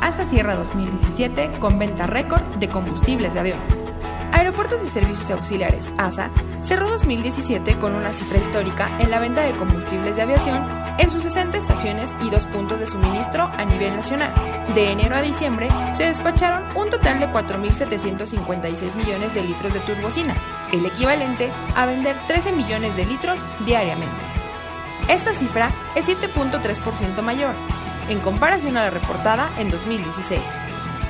ASA 0.00 0.28
Sierra 0.28 0.54
2017 0.54 1.58
con 1.60 1.78
venta 1.78 2.06
récord 2.06 2.42
de 2.56 2.68
combustibles 2.68 3.34
de 3.34 3.40
avión. 3.40 3.58
Aeropuertos 4.32 4.82
y 4.82 4.86
Servicios 4.86 5.30
Auxiliares, 5.30 5.92
ASA, 5.96 6.30
cerró 6.60 6.88
2017 6.88 7.78
con 7.78 7.94
una 7.94 8.12
cifra 8.12 8.38
histórica 8.38 8.96
en 9.00 9.10
la 9.10 9.18
venta 9.18 9.42
de 9.42 9.56
combustibles 9.56 10.16
de 10.16 10.22
aviación 10.22 10.64
en 10.98 11.10
sus 11.10 11.22
60 11.22 11.58
estaciones 11.58 12.14
y 12.22 12.30
dos 12.30 12.46
puntos 12.46 12.78
de 12.78 12.86
suministro 12.86 13.44
a 13.44 13.64
nivel 13.64 13.96
nacional. 13.96 14.34
De 14.74 14.92
enero 14.92 15.16
a 15.16 15.22
diciembre 15.22 15.68
se 15.92 16.04
despacharon 16.04 16.76
un 16.76 16.90
total 16.90 17.20
de 17.20 17.28
4.756 17.28 18.96
millones 18.96 19.34
de 19.34 19.42
litros 19.42 19.72
de 19.72 19.80
turbocina, 19.80 20.34
el 20.72 20.84
equivalente 20.84 21.50
a 21.74 21.86
vender 21.86 22.16
13 22.26 22.52
millones 22.52 22.96
de 22.96 23.06
litros 23.06 23.44
diariamente. 23.64 24.24
Esta 25.08 25.32
cifra 25.32 25.70
es 25.94 26.06
7.3% 26.06 27.22
mayor, 27.22 27.54
en 28.08 28.20
comparación 28.20 28.76
a 28.76 28.84
la 28.84 28.90
reportada 28.90 29.50
en 29.58 29.70
2016, 29.70 30.40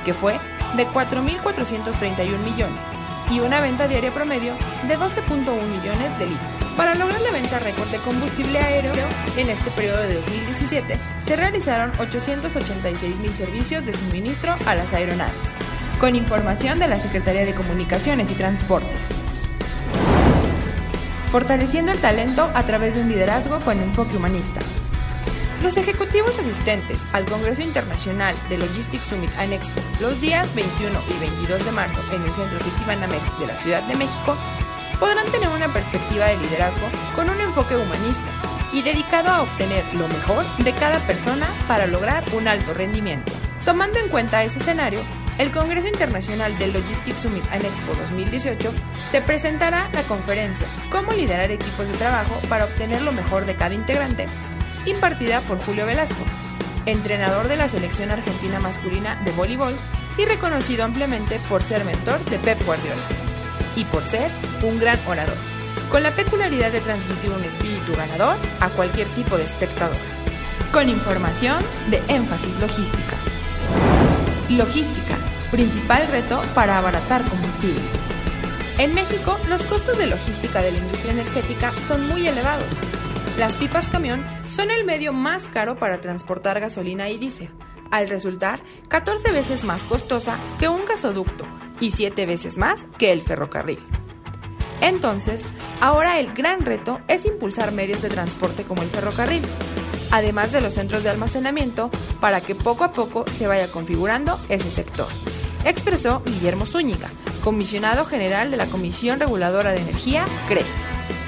que 0.05 0.13
fue 0.13 0.39
de 0.75 0.87
4.431 0.87 2.37
millones 2.39 2.89
y 3.31 3.39
una 3.39 3.59
venta 3.61 3.87
diaria 3.87 4.11
promedio 4.11 4.53
de 4.87 4.97
12.1 4.97 5.45
millones 5.45 6.17
de 6.19 6.27
litros. 6.27 6.59
Para 6.77 6.95
lograr 6.95 7.19
la 7.21 7.31
venta 7.31 7.59
récord 7.59 7.89
de 7.89 7.97
combustible 7.97 8.59
aéreo, 8.59 8.93
en 9.35 9.49
este 9.49 9.69
periodo 9.71 10.01
de 10.01 10.15
2017 10.15 10.97
se 11.19 11.35
realizaron 11.35 11.91
886 11.99 13.19
mil 13.19 13.33
servicios 13.33 13.85
de 13.85 13.93
suministro 13.93 14.55
a 14.65 14.75
las 14.75 14.93
aeronaves. 14.93 15.55
Con 15.99 16.15
información 16.15 16.79
de 16.79 16.87
la 16.87 16.97
Secretaría 16.97 17.45
de 17.45 17.53
Comunicaciones 17.53 18.31
y 18.31 18.33
Transportes. 18.33 18.97
Fortaleciendo 21.29 21.91
el 21.91 21.99
talento 21.99 22.49
a 22.55 22.63
través 22.63 22.95
de 22.95 23.01
un 23.01 23.09
liderazgo 23.09 23.59
con 23.59 23.79
enfoque 23.81 24.15
humanista. 24.15 24.61
Los 25.61 25.75
ejecutivos 25.75 26.39
asistentes 26.39 27.03
al 27.11 27.25
Congreso 27.25 27.61
Internacional 27.61 28.33
de 28.47 28.57
Logistics 28.57 29.07
Summit 29.07 29.31
and 29.37 29.51
Expo 29.51 29.81
los 29.99 30.21
días 30.21 30.55
21 30.55 30.97
y 31.09 31.19
22 31.19 31.65
de 31.65 31.71
marzo 31.71 32.01
en 32.13 32.23
el 32.23 32.31
Centro 32.31 32.59
Citibanamex 32.59 33.39
de 33.39 33.47
la 33.47 33.57
Ciudad 33.57 33.83
de 33.83 33.97
México 33.97 34.37
podrán 35.01 35.25
tener 35.27 35.49
una 35.49 35.67
perspectiva 35.67 36.27
de 36.27 36.37
liderazgo 36.37 36.87
con 37.13 37.29
un 37.29 37.41
enfoque 37.41 37.75
humanista 37.75 38.23
y 38.71 38.83
dedicado 38.83 39.29
a 39.29 39.41
obtener 39.41 39.83
lo 39.95 40.07
mejor 40.07 40.45
de 40.59 40.71
cada 40.71 40.99
persona 40.99 41.47
para 41.67 41.87
lograr 41.87 42.23
un 42.33 42.47
alto 42.47 42.73
rendimiento. 42.73 43.33
Tomando 43.65 43.99
en 43.99 44.07
cuenta 44.07 44.43
ese 44.43 44.59
escenario, 44.59 45.01
el 45.39 45.51
Congreso 45.51 45.89
Internacional 45.89 46.57
del 46.57 46.71
Logistics 46.71 47.19
Summit 47.19 47.43
and 47.51 47.65
Expo 47.65 47.93
2018 47.95 48.71
te 49.11 49.21
presentará 49.21 49.89
la 49.93 50.03
conferencia 50.03 50.67
Cómo 50.89 51.11
liderar 51.11 51.51
equipos 51.51 51.89
de 51.89 51.97
trabajo 51.97 52.39
para 52.47 52.65
obtener 52.65 53.01
lo 53.01 53.11
mejor 53.11 53.45
de 53.45 53.55
cada 53.55 53.73
integrante 53.73 54.27
impartida 54.85 55.41
por 55.41 55.59
Julio 55.59 55.85
Velasco, 55.85 56.23
entrenador 56.85 57.47
de 57.47 57.57
la 57.57 57.67
selección 57.67 58.11
argentina 58.11 58.59
masculina 58.59 59.15
de 59.23 59.31
voleibol 59.31 59.75
y 60.17 60.25
reconocido 60.25 60.83
ampliamente 60.83 61.39
por 61.49 61.63
ser 61.63 61.85
mentor 61.85 62.19
de 62.25 62.39
Pep 62.39 62.63
Guardiola 62.65 63.01
y 63.75 63.85
por 63.85 64.03
ser 64.03 64.31
un 64.63 64.79
gran 64.79 64.99
orador, 65.07 65.35
con 65.91 66.03
la 66.03 66.11
peculiaridad 66.11 66.71
de 66.71 66.81
transmitir 66.81 67.29
un 67.31 67.43
espíritu 67.43 67.93
ganador 67.95 68.37
a 68.59 68.69
cualquier 68.69 69.07
tipo 69.09 69.37
de 69.37 69.45
espectador. 69.45 69.97
Con 70.73 70.89
información 70.89 71.63
de 71.89 72.01
énfasis 72.07 72.55
logística. 72.59 73.15
Logística, 74.49 75.17
principal 75.51 76.07
reto 76.11 76.41
para 76.53 76.77
abaratar 76.77 77.23
combustibles. 77.23 77.83
En 78.77 78.93
México, 78.93 79.37
los 79.49 79.65
costos 79.65 79.97
de 79.97 80.07
logística 80.07 80.61
de 80.61 80.71
la 80.71 80.77
industria 80.77 81.11
energética 81.11 81.73
son 81.85 82.07
muy 82.07 82.27
elevados 82.27 82.67
las 83.39 83.55
pipas 83.55 83.87
camión 83.87 84.25
son 84.49 84.69
el 84.69 84.85
medio 84.85 85.13
más 85.13 85.47
caro 85.47 85.79
para 85.79 86.01
transportar 86.01 86.59
gasolina 86.59 87.07
y 87.07 87.17
diésel, 87.17 87.49
al 87.89 88.09
resultar 88.09 88.59
14 88.89 89.31
veces 89.31 89.63
más 89.63 89.85
costosa 89.85 90.37
que 90.59 90.67
un 90.67 90.83
gasoducto 90.83 91.45
y 91.79 91.91
7 91.91 92.25
veces 92.25 92.57
más 92.57 92.85
que 92.97 93.13
el 93.13 93.21
ferrocarril. 93.21 93.79
Entonces, 94.81 95.45
ahora 95.79 96.19
el 96.19 96.33
gran 96.33 96.65
reto 96.65 96.99
es 97.07 97.23
impulsar 97.23 97.71
medios 97.71 98.01
de 98.01 98.09
transporte 98.09 98.65
como 98.65 98.81
el 98.81 98.89
ferrocarril, 98.89 99.43
además 100.11 100.51
de 100.51 100.59
los 100.59 100.73
centros 100.73 101.05
de 101.05 101.09
almacenamiento, 101.09 101.89
para 102.19 102.41
que 102.41 102.55
poco 102.55 102.83
a 102.83 102.91
poco 102.91 103.23
se 103.31 103.47
vaya 103.47 103.71
configurando 103.71 104.37
ese 104.49 104.69
sector, 104.69 105.07
expresó 105.63 106.21
Guillermo 106.25 106.65
Zúñiga, 106.65 107.09
comisionado 107.41 108.03
general 108.03 108.51
de 108.51 108.57
la 108.57 108.65
Comisión 108.65 109.17
Reguladora 109.17 109.71
de 109.71 109.79
Energía, 109.79 110.25
CRE. 110.49 110.63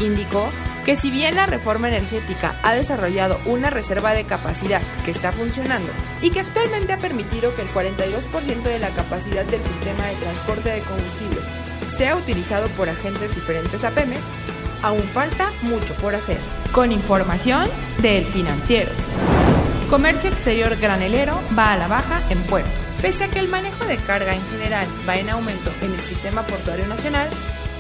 Indicó 0.01 0.49
que 0.85 0.95
si 0.95 1.11
bien 1.11 1.35
la 1.35 1.45
reforma 1.45 1.87
energética 1.87 2.55
ha 2.63 2.73
desarrollado 2.73 3.39
una 3.45 3.69
reserva 3.69 4.13
de 4.13 4.23
capacidad 4.23 4.81
que 5.03 5.11
está 5.11 5.31
funcionando 5.31 5.91
y 6.21 6.31
que 6.31 6.39
actualmente 6.39 6.93
ha 6.93 6.97
permitido 6.97 7.55
que 7.55 7.61
el 7.61 7.69
42% 7.69 8.63
de 8.63 8.79
la 8.79 8.89
capacidad 8.89 9.45
del 9.45 9.63
sistema 9.63 10.05
de 10.05 10.15
transporte 10.15 10.69
de 10.69 10.81
combustibles 10.81 11.45
sea 11.95 12.15
utilizado 12.15 12.67
por 12.69 12.89
agentes 12.89 13.35
diferentes 13.35 13.83
a 13.83 13.91
Pemex, 13.91 14.21
aún 14.81 15.03
falta 15.03 15.51
mucho 15.61 15.93
por 15.95 16.15
hacer. 16.15 16.37
Con 16.71 16.91
información 16.91 17.69
del 18.01 18.25
financiero. 18.25 18.91
Comercio 19.89 20.29
exterior 20.29 20.75
granelero 20.77 21.39
va 21.57 21.73
a 21.73 21.77
la 21.77 21.87
baja 21.87 22.21
en 22.29 22.41
puertos. 22.43 22.71
Pese 23.01 23.25
a 23.25 23.27
que 23.27 23.39
el 23.39 23.49
manejo 23.49 23.85
de 23.85 23.97
carga 23.97 24.33
en 24.33 24.41
general 24.49 24.87
va 25.07 25.17
en 25.17 25.29
aumento 25.29 25.71
en 25.81 25.93
el 25.93 25.99
sistema 26.01 26.45
portuario 26.47 26.87
nacional, 26.87 27.27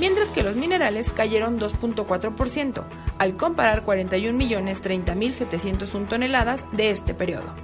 mientras 0.03 0.27
que 0.27 0.43
los 0.43 0.55
minerales 0.57 1.13
cayeron 1.13 1.61
2.4%, 1.61 2.83
al 3.19 3.37
comparar 3.37 3.85
41.030.701 3.85 6.09
toneladas 6.09 6.65
de 6.73 6.89
este 6.89 7.13
periodo, 7.13 7.55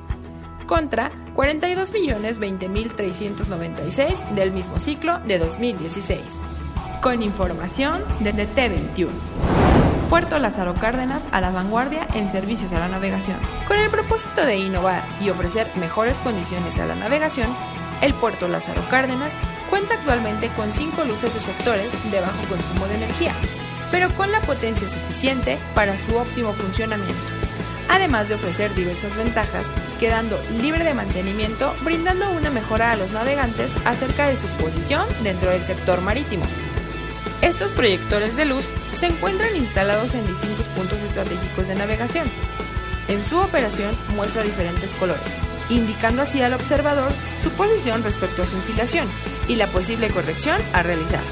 contra 0.66 1.12
42.020.396 1.36 4.30
del 4.36 4.54
mismo 4.54 4.80
ciclo 4.80 5.20
de 5.20 5.38
2016. 5.38 6.22
Con 7.02 7.22
información 7.24 8.06
de 8.22 8.32
T21. 8.32 9.10
Puerto 10.10 10.40
Lázaro 10.40 10.76
Cárdenas 10.76 11.24
a 11.34 11.42
la 11.42 11.52
vanguardia 11.52 12.08
en 12.14 12.32
servicios 12.32 12.72
a 12.72 12.80
la 12.80 12.88
navegación. 12.88 13.36
Con 13.68 13.78
el 13.78 13.92
propósito 13.92 14.46
de 14.46 14.60
innovar 14.60 15.04
y 15.20 15.30
ofrecer 15.30 15.70
mejores 15.76 16.20
condiciones 16.20 16.80
a 16.80 16.86
la 16.86 16.96
navegación, 16.96 17.54
el 18.02 18.14
puerto 18.14 18.48
Lázaro 18.48 18.82
Cárdenas 18.90 19.34
cuenta 19.70 19.94
actualmente 19.96 20.50
con 20.50 20.72
cinco 20.72 21.04
luces 21.06 21.34
de 21.34 21.40
sectores 21.40 21.94
de 22.12 22.22
bajo 22.22 22.44
consumo 22.50 22.88
de 22.88 22.96
energía, 22.96 23.34
pero 23.92 24.10
con 24.16 24.32
la 24.32 24.42
potencia 24.42 24.88
suficiente 24.88 25.58
para 25.76 25.98
su 25.98 26.16
óptimo 26.16 26.54
funcionamiento, 26.54 27.16
además 27.90 28.30
de 28.30 28.36
ofrecer 28.36 28.74
diversas 28.74 29.18
ventajas, 29.18 29.68
quedando 30.00 30.42
libre 30.62 30.84
de 30.84 30.94
mantenimiento, 30.94 31.76
brindando 31.84 32.30
una 32.32 32.50
mejora 32.50 32.92
a 32.92 32.96
los 32.96 33.12
navegantes 33.12 33.76
acerca 33.86 34.28
de 34.28 34.38
su 34.38 34.48
posición 34.62 35.08
dentro 35.24 35.52
del 35.52 35.62
sector 35.62 36.02
marítimo. 36.02 36.46
Estos 37.42 37.72
proyectores 37.72 38.36
de 38.36 38.46
luz 38.46 38.70
se 38.92 39.06
encuentran 39.06 39.56
instalados 39.56 40.14
en 40.14 40.28
distintos 40.28 40.68
puntos 40.70 41.02
estratégicos 41.02 41.68
de 41.68 41.76
navegación, 41.76 42.30
En 43.08 43.24
su 43.24 43.40
operación 43.40 43.98
muestra 44.16 44.44
diferentes 44.44 44.94
colores, 44.94 45.34
indicando 45.72 46.22
así 46.22 46.44
al 46.44 46.54
observador 46.54 47.12
su 47.42 47.50
posición 47.50 48.04
respecto 48.04 48.44
a 48.44 48.46
su 48.46 48.56
infilación 48.56 49.08
y 49.50 49.58
la 49.58 49.68
posible 49.68 50.10
corrección 50.10 50.62
a 50.72 50.84
realizar. 50.84 51.24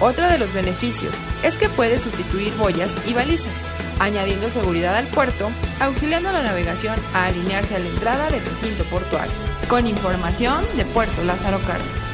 Otro 0.00 0.26
de 0.26 0.38
los 0.38 0.52
beneficios 0.52 1.14
es 1.44 1.56
que 1.56 1.68
puede 1.68 1.98
sustituir 1.98 2.52
boyas 2.54 2.96
y 3.06 3.12
balizas, 3.14 3.54
añadiendo 4.00 4.50
seguridad 4.50 4.96
al 4.96 5.06
puerto, 5.06 5.50
auxiliando 5.78 6.32
la 6.32 6.42
navegación 6.42 6.96
a 7.14 7.26
alinearse 7.26 7.76
a 7.76 7.78
la 7.78 7.86
entrada 7.86 8.28
del 8.30 8.44
recinto 8.44 8.82
portuario. 8.84 9.32
Con 9.68 9.86
información 9.86 10.64
de 10.76 10.84
Puerto 10.84 11.22
Lázaro 11.22 11.60
Cárdenas. 11.60 12.05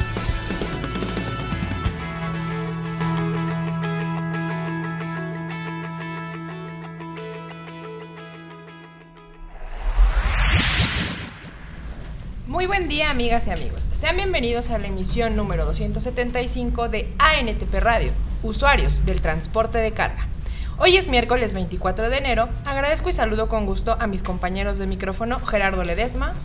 Muy 12.63 12.67
buen 12.67 12.87
día 12.87 13.09
amigas 13.09 13.45
y 13.47 13.49
amigos. 13.49 13.89
Sean 13.91 14.15
bienvenidos 14.15 14.69
a 14.69 14.77
la 14.77 14.87
emisión 14.87 15.35
número 15.35 15.65
275 15.65 16.87
de 16.87 17.13
ANTP 17.19 17.73
Radio, 17.81 18.13
usuarios 18.41 19.05
del 19.05 19.19
transporte 19.19 19.79
de 19.79 19.91
carga. 19.91 20.29
Hoy 20.77 20.95
es 20.95 21.09
miércoles 21.09 21.53
24 21.53 22.09
de 22.09 22.17
enero. 22.17 22.47
Agradezco 22.63 23.09
y 23.09 23.13
saludo 23.13 23.49
con 23.49 23.65
gusto 23.65 23.97
a 23.99 24.07
mis 24.07 24.23
compañeros 24.23 24.77
de 24.77 24.87
micrófono 24.87 25.41
Gerardo 25.41 25.83
Ledesma. 25.83 26.35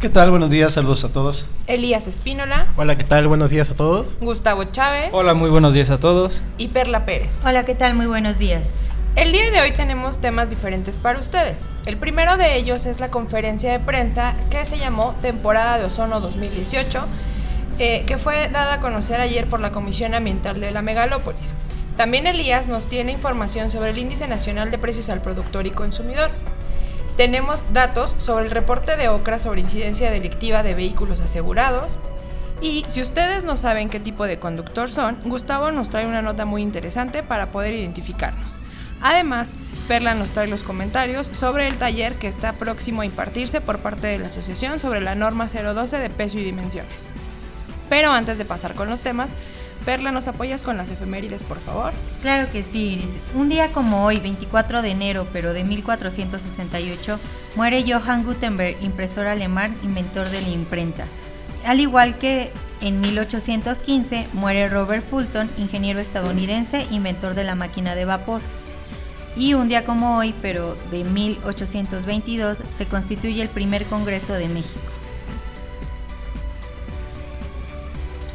¿Qué 0.00 0.08
tal? 0.08 0.30
Buenos 0.30 0.50
días, 0.50 0.72
saludos 0.72 1.02
a 1.02 1.12
todos. 1.12 1.48
Elías 1.66 2.06
Espínola. 2.06 2.68
Hola, 2.76 2.96
¿qué 2.96 3.02
tal? 3.02 3.26
Buenos 3.26 3.50
días 3.50 3.72
a 3.72 3.74
todos. 3.74 4.16
Gustavo 4.20 4.62
Chávez. 4.62 5.08
Hola, 5.10 5.34
muy 5.34 5.50
buenos 5.50 5.74
días 5.74 5.90
a 5.90 5.98
todos. 5.98 6.42
Y 6.58 6.68
Perla 6.68 7.04
Pérez. 7.04 7.44
Hola, 7.44 7.64
¿qué 7.64 7.74
tal? 7.74 7.96
Muy 7.96 8.06
buenos 8.06 8.38
días. 8.38 8.68
El 9.16 9.32
día 9.32 9.50
de 9.50 9.60
hoy 9.60 9.72
tenemos 9.72 10.20
temas 10.20 10.50
diferentes 10.50 10.96
para 10.96 11.18
ustedes. 11.18 11.62
El 11.84 11.96
primero 11.96 12.36
de 12.36 12.54
ellos 12.56 12.86
es 12.86 13.00
la 13.00 13.10
conferencia 13.10 13.72
de 13.72 13.80
prensa 13.80 14.34
que 14.50 14.64
se 14.64 14.78
llamó 14.78 15.16
Temporada 15.20 15.78
de 15.78 15.86
Ozono 15.86 16.20
2018, 16.20 17.06
eh, 17.80 18.04
que 18.06 18.18
fue 18.18 18.48
dada 18.48 18.74
a 18.74 18.80
conocer 18.80 19.20
ayer 19.20 19.48
por 19.48 19.58
la 19.58 19.72
Comisión 19.72 20.14
Ambiental 20.14 20.60
de 20.60 20.70
la 20.70 20.80
Megalópolis. 20.80 21.54
También 21.96 22.28
Elías 22.28 22.68
nos 22.68 22.86
tiene 22.86 23.10
información 23.10 23.72
sobre 23.72 23.90
el 23.90 23.98
Índice 23.98 24.28
Nacional 24.28 24.70
de 24.70 24.78
Precios 24.78 25.08
al 25.08 25.22
Productor 25.22 25.66
y 25.66 25.70
Consumidor. 25.72 26.30
Tenemos 27.16 27.64
datos 27.72 28.14
sobre 28.16 28.44
el 28.44 28.52
reporte 28.52 28.96
de 28.96 29.08
OCRA 29.08 29.40
sobre 29.40 29.60
incidencia 29.60 30.08
delictiva 30.12 30.62
de 30.62 30.74
vehículos 30.74 31.20
asegurados. 31.20 31.98
Y 32.62 32.84
si 32.86 33.02
ustedes 33.02 33.42
no 33.42 33.56
saben 33.56 33.88
qué 33.88 33.98
tipo 33.98 34.24
de 34.28 34.38
conductor 34.38 34.88
son, 34.88 35.18
Gustavo 35.24 35.72
nos 35.72 35.90
trae 35.90 36.06
una 36.06 36.22
nota 36.22 36.44
muy 36.44 36.62
interesante 36.62 37.24
para 37.24 37.46
poder 37.46 37.74
identificarnos. 37.74 38.60
Además, 39.00 39.48
Perla 39.88 40.14
nos 40.14 40.30
trae 40.30 40.46
los 40.46 40.62
comentarios 40.62 41.26
sobre 41.26 41.66
el 41.66 41.76
taller 41.76 42.14
que 42.14 42.28
está 42.28 42.52
próximo 42.52 43.02
a 43.02 43.06
impartirse 43.06 43.60
por 43.60 43.78
parte 43.80 44.06
de 44.06 44.18
la 44.18 44.28
Asociación 44.28 44.78
sobre 44.78 45.00
la 45.00 45.14
norma 45.14 45.48
012 45.48 45.98
de 45.98 46.10
peso 46.10 46.38
y 46.38 46.44
dimensiones. 46.44 47.08
Pero 47.88 48.12
antes 48.12 48.38
de 48.38 48.44
pasar 48.44 48.74
con 48.74 48.88
los 48.88 49.00
temas, 49.00 49.30
Perla, 49.84 50.12
¿nos 50.12 50.28
apoyas 50.28 50.62
con 50.62 50.76
las 50.76 50.90
efemérides, 50.90 51.42
por 51.42 51.58
favor? 51.58 51.92
Claro 52.20 52.50
que 52.52 52.62
sí, 52.62 52.92
Iris. 52.92 53.10
Un 53.34 53.48
día 53.48 53.72
como 53.72 54.04
hoy, 54.04 54.18
24 54.18 54.82
de 54.82 54.90
enero, 54.90 55.26
pero 55.32 55.52
de 55.54 55.64
1468, 55.64 57.18
muere 57.56 57.84
Johann 57.90 58.24
Gutenberg, 58.24 58.76
impresor 58.82 59.26
alemán, 59.26 59.74
inventor 59.82 60.28
de 60.28 60.42
la 60.42 60.48
imprenta. 60.50 61.06
Al 61.66 61.80
igual 61.80 62.16
que 62.16 62.52
en 62.80 63.00
1815, 63.00 64.28
muere 64.34 64.68
Robert 64.68 65.04
Fulton, 65.04 65.50
ingeniero 65.58 65.98
estadounidense, 65.98 66.86
inventor 66.90 67.34
de 67.34 67.44
la 67.44 67.54
máquina 67.54 67.94
de 67.94 68.04
vapor. 68.04 68.40
Y 69.36 69.54
un 69.54 69.68
día 69.68 69.84
como 69.84 70.18
hoy, 70.18 70.34
pero 70.42 70.76
de 70.90 71.04
1822, 71.04 72.62
se 72.72 72.86
constituye 72.86 73.42
el 73.42 73.48
primer 73.48 73.84
Congreso 73.84 74.34
de 74.34 74.48
México. 74.48 74.80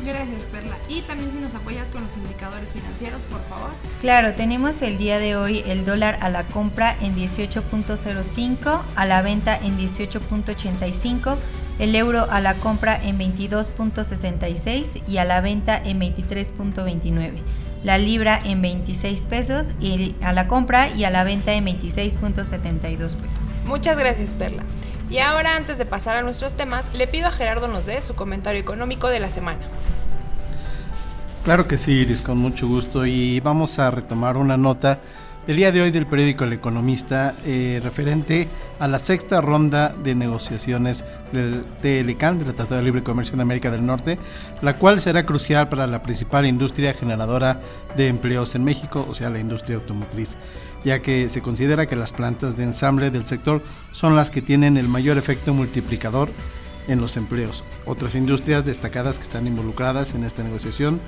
Gracias, 0.05 0.43
Perla. 0.43 0.77
Y 0.87 1.01
también 1.01 1.31
si 1.31 1.39
nos 1.39 1.53
apoyas 1.55 1.89
con 1.89 2.03
los 2.03 2.15
indicadores 2.15 2.73
financieros, 2.73 3.21
por 3.23 3.41
favor. 3.45 3.71
Claro, 4.01 4.33
tenemos 4.33 4.81
el 4.81 4.97
día 4.97 5.17
de 5.19 5.35
hoy 5.35 5.63
el 5.65 5.83
dólar 5.83 6.17
a 6.21 6.29
la 6.29 6.43
compra 6.43 6.95
en 7.01 7.15
18.05, 7.15 8.81
a 8.95 9.05
la 9.05 9.21
venta 9.23 9.57
en 9.57 9.77
18.85, 9.77 11.37
el 11.79 11.95
euro 11.95 12.27
a 12.29 12.39
la 12.39 12.53
compra 12.53 13.01
en 13.03 13.17
22.66 13.17 15.01
y 15.07 15.17
a 15.17 15.25
la 15.25 15.41
venta 15.41 15.81
en 15.83 15.99
23.29 15.99 17.41
la 17.85 17.99
libra 17.99 18.39
en 18.43 18.63
26 18.63 19.27
pesos 19.27 19.73
y 19.79 20.15
a 20.21 20.33
la 20.33 20.47
compra 20.47 20.89
y 20.89 21.03
a 21.03 21.11
la 21.11 21.23
venta 21.23 21.53
en 21.53 21.67
26.72 21.67 22.81
pesos. 22.97 23.39
Muchas 23.65 23.95
gracias, 23.95 24.33
Perla. 24.33 24.63
Y 25.09 25.19
ahora, 25.19 25.55
antes 25.55 25.77
de 25.77 25.85
pasar 25.85 26.17
a 26.17 26.23
nuestros 26.23 26.55
temas, 26.55 26.91
le 26.95 27.05
pido 27.05 27.27
a 27.27 27.31
Gerardo 27.31 27.67
nos 27.67 27.85
dé 27.85 28.01
su 28.01 28.15
comentario 28.15 28.59
económico 28.59 29.07
de 29.07 29.19
la 29.19 29.29
semana. 29.29 29.67
Claro 31.45 31.67
que 31.67 31.77
sí, 31.77 31.91
Iris, 31.91 32.23
con 32.23 32.39
mucho 32.39 32.67
gusto. 32.67 33.05
Y 33.05 33.39
vamos 33.39 33.77
a 33.77 33.91
retomar 33.91 34.35
una 34.35 34.57
nota 34.57 34.99
del 35.45 35.57
día 35.57 35.71
de 35.71 35.79
hoy 35.79 35.91
del 35.91 36.07
periódico 36.07 36.43
El 36.43 36.53
Economista 36.53 37.35
eh, 37.45 37.79
referente 37.83 38.47
a 38.79 38.87
la 38.87 38.97
sexta 38.97 39.41
ronda 39.41 39.89
de 39.89 40.15
negociaciones 40.15 41.05
del 41.31 41.63
TLCAN, 41.83 42.39
del 42.39 42.55
Tratado 42.55 42.77
de 42.77 42.81
Libre 42.81 43.03
Comercio 43.03 43.35
de 43.35 43.43
América 43.43 43.69
del 43.69 43.85
Norte, 43.85 44.17
la 44.63 44.79
cual 44.79 44.99
será 44.99 45.23
crucial 45.23 45.69
para 45.69 45.85
la 45.85 46.01
principal 46.01 46.47
industria 46.47 46.95
generadora 46.95 47.61
de 47.95 48.07
empleos 48.07 48.55
en 48.55 48.63
México, 48.63 49.05
o 49.07 49.13
sea, 49.13 49.29
la 49.29 49.37
industria 49.37 49.77
automotriz, 49.77 50.37
ya 50.83 51.03
que 51.03 51.29
se 51.29 51.43
considera 51.43 51.85
que 51.85 51.95
las 51.95 52.11
plantas 52.11 52.57
de 52.57 52.63
ensamble 52.63 53.11
del 53.11 53.27
sector 53.27 53.61
son 53.91 54.15
las 54.15 54.31
que 54.31 54.41
tienen 54.41 54.77
el 54.77 54.87
mayor 54.87 55.19
efecto 55.19 55.53
multiplicador 55.53 56.29
en 56.87 57.01
los 57.01 57.17
empleos. 57.17 57.63
Otras 57.85 58.15
industrias 58.15 58.65
destacadas 58.65 59.17
que 59.17 59.23
están 59.23 59.47
involucradas 59.47 60.13
en 60.15 60.23
esta 60.23 60.43
negociación 60.43 60.99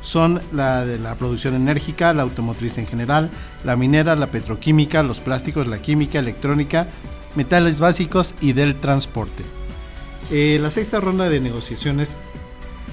son 0.00 0.40
la 0.52 0.84
de 0.84 0.98
la 0.98 1.14
producción 1.16 1.54
enérgica, 1.54 2.14
la 2.14 2.22
automotriz 2.22 2.78
en 2.78 2.86
general, 2.86 3.30
la 3.64 3.76
minera, 3.76 4.16
la 4.16 4.28
petroquímica, 4.28 5.02
los 5.02 5.20
plásticos, 5.20 5.66
la 5.66 5.78
química, 5.78 6.18
electrónica, 6.18 6.86
metales 7.36 7.80
básicos 7.80 8.34
y 8.40 8.52
del 8.52 8.80
transporte. 8.80 9.44
Eh, 10.30 10.58
la 10.60 10.70
sexta 10.70 11.00
ronda 11.00 11.28
de 11.28 11.40
negociaciones 11.40 12.16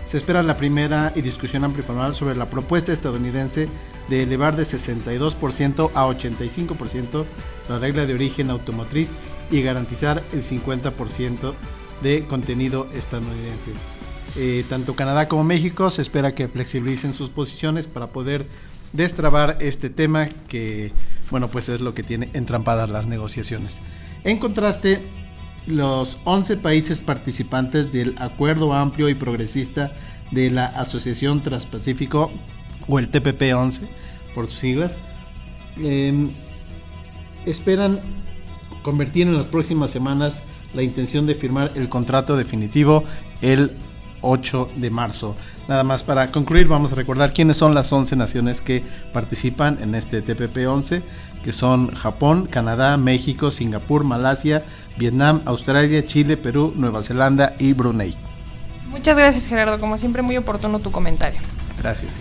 se 0.05 0.17
espera 0.17 0.41
la 0.41 0.57
primera 0.57 1.11
y 1.15 1.21
discusión 1.21 1.65
amplia 1.65 1.83
y 1.83 1.85
formal 1.85 2.15
sobre 2.15 2.35
la 2.35 2.49
propuesta 2.49 2.93
estadounidense 2.93 3.67
de 4.09 4.23
elevar 4.23 4.55
de 4.55 4.63
62% 4.63 5.91
a 5.93 6.05
85% 6.05 7.25
la 7.67 7.77
regla 7.77 8.05
de 8.05 8.13
origen 8.13 8.49
automotriz 8.49 9.11
y 9.51 9.61
garantizar 9.61 10.23
el 10.31 10.43
50% 10.43 11.53
de 12.01 12.25
contenido 12.25 12.87
estadounidense. 12.93 13.71
Eh, 14.35 14.63
tanto 14.69 14.95
Canadá 14.95 15.27
como 15.27 15.43
México 15.43 15.89
se 15.89 16.01
espera 16.01 16.33
que 16.33 16.47
flexibilicen 16.47 17.13
sus 17.13 17.29
posiciones 17.29 17.87
para 17.87 18.07
poder 18.07 18.47
destrabar 18.93 19.57
este 19.61 19.89
tema 19.89 20.27
que, 20.47 20.91
bueno, 21.31 21.47
pues 21.47 21.69
es 21.69 21.81
lo 21.81 21.93
que 21.93 22.03
tiene 22.03 22.29
entrampadas 22.33 22.89
las 22.89 23.07
negociaciones. 23.07 23.79
En 24.23 24.37
contraste, 24.37 25.01
los 25.65 26.17
11 26.23 26.57
países 26.57 27.01
participantes 27.01 27.91
del 27.91 28.15
Acuerdo 28.19 28.73
Amplio 28.73 29.09
y 29.09 29.15
Progresista 29.15 29.93
de 30.31 30.49
la 30.49 30.65
Asociación 30.65 31.43
Transpacífico, 31.43 32.31
o 32.87 32.99
el 32.99 33.11
TPP-11 33.11 33.87
por 34.33 34.45
sus 34.45 34.59
siglas, 34.59 34.97
em, 35.77 36.29
esperan 37.45 38.01
convertir 38.81 39.27
en 39.27 39.35
las 39.35 39.45
próximas 39.45 39.91
semanas 39.91 40.43
la 40.73 40.83
intención 40.83 41.25
de 41.25 41.35
firmar 41.35 41.71
el 41.75 41.89
contrato 41.89 42.37
definitivo 42.37 43.03
el 43.41 43.71
8 44.21 44.69
de 44.75 44.89
marzo. 44.89 45.35
Nada 45.67 45.83
más 45.83 46.03
para 46.03 46.31
concluir, 46.31 46.67
vamos 46.67 46.91
a 46.91 46.95
recordar 46.95 47.33
quiénes 47.33 47.57
son 47.57 47.73
las 47.73 47.91
11 47.91 48.15
naciones 48.15 48.61
que 48.61 48.83
participan 49.13 49.77
en 49.81 49.95
este 49.95 50.23
TPP-11, 50.23 51.01
que 51.43 51.51
son 51.51 51.93
Japón, 51.93 52.47
Canadá, 52.47 52.97
México, 52.97 53.51
Singapur, 53.51 54.03
Malasia, 54.03 54.63
Vietnam, 54.97 55.41
Australia, 55.45 56.05
Chile, 56.05 56.37
Perú, 56.37 56.73
Nueva 56.75 57.03
Zelanda 57.03 57.55
y 57.59 57.73
Brunei. 57.73 58.15
Muchas 58.89 59.17
gracias 59.17 59.45
Gerardo, 59.45 59.79
como 59.79 59.97
siempre 59.97 60.21
muy 60.21 60.37
oportuno 60.37 60.79
tu 60.79 60.91
comentario. 60.91 61.39
Gracias. 61.77 62.19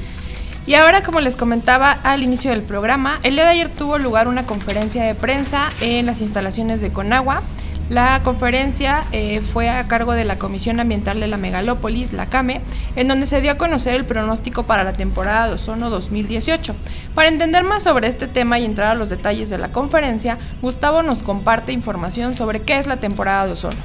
Y 0.66 0.74
ahora, 0.74 1.04
como 1.04 1.20
les 1.20 1.36
comentaba 1.36 1.92
al 1.92 2.24
inicio 2.24 2.50
del 2.50 2.62
programa, 2.62 3.20
el 3.22 3.36
día 3.36 3.44
de 3.44 3.50
ayer 3.50 3.68
tuvo 3.68 3.98
lugar 3.98 4.26
una 4.26 4.46
conferencia 4.46 5.04
de 5.04 5.14
prensa 5.14 5.70
en 5.80 6.06
las 6.06 6.20
instalaciones 6.20 6.80
de 6.80 6.92
Conagua 6.92 7.42
la 7.88 8.20
conferencia 8.22 9.04
eh, 9.12 9.40
fue 9.42 9.68
a 9.68 9.86
cargo 9.86 10.12
de 10.12 10.24
la 10.24 10.38
Comisión 10.38 10.80
Ambiental 10.80 11.20
de 11.20 11.28
la 11.28 11.36
Megalópolis, 11.36 12.12
la 12.12 12.26
CAME, 12.26 12.60
en 12.96 13.08
donde 13.08 13.26
se 13.26 13.40
dio 13.40 13.52
a 13.52 13.56
conocer 13.56 13.94
el 13.94 14.04
pronóstico 14.04 14.64
para 14.64 14.84
la 14.84 14.92
temporada 14.92 15.48
de 15.48 15.54
ozono 15.54 15.90
2018. 15.90 16.74
Para 17.14 17.28
entender 17.28 17.62
más 17.62 17.84
sobre 17.84 18.08
este 18.08 18.26
tema 18.26 18.58
y 18.58 18.64
entrar 18.64 18.90
a 18.90 18.94
los 18.94 19.08
detalles 19.08 19.50
de 19.50 19.58
la 19.58 19.72
conferencia, 19.72 20.38
Gustavo 20.62 21.02
nos 21.02 21.18
comparte 21.18 21.72
información 21.72 22.34
sobre 22.34 22.62
qué 22.62 22.76
es 22.76 22.86
la 22.86 22.96
temporada 22.96 23.46
de 23.46 23.52
ozono. 23.52 23.76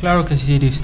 Claro 0.00 0.24
que 0.24 0.36
sí, 0.36 0.52
Iris. 0.52 0.80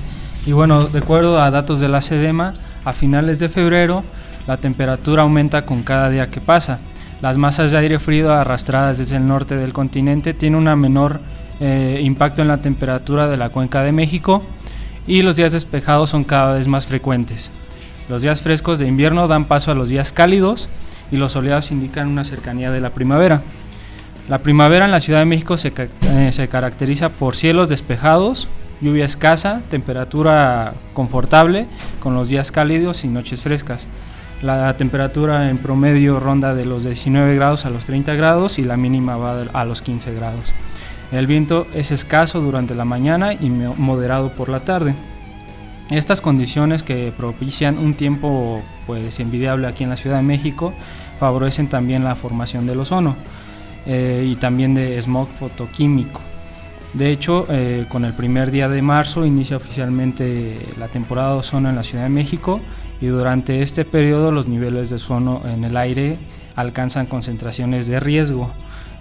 Y 0.47 0.53
bueno, 0.53 0.87
de 0.87 0.99
acuerdo 0.99 1.41
a 1.41 1.51
datos 1.51 1.81
de 1.81 1.89
la 1.89 2.01
SEDEMA, 2.01 2.55
a 2.85 2.93
finales 2.93 3.39
de 3.39 3.49
febrero 3.49 4.05
la 4.49 4.57
temperatura 4.57 5.23
aumenta 5.23 5.67
con 5.67 5.83
cada 5.83 6.09
día 6.09 6.31
que 6.31 6.41
pasa. 6.41 6.79
las 7.21 7.37
masas 7.37 7.71
de 7.71 7.79
aire 7.79 7.99
frío 7.99 8.33
arrastradas 8.33 8.97
desde 8.97 9.17
el 9.17 9.27
norte 9.27 9.57
del 9.57 9.75
continente 9.75 10.33
tienen 10.33 10.67
un 10.67 10.81
menor 10.81 11.21
eh, 11.61 12.01
impacto 12.03 12.43
en 12.43 12.49
la 12.49 12.59
temperatura 12.59 13.29
de 13.29 13.37
la 13.37 13.49
cuenca 13.51 13.83
de 13.83 13.93
México 13.93 14.43
y 15.07 15.23
los 15.23 15.37
días 15.37 15.53
despejados 15.53 16.11
son 16.11 16.25
cada 16.25 16.55
vez 16.55 16.69
más 16.69 16.87
frecuentes. 16.87 17.51
Los 18.09 18.23
días 18.23 18.43
frescos 18.43 18.79
de 18.79 18.87
invierno 18.87 19.29
dan 19.29 19.47
paso 19.47 19.71
a 19.71 19.75
los 19.75 19.89
días 19.89 20.13
cálidos 20.13 20.69
y 21.11 21.17
los 21.17 21.33
soleados 21.33 21.71
indican 21.71 22.09
una 22.09 22.25
cercanía 22.25 22.71
de 22.71 22.81
la 22.81 22.91
primavera. 22.91 23.43
La 24.29 24.39
primavera 24.39 24.85
en 24.85 24.91
la 24.91 25.01
Ciudad 25.01 25.21
de 25.21 25.25
México 25.25 25.57
se, 25.57 25.73
eh, 26.03 26.33
se 26.33 26.49
caracteriza 26.49 27.09
por 27.09 27.35
cielos 27.35 27.69
despejados, 27.69 28.49
lluvia 28.81 29.07
escasa, 29.07 29.63
temperatura 29.71 30.75
confortable, 30.93 31.67
con 32.01 32.15
los 32.15 32.29
días 32.29 32.53
cálidos 32.53 33.05
y 33.05 33.09
noches 33.09 33.43
frescas. 33.43 33.89
La 34.43 34.77
temperatura 34.77 35.51
en 35.51 35.59
promedio 35.59 36.21
ronda 36.21 36.55
de 36.55 36.65
los 36.65 36.85
19 36.85 37.35
grados 37.35 37.65
a 37.65 37.71
los 37.71 37.87
30 37.87 38.15
grados 38.15 38.59
y 38.59 38.65
la 38.65 38.77
mínima 38.77 39.17
va 39.17 39.43
a 39.53 39.65
los 39.65 39.83
15 39.83 40.15
grados. 40.15 40.53
El 41.11 41.27
viento 41.27 41.67
es 41.75 41.91
escaso 41.91 42.41
durante 42.41 42.75
la 42.75 42.85
mañana 42.85 43.33
y 43.33 43.49
moderado 43.49 44.33
por 44.33 44.49
la 44.49 44.61
tarde. 44.61 44.95
Estas 45.91 46.21
condiciones 46.21 46.83
que 46.83 47.13
propician 47.17 47.79
un 47.79 47.95
tiempo 47.95 48.63
pues 48.87 49.19
envidiable 49.21 49.67
aquí 49.67 49.85
en 49.85 49.91
la 49.91 49.97
Ciudad 49.97 50.17
de 50.17 50.23
México 50.23 50.75
favorecen 51.19 51.69
también 51.69 52.05
la 52.05 52.15
formación 52.15 52.67
del 52.67 52.81
ozono 52.81 53.17
eh, 53.87 54.27
y 54.31 54.37
también 54.37 54.75
de 54.75 55.01
smog 55.01 55.29
fotoquímico. 55.31 56.21
De 56.93 57.11
hecho, 57.11 57.47
eh, 57.49 57.87
con 57.89 58.05
el 58.05 58.13
primer 58.13 58.51
día 58.51 58.69
de 58.69 58.83
marzo 58.83 59.25
inicia 59.25 59.57
oficialmente 59.57 60.59
la 60.79 60.89
temporada 60.89 61.33
de 61.33 61.39
ozono 61.39 61.71
en 61.71 61.77
la 61.77 61.83
Ciudad 61.83 62.05
de 62.05 62.11
México 62.11 62.61
y 63.01 63.07
durante 63.07 63.63
este 63.63 63.87
periodo 63.87 64.31
los 64.31 64.47
niveles 64.47 64.91
de 64.91 64.97
ozono 64.97 65.43
en 65.47 65.65
el 65.65 65.77
aire 65.79 66.19
alcanzan 66.55 67.07
concentraciones 67.07 67.87
de 67.87 67.99
riesgo 67.99 68.53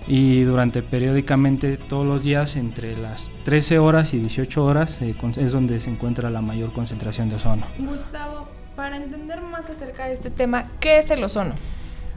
y 0.08 0.44
durante 0.44 0.82
periódicamente 0.82 1.78
todos 1.78 2.06
los 2.06 2.24
días 2.24 2.56
entre 2.56 2.96
las 2.96 3.30
13 3.44 3.80
horas 3.80 4.14
y 4.14 4.20
18 4.20 4.64
horas 4.64 5.02
eh, 5.02 5.16
es 5.38 5.52
donde 5.52 5.80
se 5.80 5.90
encuentra 5.90 6.30
la 6.30 6.42
mayor 6.42 6.72
concentración 6.72 7.30
de 7.30 7.36
ozono. 7.36 7.66
Gustavo, 7.78 8.48
para 8.76 8.98
entender 8.98 9.42
más 9.42 9.70
acerca 9.70 10.08
de 10.08 10.14
este 10.14 10.30
tema, 10.30 10.72
¿qué 10.80 11.00
es 11.00 11.10
el 11.12 11.24
ozono? 11.24 11.54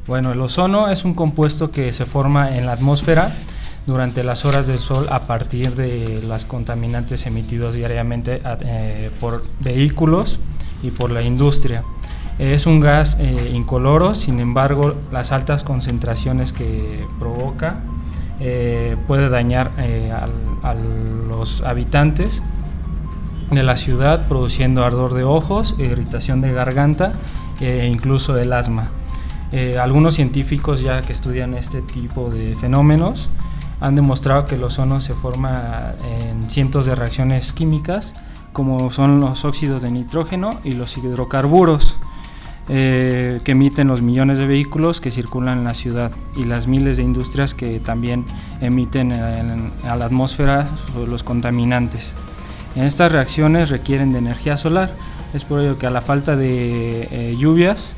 Bueno, 0.07 0.33
el 0.33 0.41
ozono 0.41 0.89
es 0.89 1.05
un 1.05 1.15
compuesto 1.15 1.71
que 1.71 1.93
se 1.93 2.05
forma 2.05 2.57
en 2.57 2.67
la 2.67 2.73
atmósfera 2.73 3.33
durante 3.87 4.23
las 4.23 4.45
horas 4.45 4.67
del 4.67 4.79
sol 4.79 5.07
a 5.11 5.27
partir 5.27 5.75
de 5.75 6.23
las 6.27 6.45
contaminantes 6.45 7.27
emitidos 7.27 7.75
diariamente 7.75 8.41
eh, 8.61 9.11
por 9.21 9.45
vehículos 9.61 10.39
y 10.83 10.91
por 10.91 11.11
la 11.11 11.23
industria. 11.23 11.85
Es 12.41 12.65
un 12.65 12.81
gas 12.81 13.19
eh, 13.21 13.53
incoloro, 13.55 14.15
sin 14.15 14.41
embargo, 14.41 14.95
las 15.13 15.31
altas 15.31 15.63
concentraciones 15.63 16.55
que 16.55 17.07
provoca 17.19 17.81
eh, 18.41 18.97
puede 19.07 19.29
dañar 19.29 19.73
eh, 19.77 20.11
a 20.11 20.75
los 20.75 21.61
habitantes 21.61 22.43
de 23.51 23.63
la 23.63 23.77
ciudad, 23.77 24.27
produciendo 24.27 24.87
ardor 24.87 25.13
de 25.13 25.23
ojos, 25.23 25.75
irritación 25.79 26.41
de 26.41 26.51
garganta 26.51 27.13
e 27.61 27.87
incluso 27.87 28.39
el 28.39 28.55
asma. 28.55 28.89
algunos 29.79 30.15
científicos 30.15 30.81
ya 30.81 31.03
que 31.03 31.13
estudian 31.13 31.53
este 31.53 31.83
tipo 31.83 32.31
de 32.31 32.55
fenómenos 32.55 33.29
han 33.83 33.97
demostrado 33.97 34.47
que 34.47 34.55
el 34.55 34.65
ozono 34.65 35.03
se 35.03 35.13
forma 35.13 35.93
en 36.09 36.49
cientos 36.49 36.87
de 36.87 36.95
reacciones 36.95 37.53
químicas, 37.53 38.15
como 38.55 38.91
son 38.91 39.21
los 39.21 39.45
óxidos 39.45 39.83
de 39.83 39.91
nitrógeno 39.91 40.59
y 40.65 40.73
los 40.73 40.97
hidrocarburos. 40.97 41.99
Eh, 42.73 43.41
que 43.43 43.51
emiten 43.51 43.89
los 43.89 44.01
millones 44.01 44.39
de 44.39 44.47
vehículos 44.47 45.01
que 45.01 45.11
circulan 45.11 45.59
en 45.59 45.65
la 45.65 45.75
ciudad 45.75 46.13
y 46.37 46.45
las 46.45 46.69
miles 46.69 46.99
de 46.99 47.03
industrias 47.03 47.53
que 47.53 47.81
también 47.81 48.25
emiten 48.61 49.13
a 49.13 49.97
la 49.97 50.05
atmósfera 50.05 50.69
los 50.95 51.25
contaminantes. 51.25 52.13
En 52.77 52.85
estas 52.85 53.11
reacciones 53.11 53.71
requieren 53.71 54.13
de 54.13 54.19
energía 54.19 54.57
solar, 54.57 54.93
es 55.35 55.43
por 55.45 55.59
ello 55.61 55.79
que 55.79 55.89
a 55.89 55.91
la 55.91 56.01
falta 56.01 56.37
de 56.37 57.09
eh, 57.11 57.37
lluvias 57.37 57.95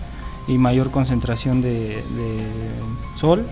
y 0.49 0.57
mayor 0.57 0.91
concentración 0.91 1.61
de, 1.61 2.03
sol 3.15 3.45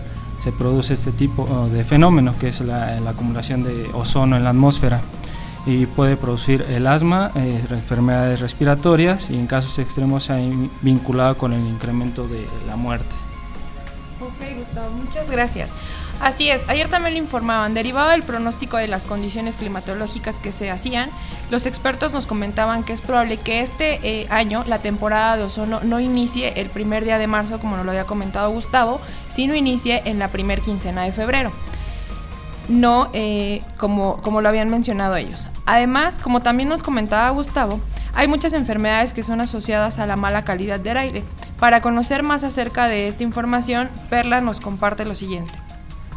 se 0.43 0.51
produce 0.51 0.95
este 0.95 1.11
tipo 1.11 1.43
oh, 1.43 1.67
de 1.67 1.83
fenómeno 1.83 2.33
que 2.39 2.47
es 2.47 2.61
la 2.61 2.97
acumulación 3.07 3.61
de 3.61 3.85
ozono 3.93 4.37
en 4.37 4.43
la 4.43 4.49
atmósfera 4.49 5.01
y 5.65 5.85
puede 5.85 6.17
producir 6.17 6.65
el 6.69 6.87
asma, 6.87 7.31
eh, 7.35 7.61
enfermedades 7.69 8.39
respiratorias 8.39 9.29
y 9.29 9.35
en 9.35 9.47
casos 9.47 9.77
extremos 9.79 10.25
se 10.25 10.33
ha 10.33 10.39
vinculado 10.81 11.37
con 11.37 11.53
el 11.53 11.65
incremento 11.65 12.27
de 12.27 12.47
la 12.67 12.75
muerte. 12.75 13.13
Ok, 14.19 14.57
Gustavo, 14.57 14.89
muchas 14.91 15.29
gracias. 15.29 15.73
Así 16.19 16.51
es, 16.51 16.69
ayer 16.69 16.87
también 16.87 17.15
le 17.15 17.19
informaban, 17.19 17.73
derivado 17.73 18.11
del 18.11 18.21
pronóstico 18.21 18.77
de 18.77 18.87
las 18.87 19.05
condiciones 19.05 19.57
climatológicas 19.57 20.39
que 20.39 20.51
se 20.51 20.69
hacían, 20.69 21.09
los 21.49 21.65
expertos 21.65 22.13
nos 22.13 22.27
comentaban 22.27 22.83
que 22.83 22.93
es 22.93 23.01
probable 23.01 23.37
que 23.37 23.61
este 23.61 23.99
eh, 24.03 24.27
año 24.29 24.63
la 24.67 24.77
temporada 24.77 25.37
de 25.37 25.43
ozono 25.43 25.79
no 25.81 25.99
inicie 25.99 26.53
el 26.61 26.69
primer 26.69 27.05
día 27.05 27.17
de 27.17 27.25
marzo, 27.25 27.59
como 27.59 27.75
nos 27.75 27.85
lo 27.85 27.91
había 27.91 28.05
comentado 28.05 28.51
Gustavo, 28.51 29.01
sino 29.29 29.55
inicie 29.55 30.03
en 30.05 30.19
la 30.19 30.27
primer 30.27 30.61
quincena 30.61 31.03
de 31.03 31.11
febrero 31.11 31.51
no 32.67 33.09
eh, 33.13 33.61
como, 33.77 34.17
como 34.21 34.41
lo 34.41 34.49
habían 34.49 34.69
mencionado 34.69 35.15
ellos. 35.15 35.47
Además, 35.65 36.19
como 36.19 36.41
también 36.41 36.69
nos 36.69 36.83
comentaba 36.83 37.29
Gustavo, 37.29 37.79
hay 38.13 38.27
muchas 38.27 38.53
enfermedades 38.53 39.13
que 39.13 39.23
son 39.23 39.41
asociadas 39.41 39.99
a 39.99 40.05
la 40.05 40.15
mala 40.15 40.43
calidad 40.43 40.79
del 40.79 40.97
aire. 40.97 41.23
Para 41.59 41.81
conocer 41.81 42.23
más 42.23 42.43
acerca 42.43 42.87
de 42.87 43.07
esta 43.07 43.23
información, 43.23 43.89
Perla 44.09 44.41
nos 44.41 44.59
comparte 44.59 45.05
lo 45.05 45.15
siguiente. 45.15 45.53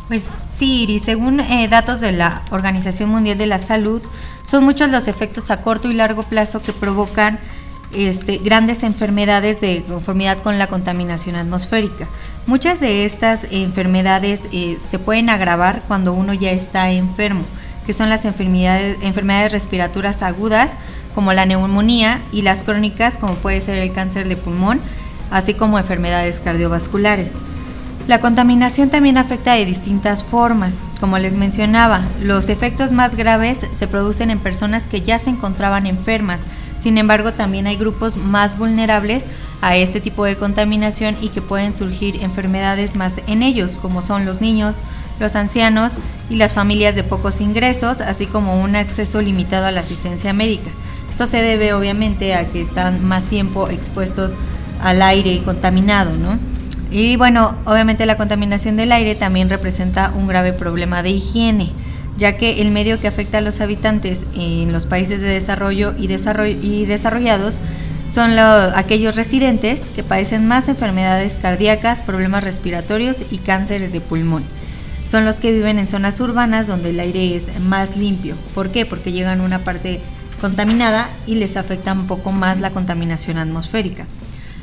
Pues 0.09 0.29
sí, 0.55 1.01
según 1.03 1.41
eh, 1.41 1.67
datos 1.69 2.01
de 2.01 2.13
la 2.13 2.43
Organización 2.51 3.09
Mundial 3.09 3.39
de 3.39 3.47
la 3.47 3.59
Salud, 3.59 4.03
son 4.43 4.65
muchos 4.65 4.91
los 4.91 5.09
efectos 5.09 5.51
a 5.51 5.63
corto 5.63 5.89
y 5.89 5.95
largo 5.95 6.25
plazo 6.25 6.61
que 6.61 6.75
provocan 6.75 7.41
este, 7.95 8.39
grandes 8.39 8.83
enfermedades 8.83 9.61
de 9.61 9.83
conformidad 9.89 10.39
con 10.39 10.59
la 10.59 10.67
contaminación 10.67 11.37
atmosférica. 11.37 12.09
Muchas 12.47 12.81
de 12.81 13.05
estas 13.05 13.47
enfermedades 13.51 14.47
eh, 14.53 14.77
se 14.79 14.99
pueden 14.99 15.31
agravar 15.31 15.83
cuando 15.89 16.13
uno 16.13 16.35
ya 16.35 16.51
está 16.51 16.91
enfermo, 16.91 17.45
que 17.87 17.93
son 17.93 18.09
las 18.09 18.25
enfermedades, 18.25 18.99
enfermedades 19.03 19.53
respiratorias 19.53 20.23
agudas, 20.23 20.71
como 21.15 21.33
la 21.33 21.47
neumonía, 21.47 22.21
y 22.33 22.43
las 22.43 22.65
crónicas, 22.65 23.19
como 23.19 23.35
puede 23.37 23.61
ser 23.61 23.79
el 23.79 23.93
cáncer 23.93 24.29
de 24.29 24.37
pulmón, 24.37 24.81
así 25.31 25.55
como 25.55 25.79
enfermedades 25.79 26.41
cardiovasculares. 26.41 27.31
La 28.07 28.21
contaminación 28.21 28.91
también 28.91 29.17
afecta 29.17 29.55
de 29.55 29.65
distintas 29.65 30.25
formas. 30.25 30.75
Como 31.01 31.19
les 31.19 31.35
mencionaba, 31.35 32.03
los 32.21 32.51
efectos 32.51 32.93
más 32.93 33.15
graves 33.15 33.59
se 33.73 33.89
producen 33.89 34.31
en 34.31 34.39
personas 34.39 34.89
que 34.89 35.01
ya 35.01 35.19
se 35.19 35.31
encontraban 35.31 35.87
enfermas, 35.87 36.41
sin 36.85 36.99
embargo, 36.99 37.33
también 37.33 37.67
hay 37.67 37.77
grupos 37.77 38.19
más 38.19 38.59
vulnerables 38.59 39.25
a 39.63 39.75
este 39.75 40.03
tipo 40.03 40.27
de 40.27 40.37
contaminación 40.37 41.17
y 41.23 41.31
que 41.31 41.41
pueden 41.41 41.75
surgir 41.75 42.23
enfermedades 42.23 42.95
más 42.95 43.23
en 43.27 43.43
ellos, 43.43 43.79
como 43.81 44.03
son 44.03 44.27
los 44.27 44.43
niños, 44.43 44.83
los 45.19 45.35
ancianos 45.35 45.97
y 46.29 46.37
las 46.37 46.53
familias 46.53 46.95
de 46.95 47.03
pocos 47.03 47.41
ingresos, 47.41 48.03
así 48.03 48.27
como 48.27 48.63
un 48.63 48.77
acceso 48.77 49.23
limitado 49.23 49.65
a 49.65 49.71
la 49.71 49.81
asistencia 49.81 50.35
médica. 50.35 50.71
Esto 51.09 51.25
se 51.25 51.41
debe 51.41 51.73
obviamente 51.73 52.35
a 52.35 52.45
que 52.49 52.61
están 52.61 53.03
más 53.03 53.25
tiempo 53.25 53.71
expuestos 53.71 54.35
al 54.83 55.01
aire 55.01 55.41
contaminado, 55.43 56.15
¿no? 56.15 56.39
Y 56.91 57.17
bueno, 57.17 57.57
obviamente 57.65 58.05
la 58.05 58.19
contaminación 58.19 58.77
del 58.77 58.93
aire 58.93 59.15
también 59.15 59.49
representa 59.49 60.13
un 60.15 60.27
grave 60.27 60.53
problema 60.53 61.03
de 61.03 61.13
higiene 61.13 61.73
ya 62.17 62.37
que 62.37 62.63
el 62.63 62.71
medio 62.71 63.01
que 63.01 63.09
afecta 63.09 63.39
a 63.39 63.41
los 63.41 63.61
habitantes 63.61 64.25
en 64.37 64.73
los 64.73 64.87
países 64.87 65.21
de 65.21 65.29
desarrollo 65.29 65.95
y, 65.99 66.07
desarrollados 66.07 67.59
son 68.11 68.39
aquellos 68.39 69.17
residentes 69.17 69.81
que 69.97 70.05
padecen 70.05 70.47
más 70.47 70.69
enfermedades 70.69 71.37
cardíacas, 71.41 72.03
problemas 72.03 72.45
respiratorios 72.45 73.23
y 73.31 73.39
cánceres 73.39 73.93
de 73.93 74.01
pulmón. 74.01 74.45
Son 75.07 75.25
los 75.25 75.41
que 75.41 75.53
viven 75.53 75.79
en 75.79 75.87
zonas 75.87 76.21
urbanas 76.21 76.67
donde 76.67 76.91
el 76.91 77.01
aire 77.01 77.35
es 77.35 77.49
más 77.61 77.97
limpio. 77.97 78.37
¿Por 78.55 78.71
qué? 78.71 78.87
Porque 78.87 79.13
llegan 79.13 79.41
a 79.41 79.45
una 79.45 79.59
parte 79.61 80.01
contaminada 80.41 81.11
y 81.27 81.35
les 81.35 81.57
afecta 81.57 81.93
un 81.93 82.07
poco 82.07 82.31
más 82.31 82.61
la 82.61 82.71
contaminación 82.71 83.39
atmosférica. 83.39 84.07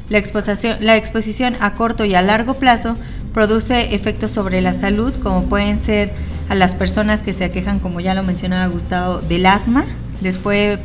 La 0.09 0.17
exposición, 0.17 0.77
la 0.79 0.95
exposición 0.95 1.55
a 1.59 1.73
corto 1.73 2.05
y 2.05 2.15
a 2.15 2.21
largo 2.21 2.55
plazo 2.55 2.97
produce 3.33 3.95
efectos 3.95 4.31
sobre 4.31 4.61
la 4.61 4.73
salud 4.73 5.13
como 5.21 5.45
pueden 5.45 5.79
ser 5.79 6.13
a 6.49 6.55
las 6.55 6.75
personas 6.75 7.23
que 7.23 7.33
se 7.33 7.45
aquejan, 7.45 7.79
como 7.79 7.99
ya 7.99 8.13
lo 8.13 8.23
mencionaba 8.23 8.67
Gustavo, 8.67 9.19
del 9.19 9.45
asma. 9.45 9.85
Después 10.19 10.79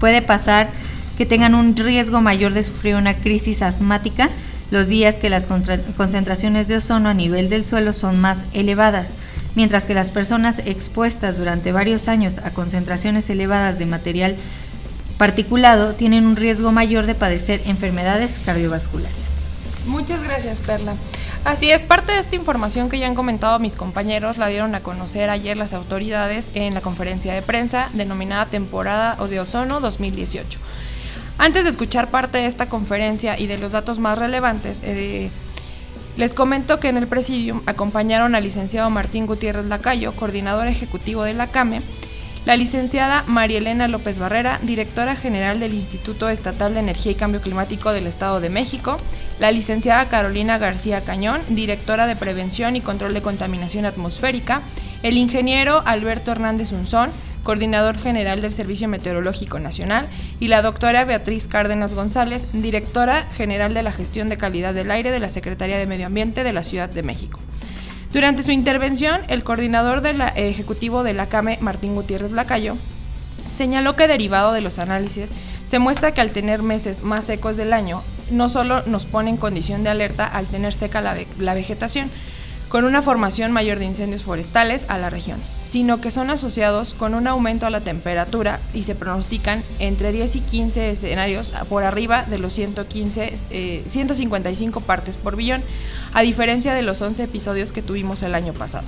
puede 0.00 0.22
pasar 0.22 0.70
que 1.16 1.26
tengan 1.26 1.54
un 1.54 1.76
riesgo 1.76 2.20
mayor 2.20 2.54
de 2.54 2.62
sufrir 2.62 2.96
una 2.96 3.14
crisis 3.14 3.62
asmática 3.62 4.30
los 4.70 4.86
días 4.86 5.16
que 5.16 5.30
las 5.30 5.46
concentraciones 5.46 6.68
de 6.68 6.76
ozono 6.76 7.08
a 7.08 7.14
nivel 7.14 7.48
del 7.48 7.64
suelo 7.64 7.92
son 7.92 8.20
más 8.20 8.44
elevadas, 8.52 9.10
mientras 9.56 9.84
que 9.84 9.94
las 9.94 10.10
personas 10.10 10.60
expuestas 10.60 11.36
durante 11.36 11.72
varios 11.72 12.06
años 12.06 12.38
a 12.38 12.50
concentraciones 12.50 13.28
elevadas 13.30 13.78
de 13.78 13.86
material 13.86 14.36
particulado 15.18 15.94
tienen 15.94 16.24
un 16.24 16.36
riesgo 16.36 16.70
mayor 16.72 17.06
de 17.06 17.16
padecer 17.16 17.62
enfermedades 17.66 18.40
cardiovasculares. 18.44 19.40
Muchas 19.86 20.22
gracias, 20.22 20.60
Perla. 20.60 20.94
Así 21.44 21.70
es, 21.70 21.82
parte 21.82 22.12
de 22.12 22.18
esta 22.18 22.36
información 22.36 22.90
que 22.90 22.98
ya 22.98 23.06
han 23.06 23.14
comentado 23.14 23.58
mis 23.58 23.74
compañeros 23.74 24.36
la 24.36 24.48
dieron 24.48 24.74
a 24.74 24.80
conocer 24.80 25.30
ayer 25.30 25.56
las 25.56 25.72
autoridades 25.72 26.50
en 26.54 26.74
la 26.74 26.82
conferencia 26.82 27.32
de 27.32 27.40
prensa 27.40 27.88
denominada 27.94 28.44
temporada 28.44 29.16
de 29.26 29.40
ozono 29.40 29.80
2018. 29.80 30.58
Antes 31.38 31.64
de 31.64 31.70
escuchar 31.70 32.08
parte 32.08 32.36
de 32.36 32.46
esta 32.46 32.68
conferencia 32.68 33.38
y 33.38 33.46
de 33.46 33.56
los 33.56 33.72
datos 33.72 33.98
más 33.98 34.18
relevantes, 34.18 34.82
eh, 34.84 35.30
les 36.18 36.34
comento 36.34 36.78
que 36.78 36.88
en 36.88 36.98
el 36.98 37.06
presidium 37.06 37.62
acompañaron 37.64 38.34
al 38.34 38.44
licenciado 38.44 38.90
Martín 38.90 39.24
Gutiérrez 39.24 39.64
Lacayo, 39.64 40.12
coordinador 40.12 40.66
ejecutivo 40.66 41.22
de 41.22 41.32
la 41.32 41.46
CAME, 41.46 41.80
la 42.44 42.56
licenciada 42.56 43.24
María 43.26 43.58
Elena 43.58 43.88
López 43.88 44.18
Barrera, 44.18 44.58
directora 44.62 45.16
general 45.16 45.58
del 45.60 45.72
Instituto 45.72 46.28
Estatal 46.28 46.74
de 46.74 46.80
Energía 46.80 47.12
y 47.12 47.14
Cambio 47.14 47.40
Climático 47.40 47.92
del 47.92 48.06
Estado 48.06 48.40
de 48.40 48.50
México, 48.50 48.98
la 49.40 49.50
licenciada 49.50 50.08
Carolina 50.08 50.58
García 50.58 51.00
Cañón, 51.00 51.40
directora 51.48 52.06
de 52.06 52.14
Prevención 52.14 52.76
y 52.76 52.82
Control 52.82 53.14
de 53.14 53.22
Contaminación 53.22 53.86
Atmosférica, 53.86 54.60
el 55.02 55.16
ingeniero 55.16 55.82
Alberto 55.86 56.30
Hernández 56.30 56.72
Unzón, 56.72 57.10
coordinador 57.42 57.96
general 57.96 58.42
del 58.42 58.52
Servicio 58.52 58.86
Meteorológico 58.86 59.58
Nacional, 59.58 60.06
y 60.40 60.48
la 60.48 60.60
doctora 60.60 61.06
Beatriz 61.06 61.48
Cárdenas 61.48 61.94
González, 61.94 62.62
directora 62.62 63.26
general 63.34 63.72
de 63.72 63.82
la 63.82 63.92
Gestión 63.92 64.28
de 64.28 64.36
Calidad 64.36 64.74
del 64.74 64.90
Aire 64.90 65.10
de 65.10 65.20
la 65.20 65.30
Secretaría 65.30 65.78
de 65.78 65.86
Medio 65.86 66.06
Ambiente 66.06 66.44
de 66.44 66.52
la 66.52 66.62
Ciudad 66.62 66.90
de 66.90 67.02
México. 67.02 67.40
Durante 68.12 68.42
su 68.42 68.50
intervención, 68.50 69.22
el 69.28 69.42
coordinador 69.42 70.02
del 70.02 70.20
ejecutivo 70.36 71.02
de 71.02 71.14
la 71.14 71.30
CAME, 71.30 71.56
Martín 71.62 71.94
Gutiérrez 71.94 72.32
Lacayo, 72.32 72.76
señaló 73.50 73.96
que 73.96 74.06
derivado 74.06 74.52
de 74.52 74.60
los 74.60 74.78
análisis, 74.78 75.32
se 75.64 75.78
muestra 75.78 76.12
que 76.12 76.20
al 76.20 76.30
tener 76.30 76.62
meses 76.62 77.02
más 77.02 77.24
secos 77.24 77.56
del 77.56 77.72
año, 77.72 78.02
no 78.30 78.48
solo 78.48 78.82
nos 78.86 79.06
pone 79.06 79.30
en 79.30 79.36
condición 79.36 79.82
de 79.82 79.90
alerta 79.90 80.26
al 80.26 80.46
tener 80.46 80.74
seca 80.74 81.00
la, 81.00 81.54
vegetación, 81.54 82.10
con 82.68 82.84
una 82.84 83.02
formación 83.02 83.50
mayor 83.50 83.78
de 83.78 83.86
incendios 83.86 84.22
forestales 84.22 84.86
a 84.88 84.96
la 84.98 85.10
región, 85.10 85.40
sino 85.58 86.00
que 86.00 86.12
son 86.12 86.30
asociados 86.30 86.94
con 86.94 87.14
un 87.14 87.26
aumento 87.26 87.66
a 87.66 87.70
la 87.70 87.80
temperatura 87.80 88.60
y 88.72 88.84
se 88.84 88.94
pronostican 88.94 89.64
entre 89.80 90.12
10 90.12 90.36
y 90.36 90.40
15 90.40 90.90
escenarios 90.90 91.52
por 91.68 91.82
arriba 91.82 92.24
de 92.24 92.38
los 92.38 92.52
115, 92.52 93.84
155 93.88 94.78
eh, 94.78 94.82
partes 94.86 95.16
por 95.16 95.34
billón, 95.34 95.62
a 96.14 96.22
diferencia 96.22 96.74
de 96.74 96.82
los 96.82 97.02
11 97.02 97.24
episodios 97.24 97.72
que 97.72 97.82
tuvimos 97.82 98.22
el 98.22 98.36
año 98.36 98.52
pasado. 98.52 98.86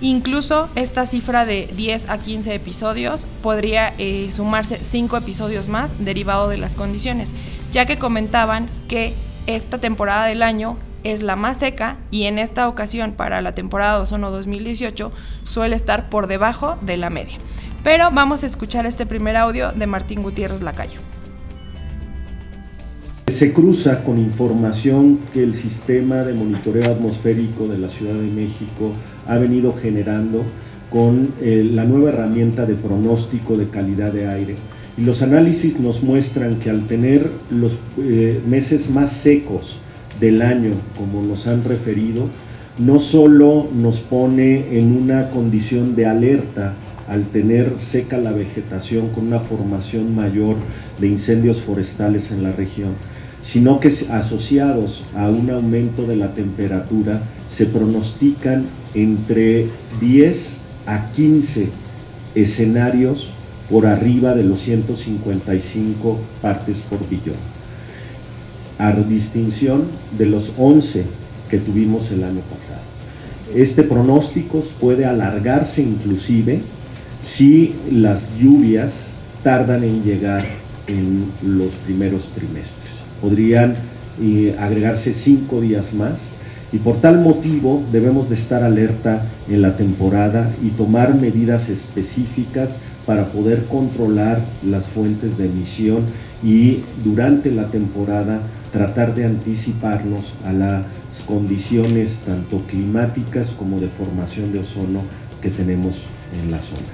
Incluso 0.00 0.70
esta 0.76 1.04
cifra 1.04 1.44
de 1.44 1.68
10 1.76 2.08
a 2.08 2.18
15 2.18 2.54
episodios 2.54 3.26
podría 3.42 3.92
eh, 3.98 4.30
sumarse 4.32 4.78
5 4.78 5.16
episodios 5.18 5.68
más 5.68 6.02
derivado 6.02 6.48
de 6.48 6.56
las 6.56 6.74
condiciones, 6.74 7.34
ya 7.70 7.84
que 7.84 7.98
comentaban 7.98 8.66
que 8.88 9.14
esta 9.46 9.78
temporada 9.78 10.26
del 10.26 10.42
año 10.42 10.78
es 11.04 11.22
la 11.22 11.36
más 11.36 11.58
seca 11.58 11.98
y 12.10 12.24
en 12.24 12.38
esta 12.38 12.68
ocasión 12.68 13.12
para 13.12 13.42
la 13.42 13.54
temporada 13.54 13.96
de 13.96 14.02
ozono 14.02 14.30
2018 14.30 15.12
suele 15.44 15.76
estar 15.76 16.08
por 16.08 16.26
debajo 16.26 16.78
de 16.80 16.96
la 16.96 17.10
media. 17.10 17.38
Pero 17.82 18.10
vamos 18.10 18.42
a 18.42 18.46
escuchar 18.46 18.86
este 18.86 19.06
primer 19.06 19.36
audio 19.36 19.72
de 19.72 19.86
Martín 19.86 20.22
Gutiérrez 20.22 20.60
Lacayo. 20.62 21.00
Se 23.30 23.52
cruza 23.52 24.04
con 24.04 24.18
información 24.18 25.18
que 25.32 25.42
el 25.42 25.54
sistema 25.54 26.16
de 26.24 26.34
monitoreo 26.34 26.90
atmosférico 26.90 27.68
de 27.68 27.78
la 27.78 27.88
Ciudad 27.88 28.14
de 28.14 28.30
México 28.30 28.92
ha 29.26 29.38
venido 29.38 29.72
generando 29.72 30.44
con 30.90 31.30
eh, 31.40 31.68
la 31.72 31.84
nueva 31.84 32.10
herramienta 32.10 32.66
de 32.66 32.74
pronóstico 32.74 33.56
de 33.56 33.68
calidad 33.68 34.12
de 34.12 34.26
aire. 34.26 34.56
Y 34.98 35.02
los 35.02 35.22
análisis 35.22 35.80
nos 35.80 36.02
muestran 36.02 36.56
que 36.56 36.70
al 36.70 36.86
tener 36.86 37.30
los 37.50 37.72
eh, 37.98 38.40
meses 38.46 38.90
más 38.90 39.12
secos, 39.12 39.76
del 40.20 40.42
año, 40.42 40.72
como 40.96 41.22
nos 41.22 41.46
han 41.46 41.64
referido, 41.64 42.28
no 42.78 43.00
solo 43.00 43.66
nos 43.74 44.00
pone 44.00 44.78
en 44.78 44.96
una 44.96 45.30
condición 45.30 45.96
de 45.96 46.06
alerta 46.06 46.74
al 47.08 47.24
tener 47.24 47.78
seca 47.78 48.18
la 48.18 48.30
vegetación 48.30 49.08
con 49.08 49.26
una 49.26 49.40
formación 49.40 50.14
mayor 50.14 50.56
de 51.00 51.08
incendios 51.08 51.60
forestales 51.60 52.30
en 52.30 52.42
la 52.44 52.52
región, 52.52 52.94
sino 53.42 53.80
que 53.80 53.88
asociados 54.10 55.02
a 55.16 55.28
un 55.28 55.50
aumento 55.50 56.06
de 56.06 56.16
la 56.16 56.34
temperatura 56.34 57.20
se 57.48 57.66
pronostican 57.66 58.66
entre 58.94 59.68
10 60.00 60.58
a 60.86 61.10
15 61.12 61.68
escenarios 62.34 63.28
por 63.68 63.86
arriba 63.86 64.34
de 64.34 64.44
los 64.44 64.60
155 64.60 66.18
partes 66.42 66.82
por 66.82 67.08
billón 67.08 67.36
a 68.80 68.92
distinción 68.92 69.84
de 70.16 70.24
los 70.24 70.52
11 70.56 71.04
que 71.50 71.58
tuvimos 71.58 72.10
el 72.12 72.24
año 72.24 72.40
pasado. 72.40 72.80
Este 73.54 73.82
pronóstico 73.82 74.64
puede 74.80 75.04
alargarse 75.04 75.82
inclusive 75.82 76.62
si 77.22 77.74
las 77.90 78.28
lluvias 78.38 79.04
tardan 79.42 79.84
en 79.84 80.02
llegar 80.02 80.46
en 80.86 81.30
los 81.42 81.72
primeros 81.84 82.22
trimestres. 82.34 82.89
Podrían 83.20 83.76
eh, 84.20 84.56
agregarse 84.58 85.14
cinco 85.14 85.60
días 85.60 85.94
más 85.94 86.32
y 86.72 86.78
por 86.78 87.00
tal 87.00 87.20
motivo 87.20 87.82
debemos 87.90 88.28
de 88.28 88.36
estar 88.36 88.62
alerta 88.62 89.26
en 89.48 89.62
la 89.62 89.76
temporada 89.76 90.50
y 90.62 90.68
tomar 90.70 91.14
medidas 91.14 91.68
específicas 91.68 92.80
para 93.06 93.26
poder 93.26 93.64
controlar 93.64 94.40
las 94.64 94.88
fuentes 94.88 95.36
de 95.36 95.46
emisión 95.46 96.04
y 96.44 96.80
durante 97.02 97.50
la 97.50 97.70
temporada 97.70 98.42
tratar 98.72 99.14
de 99.14 99.24
anticiparnos 99.24 100.34
a 100.44 100.52
las 100.52 100.84
condiciones 101.26 102.20
tanto 102.24 102.62
climáticas 102.68 103.50
como 103.50 103.80
de 103.80 103.88
formación 103.88 104.52
de 104.52 104.60
ozono 104.60 105.00
que 105.42 105.50
tenemos 105.50 105.96
en 106.40 106.50
la 106.50 106.60
zona. 106.60 106.86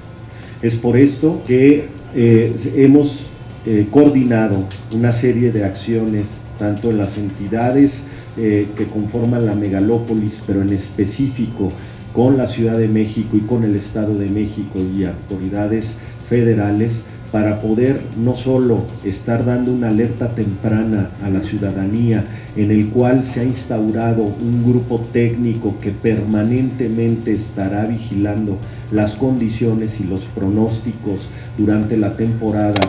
Es 0.61 0.77
por 0.77 0.97
esto 0.97 1.43
que 1.45 1.89
eh, 2.15 2.55
hemos 2.75 3.21
eh, 3.69 3.85
coordinado 3.91 4.63
una 4.93 5.11
serie 5.11 5.51
de 5.51 5.65
acciones 5.65 6.39
tanto 6.57 6.89
en 6.89 6.99
las 6.99 7.17
entidades 7.17 8.05
eh, 8.37 8.65
que 8.77 8.85
conforman 8.85 9.45
la 9.45 9.55
megalópolis, 9.55 10.41
pero 10.47 10.61
en 10.61 10.69
específico 10.69 11.73
con 12.13 12.37
la 12.37 12.47
Ciudad 12.47 12.77
de 12.77 12.87
México 12.87 13.35
y 13.35 13.41
con 13.41 13.65
el 13.65 13.75
Estado 13.75 14.17
de 14.17 14.29
México 14.29 14.79
y 14.79 15.03
autoridades 15.03 15.97
federales 16.29 17.03
para 17.29 17.59
poder 17.59 17.99
no 18.17 18.37
solo 18.37 18.85
estar 19.03 19.43
dando 19.43 19.73
una 19.73 19.89
alerta 19.89 20.33
temprana 20.33 21.09
a 21.21 21.29
la 21.29 21.41
ciudadanía, 21.41 22.23
en 22.55 22.71
el 22.71 22.87
cual 22.87 23.25
se 23.25 23.41
ha 23.41 23.43
instaurado 23.43 24.23
un 24.23 24.63
grupo 24.63 25.05
técnico 25.11 25.75
que 25.81 25.91
permanentemente 25.91 27.33
estará 27.33 27.85
vigilando 27.85 28.59
las 28.93 29.15
condiciones 29.15 29.99
y 29.99 30.05
los 30.05 30.23
pronósticos 30.23 31.27
durante 31.57 31.97
la 31.97 32.15
temporada 32.15 32.79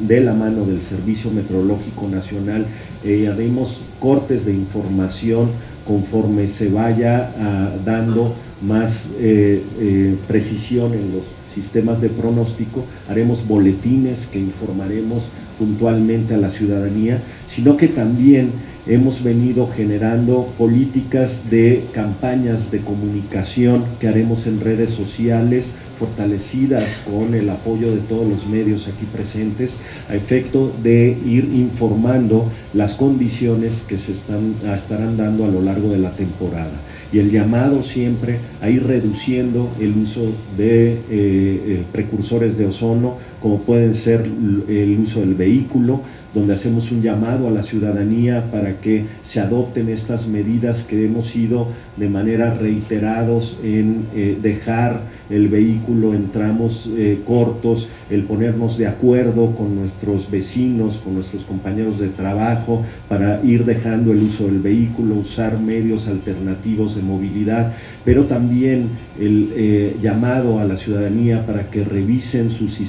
de 0.00 0.20
la 0.20 0.34
mano 0.34 0.64
del 0.64 0.82
Servicio 0.82 1.30
Meteorológico 1.30 2.08
Nacional. 2.08 2.66
Y 3.04 3.26
haremos 3.26 3.82
cortes 4.00 4.44
de 4.46 4.52
información 4.52 5.50
conforme 5.86 6.46
se 6.46 6.68
vaya 6.68 7.30
ah, 7.38 7.70
dando 7.84 8.34
más 8.62 9.08
eh, 9.18 9.62
eh, 9.78 10.16
precisión 10.26 10.94
en 10.94 11.12
los 11.12 11.24
sistemas 11.56 12.02
de 12.02 12.10
pronóstico, 12.10 12.84
haremos 13.08 13.46
boletines 13.48 14.26
que 14.26 14.38
informaremos 14.38 15.22
puntualmente 15.58 16.34
a 16.34 16.36
la 16.36 16.50
ciudadanía, 16.50 17.18
sino 17.46 17.78
que 17.78 17.88
también 17.88 18.50
hemos 18.86 19.22
venido 19.22 19.66
generando 19.66 20.48
políticas 20.58 21.48
de 21.50 21.82
campañas 21.92 22.70
de 22.70 22.80
comunicación 22.80 23.84
que 23.98 24.06
haremos 24.06 24.46
en 24.46 24.60
redes 24.60 24.90
sociales, 24.90 25.76
fortalecidas 25.98 26.96
con 27.04 27.34
el 27.34 27.48
apoyo 27.50 27.94
de 27.94 28.00
todos 28.02 28.26
los 28.28 28.46
medios 28.46 28.86
aquí 28.88 29.06
presentes, 29.06 29.76
a 30.08 30.14
efecto 30.14 30.72
de 30.82 31.16
ir 31.24 31.44
informando 31.54 32.50
las 32.74 32.94
condiciones 32.94 33.82
que 33.86 33.98
se 33.98 34.12
están, 34.12 34.54
estarán 34.74 35.16
dando 35.16 35.44
a 35.44 35.48
lo 35.48 35.60
largo 35.60 35.90
de 35.90 35.98
la 35.98 36.10
temporada. 36.10 36.72
Y 37.12 37.18
el 37.18 37.30
llamado 37.30 37.82
siempre 37.82 38.38
a 38.60 38.68
ir 38.68 38.84
reduciendo 38.84 39.70
el 39.80 39.96
uso 39.96 40.32
de 40.56 40.92
eh, 40.92 40.98
eh, 41.10 41.84
precursores 41.92 42.58
de 42.58 42.66
ozono, 42.66 43.18
como 43.40 43.60
pueden 43.60 43.94
ser 43.94 44.20
el 44.68 44.98
uso 44.98 45.20
del 45.20 45.34
vehículo, 45.34 46.02
donde 46.36 46.52
hacemos 46.52 46.92
un 46.92 47.00
llamado 47.00 47.48
a 47.48 47.50
la 47.50 47.62
ciudadanía 47.62 48.50
para 48.50 48.78
que 48.80 49.06
se 49.22 49.40
adopten 49.40 49.88
estas 49.88 50.28
medidas 50.28 50.84
que 50.84 51.06
hemos 51.06 51.34
ido 51.34 51.68
de 51.96 52.10
manera 52.10 52.52
reiterados 52.52 53.56
en 53.62 54.06
eh, 54.14 54.36
dejar 54.40 55.00
el 55.30 55.48
vehículo 55.48 56.14
en 56.14 56.30
tramos 56.30 56.88
eh, 56.94 57.20
cortos, 57.26 57.88
el 58.10 58.24
ponernos 58.24 58.76
de 58.78 58.86
acuerdo 58.86 59.56
con 59.56 59.74
nuestros 59.74 60.30
vecinos, 60.30 60.98
con 61.02 61.14
nuestros 61.14 61.42
compañeros 61.44 61.98
de 61.98 62.08
trabajo 62.08 62.84
para 63.08 63.42
ir 63.42 63.64
dejando 63.64 64.12
el 64.12 64.22
uso 64.22 64.44
del 64.44 64.60
vehículo, 64.60 65.16
usar 65.16 65.58
medios 65.58 66.06
alternativos 66.06 66.94
de 66.94 67.02
movilidad, 67.02 67.72
pero 68.04 68.26
también 68.26 68.90
el 69.18 69.52
eh, 69.56 69.96
llamado 70.02 70.60
a 70.60 70.64
la 70.64 70.76
ciudadanía 70.76 71.46
para 71.46 71.70
que 71.70 71.82
revisen 71.82 72.50
sus 72.50 72.80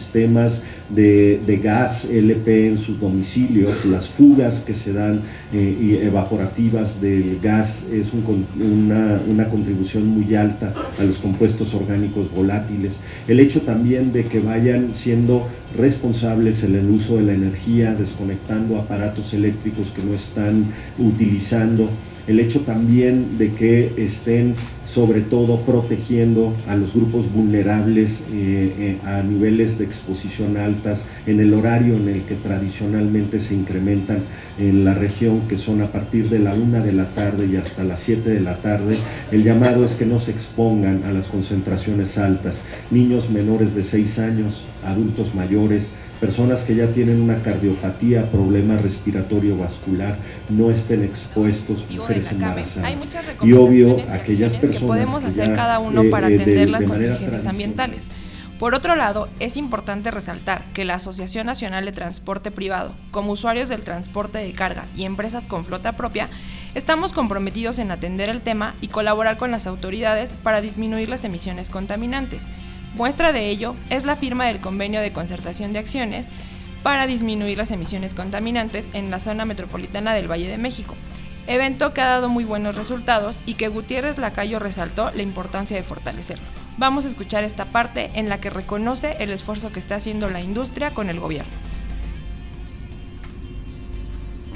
de, 0.90 1.60
gas 1.64 2.06
LP 2.06 2.68
en 2.68 2.78
sus 2.78 3.00
domicilios, 3.00 3.86
las 3.86 4.08
fugas 4.08 4.62
que 4.62 4.76
se 4.76 4.94
dan 4.94 5.22
eh, 5.54 5.78
y 5.82 5.96
evaporativas 5.98 7.02
del 7.02 7.40
gas 7.42 7.86
es 7.92 8.08
una, 8.14 9.20
una 9.28 9.50
contribución 9.50 10.08
muy 10.08 10.36
alta 10.36 10.74
a 11.00 11.04
los 11.04 11.18
compuestos 11.18 11.74
orgánicos 11.74 12.32
volátiles. 12.32 13.00
El 13.28 13.40
hecho 13.40 13.62
también 13.62 14.14
de 14.14 14.26
que 14.26 14.40
vayan 14.40 14.92
siendo 14.94 15.48
responsables 15.78 16.64
en 16.64 16.76
el 16.76 16.90
uso 16.90 17.18
de 17.18 17.24
la 17.24 17.34
energía, 17.34 17.94
desconectando 17.94 18.78
aparatos 18.78 19.34
eléctricos 19.34 19.88
que 19.88 20.04
no 20.04 20.14
están 20.14 20.66
utilizando 20.98 21.90
el 22.28 22.40
hecho 22.40 22.62
también 22.62 23.38
de 23.38 23.52
que 23.52 23.94
estén 23.98 24.56
sobre 24.86 25.22
todo 25.22 25.62
protegiendo 25.62 26.54
a 26.68 26.76
los 26.76 26.94
grupos 26.94 27.32
vulnerables 27.32 28.26
eh, 28.32 28.74
eh, 28.80 28.98
a 29.06 29.22
niveles 29.22 29.78
de 29.78 29.86
exposición 29.86 30.58
altas 30.58 31.06
en 31.26 31.40
el 31.40 31.54
horario 31.54 31.96
en 31.96 32.08
el 32.08 32.24
que 32.24 32.36
tradicionalmente 32.36 33.40
se 33.40 33.54
incrementan 33.54 34.20
en 34.58 34.86
la 34.86 34.94
región, 34.94 35.48
que 35.48 35.58
son 35.58 35.82
a 35.82 35.92
partir 35.92 36.30
de 36.30 36.40
la 36.40 36.54
una 36.54 36.82
de 36.82 36.94
la 36.94 37.06
tarde 37.10 37.46
y 37.46 37.58
hasta 37.58 37.84
las 37.84 38.00
7 38.00 38.30
de 38.30 38.40
la 38.40 38.58
tarde. 38.58 38.98
El 39.32 39.44
llamado 39.44 39.86
es 39.86 39.96
que 39.96 40.06
no 40.06 40.20
se 40.20 40.32
expongan 40.32 41.04
a 41.04 41.12
las 41.12 41.28
concentraciones 41.28 42.18
altas. 42.18 42.62
Niños 42.90 43.30
menores 43.30 43.76
de 43.76 43.84
6 43.84 44.20
años, 44.20 44.66
adultos 44.84 45.36
mayores, 45.36 45.92
personas 46.20 46.64
que 46.64 46.76
ya 46.76 46.88
tienen 46.88 47.22
una 47.22 47.42
cardiopatía, 47.42 48.30
problema 48.30 48.78
respiratorio 48.78 49.58
vascular, 49.58 50.18
no 50.50 50.72
estén 50.72 51.04
expuestos, 51.04 51.86
mujeres 51.90 52.32
embarazadas. 52.32 52.94
y 53.42 53.54
obvio, 53.54 53.98
aquellas 54.12 54.54
personas 54.54 54.78
que 54.78 54.86
podemos 54.86 55.24
hacer 55.24 55.54
cada 55.56 55.80
uno 55.80 56.04
eh, 56.04 56.10
para 56.10 56.30
eh, 56.30 56.36
atender 56.36 56.70
las 56.70 56.84
contingencias 56.84 57.46
ambientales. 57.46 58.08
Por 58.60 58.74
otro 58.74 58.96
lado, 58.96 59.30
es 59.40 59.56
importante 59.56 60.10
resaltar 60.10 60.64
que 60.74 60.84
la 60.84 60.96
Asociación 60.96 61.46
Nacional 61.46 61.86
de 61.86 61.92
Transporte 61.92 62.50
Privado, 62.50 62.96
como 63.12 63.34
usuarios 63.34 63.70
del 63.70 63.82
transporte 63.82 64.40
de 64.40 64.52
carga 64.52 64.86
y 64.96 65.06
empresas 65.06 65.46
con 65.46 65.64
flota 65.64 65.96
propia, 65.96 66.28
estamos 66.74 67.14
comprometidos 67.14 67.78
en 67.78 67.92
atender 67.92 68.30
el 68.30 68.42
tema 68.42 68.74
y 68.82 68.88
colaborar 68.88 69.38
con 69.38 69.52
las 69.52 69.68
autoridades 69.68 70.34
para 70.34 70.60
disminuir 70.60 71.08
las 71.08 71.24
emisiones 71.24 71.70
contaminantes. 71.70 72.48
Muestra 72.98 73.32
de 73.32 73.48
ello 73.50 73.76
es 73.92 74.06
la 74.06 74.16
firma 74.16 74.48
del 74.48 74.60
convenio 74.60 75.02
de 75.02 75.14
concertación 75.14 75.72
de 75.72 75.78
acciones 75.78 76.30
para 76.82 77.06
disminuir 77.06 77.60
las 77.60 77.70
emisiones 77.70 78.16
contaminantes 78.16 78.90
en 78.94 79.12
la 79.12 79.20
zona 79.20 79.46
metropolitana 79.46 80.16
del 80.16 80.30
Valle 80.30 80.48
de 80.48 80.58
México, 80.58 80.96
evento 81.46 81.94
que 81.94 82.02
ha 82.02 82.08
dado 82.08 82.28
muy 82.28 82.44
buenos 82.44 82.76
resultados 82.76 83.40
y 83.46 83.54
que 83.54 83.68
Gutiérrez 83.68 84.18
Lacayo 84.18 84.58
resaltó 84.58 85.12
la 85.12 85.22
importancia 85.22 85.78
de 85.78 85.84
fortalecerlo. 85.84 86.44
Vamos 86.80 87.06
a 87.06 87.10
escuchar 87.10 87.44
esta 87.44 87.66
parte 87.66 88.10
en 88.16 88.30
la 88.30 88.42
que 88.42 88.50
reconoce 88.50 89.16
el 89.20 89.30
esfuerzo 89.30 89.72
que 89.72 89.78
está 89.78 89.96
haciendo 89.96 90.32
la 90.32 90.42
industria 90.42 90.96
con 90.96 91.12
el 91.12 91.20
gobierno. 91.20 91.52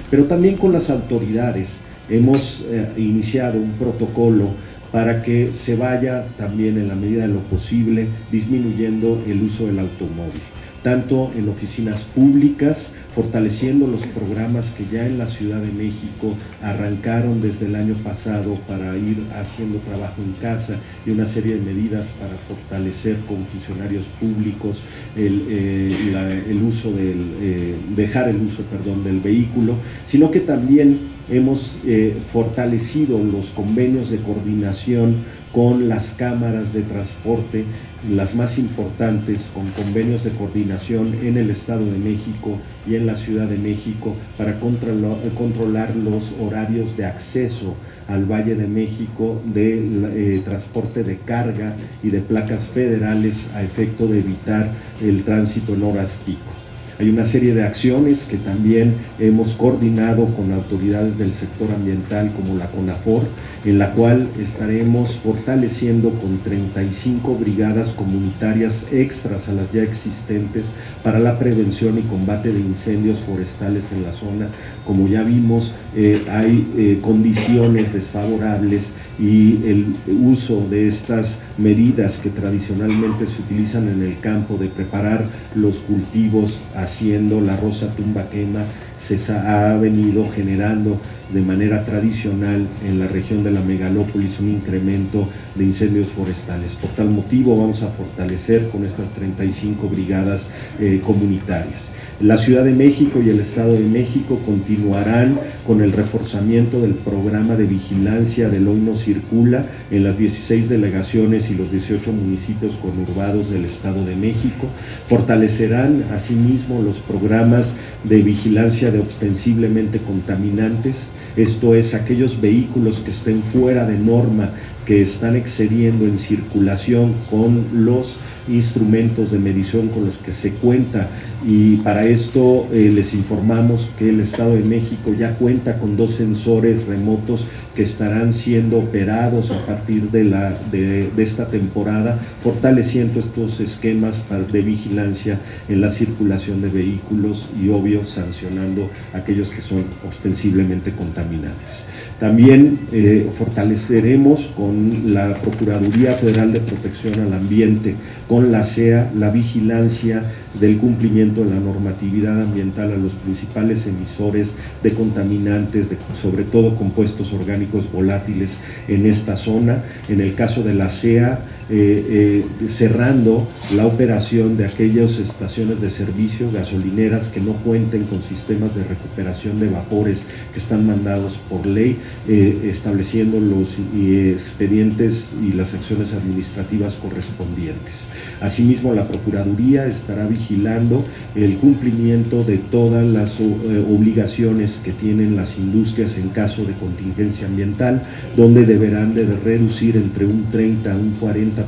Pero 0.09 0.25
también 0.25 0.57
con 0.57 0.73
las 0.73 0.89
autoridades 0.89 1.77
hemos 2.09 2.65
eh, 2.65 2.91
iniciado 2.97 3.59
un 3.59 3.73
protocolo 3.73 4.49
para 4.91 5.21
que 5.21 5.53
se 5.53 5.75
vaya 5.75 6.25
también 6.37 6.77
en 6.77 6.87
la 6.87 6.95
medida 6.95 7.21
de 7.21 7.33
lo 7.33 7.39
posible 7.41 8.07
disminuyendo 8.31 9.23
el 9.27 9.43
uso 9.43 9.67
del 9.67 9.79
automóvil, 9.79 10.41
tanto 10.83 11.31
en 11.35 11.47
oficinas 11.49 12.03
públicas, 12.03 12.93
fortaleciendo 13.15 13.87
los 13.87 14.05
programas 14.07 14.71
que 14.71 14.85
ya 14.91 15.05
en 15.05 15.17
la 15.17 15.27
Ciudad 15.27 15.61
de 15.61 15.71
México 15.71 16.35
arrancaron 16.61 17.41
desde 17.41 17.65
el 17.65 17.75
año 17.75 17.95
pasado 18.03 18.55
para 18.67 18.97
ir 18.97 19.17
haciendo 19.35 19.79
trabajo 19.79 20.21
en 20.21 20.31
casa 20.41 20.77
y 21.05 21.11
una 21.11 21.25
serie 21.25 21.55
de 21.55 21.61
medidas 21.61 22.07
para 22.19 22.35
fortalecer 22.47 23.17
con 23.27 23.45
funcionarios 23.47 24.05
públicos 24.19 24.81
el, 25.15 25.45
eh, 25.49 26.61
uso 26.65 26.91
del, 26.91 27.35
eh, 27.41 27.75
dejar 27.95 28.29
el 28.29 28.37
uso 28.37 28.63
perdón, 28.63 29.03
del 29.03 29.19
vehículo, 29.19 29.75
sino 30.05 30.31
que 30.31 30.39
también 30.39 31.10
hemos 31.31 31.77
eh, 31.85 32.15
fortalecido 32.31 33.17
los 33.23 33.47
convenios 33.47 34.11
de 34.11 34.17
coordinación 34.17 35.23
con 35.53 35.89
las 35.89 36.13
cámaras 36.13 36.73
de 36.73 36.81
transporte, 36.81 37.65
las 38.09 38.35
más 38.35 38.57
importantes, 38.57 39.49
con 39.53 39.67
convenios 39.71 40.23
de 40.23 40.31
coordinación 40.31 41.13
en 41.21 41.37
el 41.37 41.49
Estado 41.49 41.85
de 41.85 41.97
México 41.97 42.57
y 42.87 42.95
en 42.95 43.05
la 43.05 43.15
Ciudad 43.15 43.47
de 43.47 43.57
México 43.57 44.15
para 44.37 44.59
controlar, 44.59 45.95
los 45.95 46.33
horarios 46.39 46.95
de 46.97 47.05
acceso 47.05 47.75
al 48.07 48.25
Valle 48.25 48.55
de 48.55 48.67
México 48.67 49.41
de 49.53 50.35
eh, 50.37 50.41
transporte 50.43 51.03
de 51.03 51.17
carga 51.17 51.75
y 52.03 52.09
de 52.09 52.21
placas 52.21 52.67
federales 52.67 53.49
a 53.55 53.63
efecto 53.63 54.07
de 54.07 54.19
evitar 54.19 54.71
el 55.01 55.23
tránsito 55.23 55.73
en 55.73 55.83
horas 55.83 56.19
pico. 56.25 56.70
Hay 57.01 57.09
una 57.09 57.25
serie 57.25 57.55
de 57.55 57.63
acciones 57.63 58.25
que 58.25 58.37
también 58.37 58.93
hemos 59.17 59.53
coordinado 59.53 60.27
con 60.35 60.53
autoridades 60.53 61.17
del 61.17 61.33
sector 61.33 61.71
ambiental 61.71 62.31
como 62.35 62.55
la 62.59 62.67
CONAFOR, 62.67 63.23
en 63.65 63.79
la 63.79 63.93
cual 63.93 64.27
estaremos 64.39 65.15
fortaleciendo 65.15 66.11
con 66.11 66.37
35 66.43 67.37
brigadas 67.37 67.89
comunitarias 67.89 68.85
extras 68.91 69.49
a 69.49 69.53
las 69.53 69.71
ya 69.71 69.81
existentes 69.81 70.67
para 71.03 71.17
la 71.17 71.39
prevención 71.39 71.97
y 71.97 72.03
combate 72.03 72.53
de 72.53 72.59
incendios 72.59 73.17
forestales 73.21 73.91
en 73.91 74.03
la 74.03 74.13
zona. 74.13 74.49
Como 74.85 75.07
ya 75.07 75.23
vimos, 75.23 75.73
eh, 75.95 76.23
hay 76.29 76.71
eh, 76.77 76.99
condiciones 77.01 77.93
desfavorables 77.93 78.93
y 79.21 79.59
el 79.67 79.93
uso 80.23 80.67
de 80.67 80.87
estas 80.87 81.39
medidas 81.59 82.17
que 82.17 82.31
tradicionalmente 82.31 83.27
se 83.27 83.41
utilizan 83.41 83.87
en 83.87 84.01
el 84.01 84.19
campo 84.19 84.57
de 84.57 84.67
preparar 84.67 85.27
los 85.53 85.77
cultivos 85.77 86.59
haciendo 86.75 87.39
la 87.39 87.55
rosa 87.55 87.87
tumba 87.95 88.29
quema 88.31 88.65
se 88.99 89.33
ha 89.33 89.75
venido 89.77 90.27
generando 90.29 90.99
de 91.33 91.41
manera 91.41 91.83
tradicional 91.85 92.67
en 92.85 92.99
la 92.99 93.07
región 93.07 93.43
de 93.43 93.51
la 93.51 93.61
megalópolis 93.61 94.39
un 94.39 94.49
incremento 94.49 95.27
de 95.55 95.65
incendios 95.65 96.07
forestales. 96.07 96.73
Por 96.75 96.91
tal 96.91 97.09
motivo 97.09 97.57
vamos 97.57 97.81
a 97.83 97.89
fortalecer 97.89 98.69
con 98.69 98.85
estas 98.85 99.09
35 99.13 99.87
brigadas 99.89 100.49
eh, 100.79 101.01
comunitarias. 101.03 101.91
La 102.21 102.37
Ciudad 102.37 102.63
de 102.63 102.73
México 102.73 103.19
y 103.25 103.29
el 103.29 103.39
Estado 103.39 103.73
de 103.73 103.79
México 103.79 104.39
continuarán 104.45 105.39
con 105.65 105.81
el 105.81 105.91
reforzamiento 105.91 106.79
del 106.79 106.93
programa 106.93 107.55
de 107.55 107.65
vigilancia 107.65 108.47
del 108.47 108.67
Hoy 108.67 108.79
No 108.79 108.95
Circula 108.95 109.65
en 109.89 110.03
las 110.03 110.19
16 110.19 110.69
delegaciones 110.69 111.49
y 111.49 111.55
los 111.55 111.71
18 111.71 112.11
municipios 112.11 112.75
conurbados 112.75 113.49
del 113.49 113.65
Estado 113.65 114.05
de 114.05 114.15
México. 114.15 114.67
Fortalecerán 115.09 116.03
asimismo 116.13 116.83
los 116.83 116.97
programas 116.97 117.73
de 118.03 118.21
vigilancia 118.21 118.91
de 118.91 118.99
ostensiblemente 118.99 119.97
contaminantes, 119.97 120.97
esto 121.35 121.73
es, 121.73 121.95
aquellos 121.95 122.39
vehículos 122.39 122.99
que 122.99 123.09
estén 123.09 123.41
fuera 123.41 123.87
de 123.87 123.97
norma, 123.97 124.51
que 124.85 125.01
están 125.01 125.35
excediendo 125.35 126.05
en 126.05 126.19
circulación 126.19 127.15
con 127.31 127.65
los 127.73 128.17
instrumentos 128.47 129.31
de 129.31 129.39
medición 129.39 129.89
con 129.89 130.05
los 130.05 130.17
que 130.17 130.33
se 130.33 130.51
cuenta 130.53 131.09
y 131.45 131.77
para 131.77 132.05
esto 132.05 132.67
eh, 132.71 132.91
les 132.93 133.13
informamos 133.13 133.87
que 133.97 134.09
el 134.09 134.19
Estado 134.19 134.55
de 134.55 134.63
México 134.63 135.13
ya 135.17 135.33
cuenta 135.35 135.77
con 135.77 135.97
dos 135.97 136.15
sensores 136.15 136.85
remotos 136.85 137.45
que 137.75 137.83
estarán 137.83 138.33
siendo 138.33 138.79
operados 138.79 139.49
a 139.51 139.65
partir 139.65 140.11
de, 140.11 140.25
la, 140.25 140.53
de, 140.71 141.09
esta 141.17 141.47
temporada, 141.47 142.19
fortaleciendo 142.43 143.19
estos 143.19 143.59
esquemas 143.59 144.23
de 144.51 144.61
vigilancia 144.61 145.39
en 145.69 145.81
la 145.81 145.89
circulación 145.89 146.61
de 146.61 146.69
vehículos 146.69 147.49
y 147.61 147.69
obvio 147.69 148.05
sancionando 148.05 148.89
aquellos 149.13 149.51
que 149.51 149.61
son 149.61 149.85
ostensiblemente 150.07 150.93
contaminantes. 150.93 151.85
También 152.21 152.77
eh, 152.91 153.27
fortaleceremos 153.35 154.41
con 154.55 155.11
la 155.11 155.33
Procuraduría 155.33 156.13
Federal 156.13 156.53
de 156.53 156.59
Protección 156.59 157.19
al 157.19 157.33
Ambiente, 157.33 157.95
con 158.27 158.51
la 158.51 158.63
CEA, 158.63 159.11
la 159.17 159.31
vigilancia 159.31 160.21
del 160.59 160.77
cumplimiento 160.77 161.43
de 161.43 161.49
la 161.49 161.59
normatividad 161.59 162.39
ambiental 162.39 162.91
a 162.91 162.97
los 162.97 163.13
principales 163.13 163.87
emisores 163.87 164.53
de 164.83 164.93
contaminantes, 164.93 165.87
sobre 166.21 166.43
todo 166.43 166.75
compuestos 166.75 167.33
orgánicos 167.33 167.91
volátiles 167.91 168.59
en 168.87 169.07
esta 169.07 169.35
zona. 169.35 169.83
En 170.07 170.21
el 170.21 170.35
caso 170.35 170.61
de 170.61 170.75
la 170.75 170.91
CEA, 170.91 171.39
eh, 171.73 172.43
eh, 172.59 172.67
cerrando 172.67 173.47
la 173.75 173.87
operación 173.87 174.57
de 174.57 174.65
aquellas 174.65 175.17
estaciones 175.17 175.79
de 175.79 175.89
servicio 175.89 176.51
gasolineras 176.51 177.29
que 177.29 177.39
no 177.39 177.53
cuenten 177.53 178.03
con 178.03 178.21
sistemas 178.23 178.75
de 178.75 178.83
recuperación 178.83 179.59
de 179.59 179.69
vapores 179.69 180.23
que 180.53 180.59
están 180.59 180.85
mandados 180.85 181.39
por 181.49 181.65
ley 181.65 181.97
eh, 182.27 182.69
estableciendo 182.71 183.39
los 183.39 183.69
expedientes 183.95 185.33
y 185.41 185.53
las 185.53 185.73
acciones 185.73 186.13
administrativas 186.13 186.95
correspondientes. 186.95 188.05
Asimismo, 188.41 188.93
la 188.93 189.07
Procuraduría 189.07 189.87
estará 189.87 190.27
vigilando 190.27 191.03
el 191.35 191.57
cumplimiento 191.57 192.43
de 192.43 192.57
todas 192.57 193.05
las 193.05 193.39
eh, 193.39 193.85
obligaciones 193.89 194.81
que 194.83 194.91
tienen 194.91 195.35
las 195.35 195.57
industrias 195.57 196.17
en 196.17 196.29
caso 196.29 196.65
de 196.65 196.73
contingencia 196.73 197.47
ambiental, 197.47 198.01
donde 198.35 198.65
deberán 198.65 199.13
de 199.13 199.25
reducir 199.25 199.95
entre 199.95 200.25
un 200.25 200.45
30 200.51 200.91
a 200.91 200.97
un 200.97 201.15
40% 201.19 201.63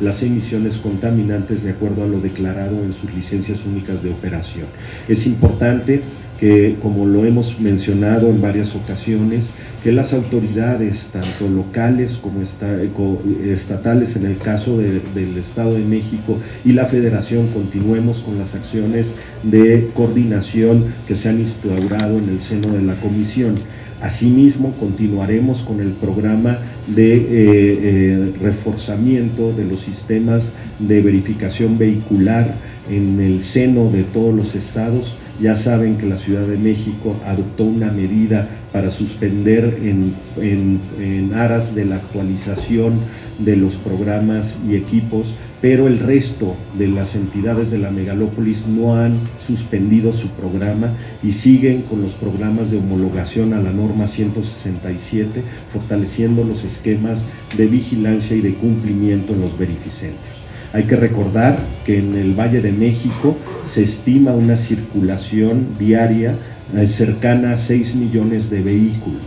las 0.00 0.22
emisiones 0.22 0.76
contaminantes 0.76 1.64
de 1.64 1.70
acuerdo 1.70 2.04
a 2.04 2.06
lo 2.06 2.20
declarado 2.20 2.82
en 2.84 2.92
sus 2.92 3.12
licencias 3.14 3.60
únicas 3.66 4.02
de 4.02 4.10
operación. 4.10 4.66
Es 5.08 5.26
importante 5.26 6.02
que, 6.40 6.76
como 6.80 7.04
lo 7.04 7.26
hemos 7.26 7.60
mencionado 7.60 8.30
en 8.30 8.40
varias 8.40 8.74
ocasiones, 8.74 9.52
que 9.84 9.92
las 9.92 10.14
autoridades, 10.14 11.10
tanto 11.12 11.48
locales 11.48 12.14
como 12.14 12.40
estatales, 12.40 14.16
en 14.16 14.24
el 14.24 14.38
caso 14.38 14.78
del 14.78 15.36
Estado 15.36 15.74
de 15.74 15.84
México 15.84 16.38
y 16.64 16.72
la 16.72 16.86
Federación, 16.86 17.48
continuemos 17.48 18.18
con 18.20 18.38
las 18.38 18.54
acciones 18.54 19.14
de 19.42 19.90
coordinación 19.94 20.86
que 21.06 21.14
se 21.14 21.28
han 21.28 21.40
instaurado 21.40 22.16
en 22.16 22.30
el 22.30 22.40
seno 22.40 22.72
de 22.72 22.82
la 22.82 22.94
Comisión. 22.94 23.54
Asimismo, 24.00 24.72
continuaremos 24.80 25.60
con 25.60 25.80
el 25.80 25.92
programa 25.92 26.60
de 26.86 27.16
eh, 27.16 27.24
eh, 27.28 28.32
reforzamiento 28.40 29.52
de 29.52 29.66
los 29.66 29.82
sistemas 29.82 30.54
de 30.78 31.02
verificación 31.02 31.76
vehicular 31.76 32.54
en 32.90 33.20
el 33.20 33.44
seno 33.44 33.90
de 33.90 34.04
todos 34.04 34.34
los 34.34 34.54
estados 34.54 35.14
ya 35.40 35.56
saben 35.56 35.96
que 35.96 36.06
la 36.06 36.18
Ciudad 36.18 36.46
de 36.46 36.58
México 36.58 37.16
adoptó 37.26 37.64
una 37.64 37.90
medida 37.90 38.48
para 38.72 38.90
suspender 38.90 39.78
en, 39.82 41.32
aras 41.34 41.74
de 41.74 41.84
la 41.84 41.96
actualización 41.96 43.00
de 43.38 43.56
los 43.56 43.74
programas 43.76 44.58
y 44.68 44.76
equipos, 44.76 45.26
pero 45.62 45.86
el 45.86 45.98
resto 45.98 46.56
de 46.78 46.88
las 46.88 47.14
entidades 47.14 47.70
de 47.70 47.78
la 47.78 47.90
megalópolis 47.90 48.66
no 48.66 48.96
han 48.96 49.14
suspendido 49.46 50.12
su 50.12 50.28
programa 50.28 50.94
y 51.22 51.32
siguen 51.32 51.82
con 51.82 52.02
los 52.02 52.12
programas 52.12 52.70
de 52.70 52.78
homologación 52.78 53.54
a 53.54 53.60
la 53.60 53.72
norma 53.72 54.06
167, 54.06 55.42
fortaleciendo 55.72 56.44
los 56.44 56.64
esquemas 56.64 57.22
de 57.56 57.66
vigilancia 57.66 58.36
y 58.36 58.40
de 58.40 58.54
cumplimiento 58.54 59.32
en 59.32 59.40
los 59.40 59.58
verificentes. 59.58 60.30
Hay 60.72 60.84
que 60.84 60.96
recordar 60.96 61.58
que 61.84 61.98
en 61.98 62.14
el 62.14 62.38
Valle 62.38 62.60
de 62.60 62.72
México 62.72 63.36
se 63.66 63.82
estima 63.82 64.32
una 64.32 64.56
circulación 64.56 65.74
diaria 65.78 66.36
eh, 66.74 66.86
cercana 66.86 67.52
a 67.52 67.56
6 67.56 67.96
millones 67.96 68.50
de 68.50 68.62
vehículos, 68.62 69.22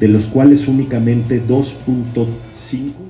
de 0.00 0.08
los 0.08 0.26
cuales 0.26 0.68
únicamente 0.68 1.42
2.5 1.46 3.06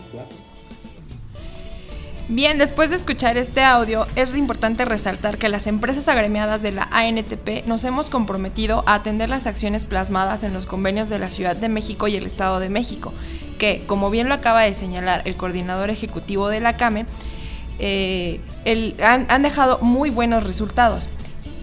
Bien, 2.29 2.59
después 2.59 2.91
de 2.91 2.97
escuchar 2.97 3.37
este 3.37 3.63
audio, 3.63 4.05
es 4.17 4.35
importante 4.35 4.85
resaltar 4.85 5.39
que 5.39 5.49
las 5.49 5.69
empresas 5.69 6.09
agremiadas 6.09 6.61
de 6.61 6.73
la 6.73 6.89
ANTP 6.91 7.65
nos 7.67 7.85
hemos 7.85 8.11
comprometido 8.11 8.83
a 8.87 8.95
atender 8.95 9.31
las 9.31 9.47
acciones 9.47 9.85
plasmadas 9.85 10.43
en 10.43 10.53
los 10.53 10.67
convenios 10.67 11.09
de 11.09 11.21
la 11.21 11.29
Ciudad 11.29 11.55
de 11.55 11.69
México 11.69 12.09
y 12.09 12.17
el 12.17 12.27
Estado 12.27 12.59
de 12.59 12.69
México, 12.69 13.13
que, 13.59 13.85
como 13.87 14.11
bien 14.11 14.29
lo 14.29 14.35
acaba 14.35 14.63
de 14.63 14.75
señalar 14.75 15.23
el 15.25 15.37
coordinador 15.37 15.89
ejecutivo 15.89 16.49
de 16.49 16.59
la 16.59 16.77
CAME, 16.77 17.07
eh, 17.79 18.41
han, 19.03 19.43
dejado 19.43 19.79
muy 19.81 20.11
buenos 20.11 20.45
resultados. 20.45 21.09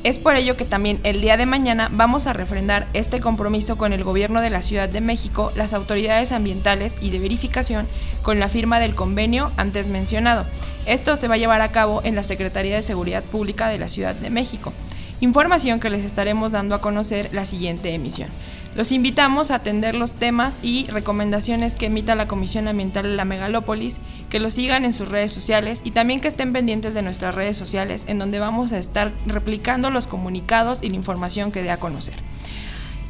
Es 0.03 0.19
por 0.19 0.35
ello 0.35 0.57
que 0.57 0.65
también 0.65 0.99
el 1.03 1.21
día 1.21 1.37
de 1.37 1.45
mañana 1.45 1.89
vamos 1.89 2.27
a 2.27 2.33
refrendar 2.33 2.87
este 2.93 3.21
compromiso 3.21 3.77
con 3.77 3.93
el 3.93 4.03
gobierno 4.03 4.41
de 4.41 4.49
la 4.49 4.61
Ciudad 4.61 4.89
de 4.89 4.99
México, 4.99 5.53
las 5.55 5.73
autoridades 5.73 6.33
ambientales 6.33 6.95
y 6.99 7.09
de 7.09 7.19
verificación 7.19 7.87
con 8.21 8.37
la 8.37 8.49
firma 8.49 8.81
del 8.81 8.95
convenio 8.95 9.53
antes 9.55 9.87
mencionado. 9.87 10.45
Esto 10.85 11.15
se 11.15 11.29
va 11.29 11.35
a 11.35 11.37
llevar 11.37 11.61
a 11.61 11.71
cabo 11.71 12.01
en 12.03 12.15
la 12.15 12.23
Secretaría 12.23 12.75
de 12.75 12.81
Seguridad 12.81 13.23
Pública 13.23 13.69
de 13.69 13.79
la 13.79 13.87
Ciudad 13.87 14.13
de 14.13 14.29
México. 14.29 14.73
Información 15.21 15.79
que 15.79 15.89
les 15.89 16.03
estaremos 16.03 16.51
dando 16.51 16.75
a 16.75 16.81
conocer 16.81 17.29
la 17.31 17.45
siguiente 17.45 17.93
emisión. 17.93 18.27
Los 18.75 18.91
invitamos 18.91 19.51
a 19.51 19.55
atender 19.55 19.93
los 19.93 20.13
temas 20.13 20.57
y 20.63 20.87
recomendaciones 20.87 21.73
que 21.73 21.85
emita 21.85 22.15
la 22.15 22.27
Comisión 22.27 22.67
Ambiental 22.67 23.03
de 23.03 23.15
la 23.15 23.23
Megalópolis, 23.23 23.99
que 24.29 24.39
los 24.39 24.55
sigan 24.55 24.83
en 24.83 24.93
sus 24.93 25.09
redes 25.09 25.31
sociales 25.31 25.81
y 25.83 25.91
también 25.91 26.21
que 26.21 26.27
estén 26.27 26.53
pendientes 26.53 26.95
de 26.95 27.03
nuestras 27.03 27.35
redes 27.35 27.55
sociales, 27.55 28.05
en 28.07 28.17
donde 28.17 28.39
vamos 28.39 28.73
a 28.73 28.79
estar 28.79 29.13
replicando 29.27 29.91
los 29.91 30.07
comunicados 30.07 30.81
y 30.81 30.89
la 30.89 30.95
información 30.95 31.51
que 31.51 31.61
dé 31.61 31.69
a 31.69 31.77
conocer. 31.77 32.15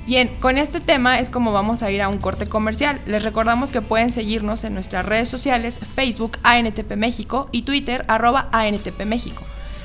Bien, 0.06 0.36
con 0.41 0.58
este 0.58 0.82
tema 0.82 1.19
es 1.19 1.30
como 1.30 1.54
vamos 1.54 1.82
a 1.82 1.89
ir 1.89 2.02
a 2.02 2.10
un 2.10 2.17
corte 2.17 2.45
comercial. 2.45 2.99
Les 3.06 3.23
recordamos 3.23 3.71
que 3.71 3.82
pueden 3.82 4.10
seguirnos 4.10 4.65
en 4.65 4.73
nuestras 4.73 5.06
redes 5.06 5.30
sociales, 5.30 5.80
Facebook 5.95 6.38
ANTP 6.43 6.97
México 6.97 7.47
y 7.54 7.62
Twitter 7.62 8.04
arroba 8.10 8.49
ANTP 8.52 9.06
México. 9.06 9.43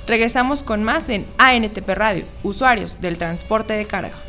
Regresamos 0.08 0.64
con 0.64 0.82
más 0.82 1.08
en 1.08 1.24
ANTP 1.38 1.88
Radio, 1.90 2.24
usuarios 2.42 3.00
del 3.00 3.16
transporte 3.16 3.74
de 3.74 3.84
carga. 3.84 4.27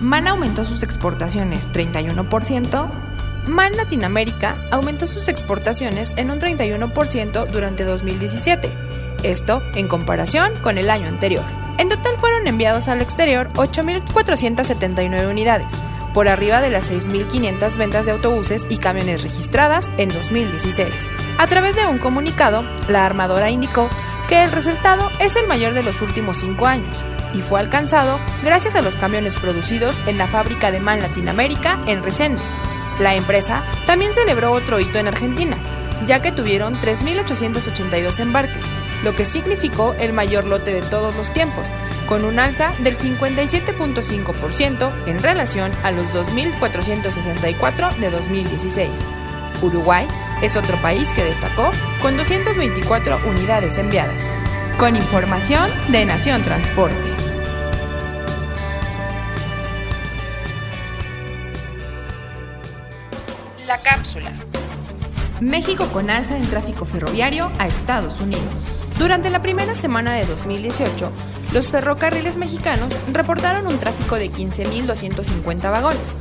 MAN 0.00 0.26
aumentó 0.26 0.64
sus 0.64 0.82
exportaciones 0.82 1.70
31%. 1.70 2.90
MAN 3.46 3.76
Latinoamérica 3.76 4.66
aumentó 4.72 5.06
sus 5.06 5.28
exportaciones 5.28 6.14
en 6.16 6.32
un 6.32 6.40
31% 6.40 7.48
durante 7.48 7.84
2017 7.84 8.91
esto 9.22 9.62
en 9.74 9.88
comparación 9.88 10.52
con 10.62 10.78
el 10.78 10.90
año 10.90 11.08
anterior. 11.08 11.44
En 11.78 11.88
total 11.88 12.16
fueron 12.16 12.46
enviados 12.46 12.88
al 12.88 13.00
exterior 13.00 13.50
8.479 13.54 15.28
unidades, 15.28 15.72
por 16.12 16.28
arriba 16.28 16.60
de 16.60 16.70
las 16.70 16.90
6.500 16.90 17.76
ventas 17.76 18.06
de 18.06 18.12
autobuses 18.12 18.66
y 18.68 18.76
camiones 18.76 19.22
registradas 19.22 19.90
en 19.96 20.10
2016. 20.10 20.92
A 21.38 21.46
través 21.46 21.74
de 21.74 21.86
un 21.86 21.98
comunicado, 21.98 22.64
la 22.88 23.06
armadora 23.06 23.50
indicó 23.50 23.88
que 24.28 24.44
el 24.44 24.52
resultado 24.52 25.10
es 25.20 25.36
el 25.36 25.46
mayor 25.46 25.74
de 25.74 25.82
los 25.82 26.00
últimos 26.02 26.38
cinco 26.38 26.66
años 26.66 26.96
y 27.34 27.40
fue 27.40 27.60
alcanzado 27.60 28.20
gracias 28.42 28.74
a 28.74 28.82
los 28.82 28.96
camiones 28.96 29.36
producidos 29.36 30.00
en 30.06 30.18
la 30.18 30.26
fábrica 30.26 30.70
de 30.70 30.80
MAN 30.80 31.00
Latinoamérica 31.00 31.80
en 31.86 32.02
Resende. 32.02 32.42
La 32.98 33.14
empresa 33.14 33.64
también 33.86 34.12
celebró 34.14 34.52
otro 34.52 34.80
hito 34.80 34.98
en 34.98 35.08
Argentina, 35.08 35.56
ya 36.06 36.20
que 36.20 36.32
tuvieron 36.32 36.78
3.882 36.80 38.20
embarques, 38.20 38.64
lo 39.02 39.14
que 39.16 39.24
significó 39.24 39.94
el 39.98 40.12
mayor 40.12 40.44
lote 40.44 40.72
de 40.72 40.82
todos 40.82 41.14
los 41.14 41.32
tiempos, 41.32 41.68
con 42.08 42.24
un 42.24 42.38
alza 42.38 42.72
del 42.80 42.96
57.5% 42.96 44.92
en 45.06 45.18
relación 45.18 45.72
a 45.82 45.90
los 45.90 46.06
2.464 46.08 47.96
de 47.96 48.10
2016. 48.10 48.90
Uruguay 49.62 50.06
es 50.42 50.56
otro 50.56 50.76
país 50.82 51.12
que 51.12 51.24
destacó 51.24 51.70
con 52.00 52.16
224 52.16 53.28
unidades 53.28 53.78
enviadas. 53.78 54.30
Con 54.78 54.96
información 54.96 55.70
de 55.90 56.04
Nación 56.04 56.42
Transporte. 56.42 57.08
La 63.66 63.78
cápsula. 63.78 64.32
México 65.40 65.86
con 65.92 66.10
alza 66.10 66.36
en 66.36 66.46
tráfico 66.48 66.84
ferroviario 66.84 67.50
a 67.58 67.66
Estados 67.66 68.20
Unidos. 68.20 68.81
Durante 69.02 69.30
la 69.30 69.42
primera 69.42 69.74
semana 69.74 70.12
de 70.12 70.24
2018, 70.26 71.10
los 71.52 71.70
ferrocarriles 71.72 72.38
mexicanos 72.38 72.96
reportaron 73.12 73.66
un 73.66 73.76
tráfico 73.76 74.14
de 74.14 74.30
15.250 74.30 75.72
vagones, 75.72 76.14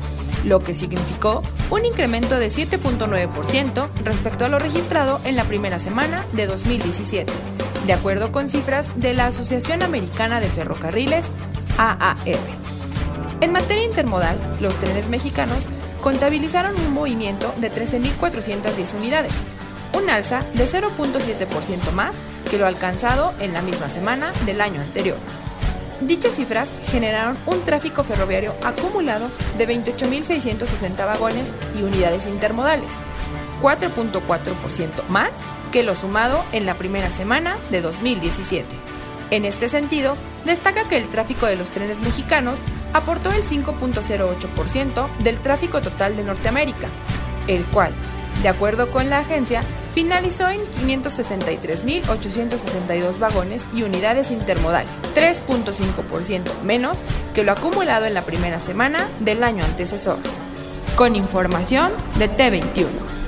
lo 0.46 0.63
que 0.63 0.74
significó 0.74 1.44
un 1.70 1.86
incremento 1.86 2.39
de 2.39 2.48
7.9% 2.48 3.88
respecto 4.04 4.46
a 4.46 4.50
lo 4.50 4.58
registrado 4.58 5.22
en 5.26 5.36
la 5.36 5.44
primera 5.44 5.78
semana 5.78 6.26
de 6.34 6.48
2017, 6.48 7.32
de 7.86 7.94
acuerdo 7.94 8.32
con 8.32 8.50
cifras 8.50 9.00
de 9.00 9.13
la 9.13 9.28
Asociación 9.28 9.84
Americana 9.84 10.39
de 10.39 10.50
Ferrocarriles, 10.50 11.30
AAR. 11.78 12.15
En 13.41 13.52
materia 13.52 13.86
intermodal, 13.86 14.39
los 14.60 14.76
trenes 14.78 15.08
mexicanos 15.08 15.70
contabilizaron 16.02 16.76
un 16.76 16.94
movimiento 16.94 17.54
de 17.58 17.72
13.410 17.72 18.96
unidades, 18.98 19.34
un 19.94 20.10
alza 20.10 20.39
de 20.56 20.65
0.7% 20.65 21.91
más 21.91 22.15
que 22.52 22.58
lo 22.58 22.68
alcanzado 22.68 23.34
en 23.40 23.54
la 23.54 23.62
misma 23.62 23.88
semana 23.88 24.34
del 24.46 24.60
año 24.60 24.82
anterior. 24.82 25.18
Dichas 26.02 26.36
cifras 26.36 26.70
generaron 26.92 27.38
un 27.46 27.62
tráfico 27.62 28.04
ferroviario 28.04 28.54
acumulado 28.62 29.30
de 29.58 29.68
28.660 29.70 30.98
vagones 31.06 31.54
y 31.80 31.84
unidades 31.84 32.28
intermodales, 32.28 32.98
4.4% 33.62 35.08
más 35.08 35.30
que 35.72 35.84
lo 35.84 35.96
sumado 35.96 36.44
en 36.52 36.66
la 36.66 36.78
primera 36.78 37.10
semana 37.10 37.58
de 37.70 37.82
2017. 37.82 38.68
En 39.30 39.46
este 39.46 39.70
sentido, 39.70 40.16
destaca 40.44 40.90
que 40.90 40.98
el 40.98 41.08
tráfico 41.08 41.46
de 41.46 41.56
los 41.56 41.70
trenes 41.70 42.02
mexicanos 42.02 42.64
aportó 42.92 43.32
el 43.32 43.44
5.08% 43.44 45.08
del 45.20 45.40
tráfico 45.40 45.80
total 45.80 46.18
de 46.18 46.26
Norteamérica, 46.26 46.90
el 47.48 47.66
cual, 47.68 47.94
de 48.42 48.50
acuerdo 48.50 48.92
con 48.92 49.10
la 49.10 49.20
agencia, 49.20 49.64
finalizó 49.94 50.50
en 50.50 50.60
563.862 50.88 53.20
vagones 53.20 53.66
y 53.74 53.84
unidades 53.84 54.32
intermodales, 54.32 54.90
3.5% 55.16 56.62
menos 56.64 57.04
que 57.34 57.44
lo 57.44 57.52
acumulado 57.52 58.06
en 58.06 58.14
la 58.14 58.24
primera 58.24 58.60
semana 58.60 59.08
del 59.20 59.44
año 59.44 59.64
antecesor. 59.64 60.18
Con 60.96 61.16
información 61.16 61.92
de 62.18 62.28
T21. 62.30 63.21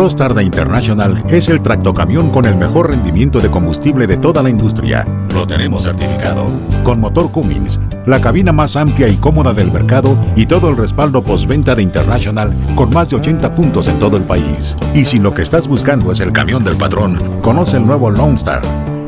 ProStarda 0.00 0.42
International 0.42 1.22
es 1.28 1.50
el 1.50 1.60
tractocamión 1.60 2.30
con 2.30 2.46
el 2.46 2.56
mejor 2.56 2.88
rendimiento 2.88 3.38
de 3.38 3.50
combustible 3.50 4.06
de 4.06 4.16
toda 4.16 4.42
la 4.42 4.48
industria. 4.48 5.06
Lo 5.34 5.46
tenemos 5.46 5.82
certificado. 5.82 6.46
Con 6.84 7.00
motor 7.00 7.30
Cummins, 7.30 7.78
la 8.06 8.18
cabina 8.18 8.50
más 8.50 8.76
amplia 8.76 9.08
y 9.08 9.16
cómoda 9.16 9.52
del 9.52 9.70
mercado 9.70 10.16
y 10.36 10.46
todo 10.46 10.70
el 10.70 10.78
respaldo 10.78 11.22
postventa 11.22 11.74
de 11.74 11.82
International 11.82 12.56
con 12.76 12.88
más 12.88 13.10
de 13.10 13.16
80 13.16 13.54
puntos 13.54 13.88
en 13.88 13.98
todo 13.98 14.16
el 14.16 14.22
país. 14.22 14.74
Y 14.94 15.04
si 15.04 15.18
lo 15.18 15.34
que 15.34 15.42
estás 15.42 15.68
buscando 15.68 16.10
es 16.10 16.20
el 16.20 16.32
camión 16.32 16.64
del 16.64 16.76
patrón, 16.76 17.20
conoce 17.42 17.76
el 17.76 17.86
nuevo 17.86 18.08
Lone 18.08 18.36
Star. 18.36 18.62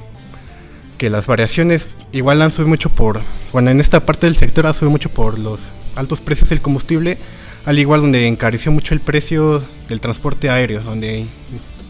que 0.99 1.09
las 1.09 1.27
variaciones 1.27 1.89
igual 2.13 2.43
han 2.43 2.53
subido 2.53 2.69
mucho 2.69 2.91
por, 2.91 3.21
bueno, 3.53 3.71
en 3.71 3.81
esta 3.81 4.01
parte 4.01 4.27
del 4.27 4.37
sector 4.37 4.67
ha 4.67 4.75
subido 4.75 4.91
mucho 4.91 5.09
por 5.09 5.39
los 5.39 5.71
altos 5.97 6.21
precios 6.21 6.51
del 6.51 6.61
combustible, 6.61 7.17
al 7.65 7.79
igual 7.79 8.03
donde 8.03 8.27
encareció 8.29 8.71
mucho 8.71 8.93
el 8.93 9.01
precio 9.01 9.65
del 9.89 10.01
transporte 10.01 10.51
aéreo, 10.51 10.83
donde 10.83 11.25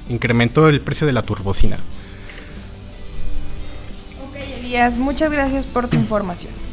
incrementó 0.09 0.68
el 0.68 0.81
precio 0.81 1.09
de 1.09 1.12
la 1.12 1.22
turbocina. 1.22 1.76
Ok, 4.29 4.37
Elías, 4.61 4.96
muchas 4.98 5.33
gracias 5.33 5.66
por 5.66 5.88
tu 5.88 5.96
información. 5.96 6.70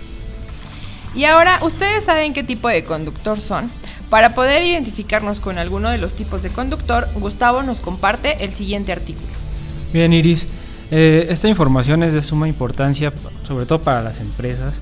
Y 1.17 1.25
ahora, 1.25 1.57
¿ustedes 1.63 2.03
saben 2.03 2.31
qué 2.31 2.43
tipo 2.43 2.69
de 2.69 2.83
conductor 2.83 3.39
son? 3.39 3.71
Para 4.11 4.35
poder 4.35 4.63
identificarnos 4.63 5.39
con 5.39 5.57
alguno 5.57 5.89
de 5.89 5.97
los 5.97 6.13
tipos 6.13 6.43
de 6.43 6.51
conductor, 6.51 7.07
Gustavo 7.15 7.63
nos 7.63 7.81
comparte 7.81 8.45
el 8.45 8.53
siguiente 8.53 8.91
artículo. 8.91 9.33
Bien, 9.91 10.13
Iris. 10.13 10.45
Eh, 10.91 11.25
esta 11.31 11.47
información 11.47 12.03
es 12.03 12.13
de 12.13 12.21
suma 12.21 12.47
importancia, 12.47 13.11
sobre 13.47 13.65
todo 13.65 13.81
para 13.81 14.03
las 14.03 14.19
empresas. 14.19 14.75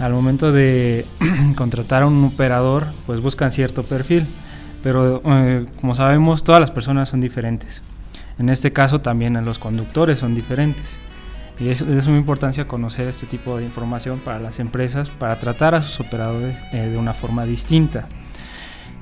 Al 0.00 0.14
momento 0.14 0.52
de 0.52 1.04
contratar 1.54 2.04
a 2.04 2.06
un 2.06 2.24
operador, 2.24 2.86
pues 3.04 3.20
buscan 3.20 3.52
cierto 3.52 3.82
perfil, 3.82 4.26
pero 4.82 5.20
eh, 5.22 5.66
como 5.82 5.94
sabemos, 5.94 6.44
todas 6.44 6.62
las 6.62 6.70
personas 6.70 7.10
son 7.10 7.20
diferentes. 7.20 7.82
En 8.38 8.48
este 8.48 8.72
caso, 8.72 9.02
también 9.02 9.34
los 9.44 9.58
conductores 9.58 10.18
son 10.18 10.34
diferentes. 10.34 10.86
Y 11.58 11.68
es, 11.68 11.86
de 11.86 12.02
suma 12.02 12.16
importancia 12.16 12.66
conocer 12.66 13.06
este 13.08 13.26
tipo 13.26 13.56
de 13.56 13.64
información 13.64 14.18
para 14.18 14.40
las 14.40 14.58
empresas, 14.58 15.10
para 15.10 15.38
tratar 15.38 15.74
a 15.74 15.82
sus 15.82 16.00
operadores 16.00 16.56
eh, 16.72 16.88
de 16.88 16.98
una 16.98 17.14
forma 17.14 17.44
distinta 17.44 18.08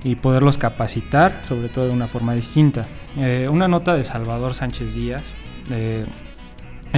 y 0.04 0.16
poderlos 0.16 0.58
capacitar, 0.58 1.32
sobre 1.44 1.68
todo 1.68 1.86
de 1.86 1.92
una 1.92 2.08
forma 2.08 2.34
distinta. 2.34 2.86
Eh, 3.16 3.48
una 3.50 3.68
nota 3.68 3.94
de 3.94 4.04
Salvador 4.04 4.54
Sánchez 4.54 4.94
Díaz 4.94 5.22
eh, 5.70 6.04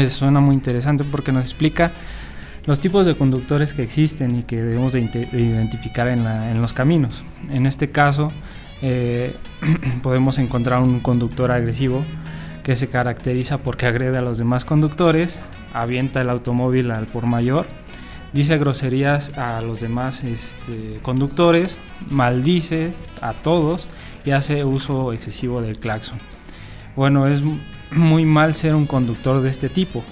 suena 0.08 0.40
muy 0.40 0.54
interesante 0.54 1.04
porque 1.04 1.30
nos 1.30 1.44
explica 1.44 1.92
los 2.66 2.80
tipos 2.80 3.06
de 3.06 3.14
conductores 3.14 3.74
que 3.74 3.82
existen 3.82 4.38
y 4.38 4.42
que 4.42 4.56
debemos 4.56 4.94
de, 4.94 5.02
identificar 5.32 6.08
en, 6.08 6.26
en, 6.26 6.60
los 6.62 6.72
caminos. 6.72 7.22
En 7.50 7.66
este 7.66 7.90
caso, 7.90 8.32
podemos 10.02 10.38
encontrar 10.38 10.80
un 10.80 11.00
conductor 11.00 11.52
agresivo 11.52 12.02
que 12.64 12.74
se 12.74 12.88
caracteriza 12.88 13.58
porque 13.58 13.86
agrede 13.86 14.18
a 14.18 14.22
los 14.22 14.38
demás 14.38 14.64
conductores, 14.64 15.38
avienta 15.72 16.22
el 16.22 16.30
automóvil 16.30 16.90
al 16.90 17.06
por 17.06 17.26
mayor, 17.26 17.66
dice 18.32 18.58
groserías 18.58 19.36
a 19.36 19.60
los 19.60 19.80
demás 19.80 20.24
este, 20.24 20.98
conductores, 21.02 21.78
maldice 22.10 22.92
a 23.20 23.34
todos 23.34 23.86
y 24.24 24.30
hace 24.30 24.64
uso 24.64 25.12
excesivo 25.12 25.60
del 25.60 25.78
claxon. 25.78 26.18
Bueno, 26.96 27.26
es 27.26 27.42
muy 27.92 28.24
mal 28.24 28.54
ser 28.54 28.74
un 28.74 28.86
conductor 28.86 29.42
de 29.42 29.50
este 29.50 29.68
tipo, 29.68 30.02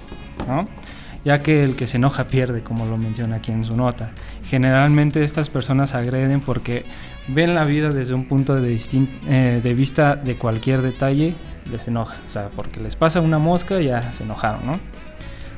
ya 1.25 1.41
que 1.41 1.65
el 1.65 1.75
que 1.75 1.87
se 1.87 1.97
enoja 1.97 2.25
pierde, 2.25 2.63
como 2.63 2.85
lo 2.85 2.99
menciona 2.99 3.37
aquí 3.37 3.51
en 3.51 3.65
su 3.65 3.77
nota. 3.77 4.11
Generalmente 4.45 5.25
estas 5.25 5.49
personas 5.49 5.95
agreden 5.95 6.43
porque 6.43 6.85
ven 7.29 7.55
la 7.55 7.65
vida 7.65 7.91
desde 7.91 8.13
un 8.13 8.27
punto 8.27 8.57
de, 8.57 8.79
eh, 9.29 9.61
de 9.63 9.75
vista 9.75 10.17
de 10.17 10.35
cualquier 10.35 10.83
detalle 10.83 11.35
les 11.71 11.87
enoja. 11.89 12.17
O 12.29 12.31
sea, 12.31 12.49
porque 12.55 12.81
les 12.81 12.97
pasa 12.97 13.21
una 13.21 13.39
mosca 13.39 13.81
y 13.81 13.87
ya 13.87 14.13
se 14.13 14.25
enojaron, 14.25 14.67
¿no? 14.67 14.79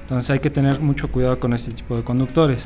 Entonces 0.03 0.31
hay 0.31 0.41
que 0.41 0.51
tener 0.51 0.81
mucho 0.81 1.09
cuidado 1.09 1.41
con 1.41 1.55
este 1.55 1.73
tipo 1.73 1.97
de 1.97 2.05
conductores. 2.05 2.65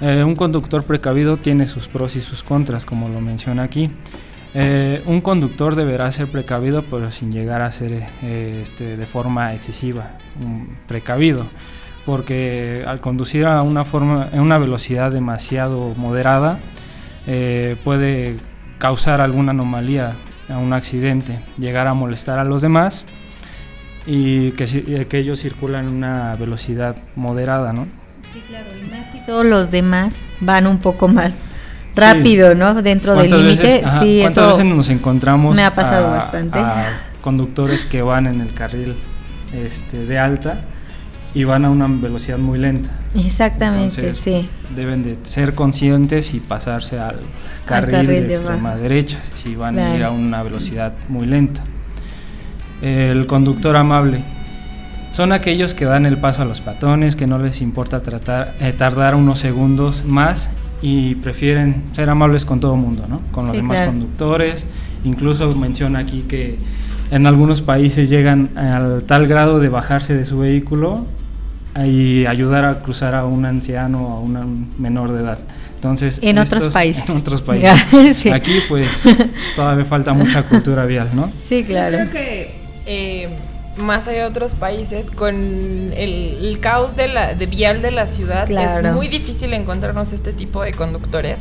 Eh, 0.00 0.22
un 0.24 0.36
conductor 0.36 0.82
precavido 0.84 1.36
tiene 1.36 1.66
sus 1.66 1.88
pros 1.88 2.16
y 2.16 2.20
sus 2.20 2.42
contras, 2.42 2.84
como 2.84 3.08
lo 3.08 3.20
menciona 3.20 3.62
aquí. 3.62 3.90
Eh, 4.54 5.02
un 5.06 5.20
conductor 5.20 5.76
deberá 5.76 6.10
ser 6.10 6.26
precavido, 6.28 6.82
pero 6.82 7.10
sin 7.10 7.32
llegar 7.32 7.62
a 7.62 7.70
ser 7.70 8.06
eh, 8.22 8.60
este, 8.62 8.96
de 8.96 9.06
forma 9.06 9.54
excesiva, 9.54 10.12
precavido, 10.86 11.44
porque 12.06 12.84
al 12.86 13.00
conducir 13.00 13.46
a 13.46 13.62
una, 13.62 13.84
forma, 13.84 14.28
a 14.34 14.40
una 14.40 14.58
velocidad 14.58 15.12
demasiado 15.12 15.94
moderada, 15.96 16.58
puede 17.84 18.36
causar 18.78 19.20
alguna 19.20 19.50
anomalía 19.50 20.14
a 20.48 20.58
un 20.58 20.72
accidente, 20.72 21.40
llegar 21.58 21.86
a 21.86 21.94
molestar 21.94 22.38
a 22.38 22.44
los 22.44 22.62
demás 22.62 23.06
y 24.06 24.52
que, 24.52 25.06
que 25.08 25.18
ellos 25.18 25.40
circulan 25.40 25.86
en 25.86 25.94
una 25.94 26.34
velocidad 26.36 26.96
moderada, 27.14 27.72
¿no? 27.72 27.86
Sí, 28.32 28.42
claro, 28.48 28.66
y 28.80 28.90
más 28.90 29.12
si 29.12 29.24
todos 29.24 29.44
los 29.44 29.70
demás 29.70 30.20
van 30.40 30.66
un 30.66 30.78
poco 30.78 31.08
más 31.08 31.34
rápido, 31.94 32.54
¿no? 32.54 32.82
Dentro 32.82 33.14
del 33.14 33.30
límite. 33.30 33.82
Sí, 34.00 34.20
¿Cuántas 34.20 34.44
eso 34.44 34.56
veces 34.56 34.64
nos 34.64 34.88
encontramos? 34.88 35.54
Me 35.54 35.64
ha 35.64 35.74
pasado 35.74 36.10
bastante. 36.10 36.58
conductores 37.20 37.84
que 37.84 38.00
van 38.02 38.26
en 38.26 38.40
el 38.40 38.54
carril 38.54 38.94
este, 39.52 40.06
de 40.06 40.18
alta 40.18 40.62
y 41.34 41.44
van 41.44 41.64
a 41.64 41.70
una 41.70 41.86
velocidad 41.88 42.38
muy 42.38 42.58
lenta. 42.58 42.90
Exactamente, 43.14 44.12
sí. 44.14 44.46
Deben 44.74 45.02
de 45.02 45.16
ser 45.22 45.54
conscientes 45.54 46.34
y 46.34 46.40
pasarse 46.40 46.98
al 46.98 47.20
carril, 47.64 48.06
de, 48.06 48.34
extrema 48.34 48.76
derecha 48.76 49.18
si 49.42 49.54
van 49.54 49.78
a 49.78 49.96
ir 49.96 50.04
a 50.04 50.10
una 50.10 50.42
velocidad 50.42 50.92
muy 51.08 51.26
lenta. 51.26 51.62
El 52.82 53.26
conductor 53.26 53.76
amable. 53.76 54.22
Son 55.12 55.32
aquellos 55.32 55.74
que 55.74 55.84
dan 55.84 56.06
el 56.06 56.18
paso 56.18 56.42
a 56.42 56.44
los 56.44 56.60
patones, 56.60 57.16
que 57.16 57.26
no 57.26 57.38
les 57.38 57.60
importa 57.60 58.02
tratar, 58.02 58.54
eh, 58.60 58.72
tardar 58.72 59.14
unos 59.16 59.40
segundos 59.40 60.04
más 60.04 60.50
y 60.80 61.16
prefieren 61.16 61.84
ser 61.90 62.08
amables 62.08 62.44
con 62.44 62.60
todo 62.60 62.74
el 62.74 62.80
mundo, 62.80 63.04
¿no? 63.08 63.20
Con 63.32 63.44
los 63.44 63.52
Sí, 63.52 63.56
demás 63.56 63.78
claro. 63.78 63.92
conductores. 63.92 64.66
Incluso 65.04 65.52
menciona 65.56 66.00
aquí 66.00 66.24
que 66.28 66.56
en 67.10 67.26
algunos 67.26 67.62
países 67.62 68.08
llegan 68.08 68.56
al 68.56 69.02
tal 69.04 69.26
grado 69.26 69.58
de 69.58 69.70
bajarse 69.70 70.14
de 70.14 70.24
su 70.24 70.38
vehículo 70.38 71.06
y 71.86 72.26
ayudar 72.26 72.64
a 72.64 72.80
cruzar 72.80 73.14
a 73.14 73.24
un 73.24 73.44
anciano 73.44 74.06
o 74.06 74.12
a 74.16 74.20
un 74.20 74.70
menor 74.78 75.12
de 75.12 75.22
edad. 75.22 75.38
Entonces, 75.76 76.18
En 76.22 76.38
otros 76.38 76.72
países. 76.72 77.04
En 77.08 77.16
otros 77.16 77.40
países. 77.48 77.80
Sí. 78.16 78.30
Aquí 78.30 78.58
pues 78.68 78.88
todavía 79.56 79.84
falta 79.84 80.12
mucha 80.12 80.42
cultura 80.42 80.84
vial, 80.86 81.08
¿no? 81.14 81.30
Sí, 81.40 81.62
claro. 81.64 81.98
Creo 81.98 82.10
que 82.10 82.50
eh, 82.86 83.28
más 83.78 84.08
allá 84.08 84.22
de 84.22 84.24
otros 84.24 84.54
países, 84.54 85.06
con 85.06 85.36
el, 85.36 86.38
el 86.42 86.58
caos 86.60 86.96
de 86.96 87.06
la 87.06 87.34
de 87.34 87.46
vial 87.46 87.80
de 87.80 87.92
la 87.92 88.08
ciudad, 88.08 88.46
Claro. 88.48 88.88
es 88.88 88.94
muy 88.94 89.06
difícil 89.06 89.52
encontrarnos 89.54 90.12
este 90.12 90.32
tipo 90.32 90.62
de 90.64 90.72
conductores. 90.72 91.38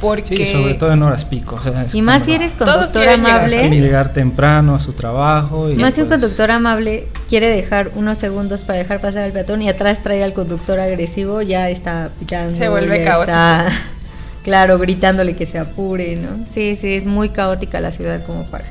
Porque 0.00 0.36
Sí, 0.46 0.52
sobre 0.52 0.74
todo 0.74 0.92
en 0.92 1.02
horas 1.04 1.24
pico. 1.24 1.54
o 1.54 1.62
sea, 1.62 1.84
es 1.84 1.94
Y 1.94 2.02
más 2.02 2.24
si 2.24 2.32
eres 2.32 2.54
Todos 2.54 2.70
conductor 2.90 3.02
llegar 3.02 3.14
amable. 3.20 3.60
quieren 3.60 3.80
llegar 3.80 4.12
temprano 4.12 4.74
a 4.74 4.80
su 4.80 4.92
trabajo. 4.94 5.70
Y 5.70 5.76
Más 5.76 5.94
si 5.94 6.00
un 6.00 6.08
pues, 6.08 6.18
conductor 6.20 6.50
amable 6.50 7.06
quiere 7.32 7.48
dejar 7.48 7.92
unos 7.94 8.18
segundos 8.18 8.62
para 8.62 8.80
dejar 8.80 9.00
pasar 9.00 9.22
al 9.22 9.32
peatón 9.32 9.62
y 9.62 9.68
atrás 9.70 10.02
trae 10.02 10.22
al 10.22 10.34
conductor 10.34 10.78
agresivo, 10.78 11.40
ya 11.40 11.70
está 11.70 12.10
pitando. 12.18 12.54
Se 12.54 12.68
vuelve 12.68 12.98
ya 12.98 13.04
caótico. 13.06 13.22
está, 13.22 13.68
claro, 14.44 14.78
gritándole 14.78 15.34
que 15.34 15.46
se 15.46 15.58
apure, 15.58 16.16
¿no? 16.16 16.44
Sí, 16.44 16.76
sí, 16.78 16.92
es 16.92 17.06
muy 17.06 17.30
caótica 17.30 17.80
la 17.80 17.90
ciudad 17.90 18.22
como 18.26 18.44
para. 18.44 18.66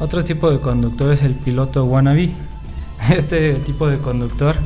Otro 0.00 0.24
tipo 0.24 0.50
de 0.50 0.60
conductor 0.60 1.12
es 1.12 1.20
el 1.20 1.34
piloto 1.34 1.84
wannabe. 1.84 2.30
Este 3.14 3.52
tipo 3.56 3.86
de 3.86 3.98
conductor 3.98 4.56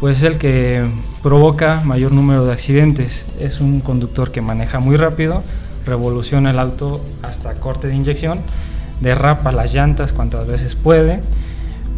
pues 0.00 0.16
es 0.16 0.22
el 0.22 0.38
que 0.38 0.88
provoca 1.22 1.82
mayor 1.84 2.12
número 2.12 2.46
de 2.46 2.52
accidentes. 2.54 3.26
Es 3.38 3.60
un 3.60 3.80
conductor 3.80 4.32
que 4.32 4.40
maneja 4.40 4.80
muy 4.80 4.96
rápido, 4.96 5.42
revoluciona 5.84 6.52
el 6.52 6.58
auto 6.58 7.04
hasta 7.20 7.56
corte 7.56 7.88
de 7.88 7.94
inyección, 7.94 8.40
derrapa 9.02 9.52
las 9.52 9.74
llantas 9.74 10.14
cuantas 10.14 10.46
veces 10.46 10.76
puede, 10.76 11.20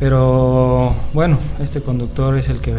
pero 0.01 0.94
bueno, 1.12 1.38
este 1.61 1.80
conductor 1.80 2.36
es 2.36 2.48
el 2.48 2.59
que 2.59 2.74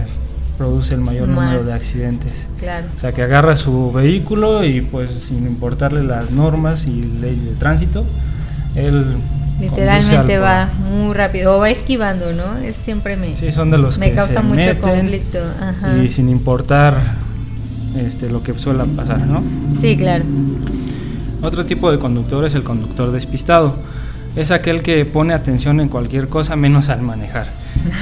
produce 0.58 0.96
el 0.96 1.02
mayor 1.02 1.30
Más. 1.30 1.46
número 1.46 1.64
de 1.64 1.74
accidentes. 1.74 2.34
Claro. 2.60 2.88
O 2.98 3.00
sea, 3.00 3.14
que 3.14 3.24
agarra 3.24 3.56
su 3.56 3.92
vehículo 3.92 4.64
y 4.64 4.82
pues 4.82 5.12
sin 5.14 5.48
importarle 5.48 6.04
las 6.04 6.32
normas 6.32 6.86
y 6.86 7.04
leyes 7.22 7.46
de 7.46 7.54
tránsito, 7.54 8.06
él 8.76 9.06
Literalmente 9.62 10.38
al 10.38 10.44
va 10.44 10.70
muy 10.90 11.14
rápido 11.14 11.56
o 11.56 11.60
va 11.60 11.70
esquivando, 11.70 12.34
¿no? 12.34 12.58
Es 12.58 12.76
siempre 12.76 13.16
me, 13.16 13.36
Sí, 13.38 13.52
son 13.52 13.70
de 13.70 13.78
los 13.78 14.00
me 14.00 14.10
que 14.10 14.16
causa 14.16 14.42
se 14.42 14.44
mucho 14.44 14.56
meten 14.56 14.78
conflicto. 14.78 15.40
Ajá. 15.60 16.04
y 16.04 16.10
sin 16.10 16.30
importar 16.30 16.96
este, 17.96 18.30
lo 18.30 18.42
que 18.42 18.58
suele 18.58 18.84
pasar, 18.86 19.20
¿no? 19.28 19.44
Sí, 19.80 19.96
claro. 19.98 20.24
Otro 21.42 21.66
tipo 21.66 21.92
de 21.92 22.00
conductor 22.00 22.46
es 22.46 22.56
el 22.56 22.64
conductor 22.64 23.12
despistado. 23.12 23.76
Es 24.36 24.52
aquel 24.52 24.82
que 24.82 25.04
pone 25.06 25.34
atención 25.34 25.80
en 25.82 25.90
cualquier 25.90 26.30
cosa 26.30 26.56
menos 26.56 26.90
al 26.90 27.02
manejar. 27.02 27.48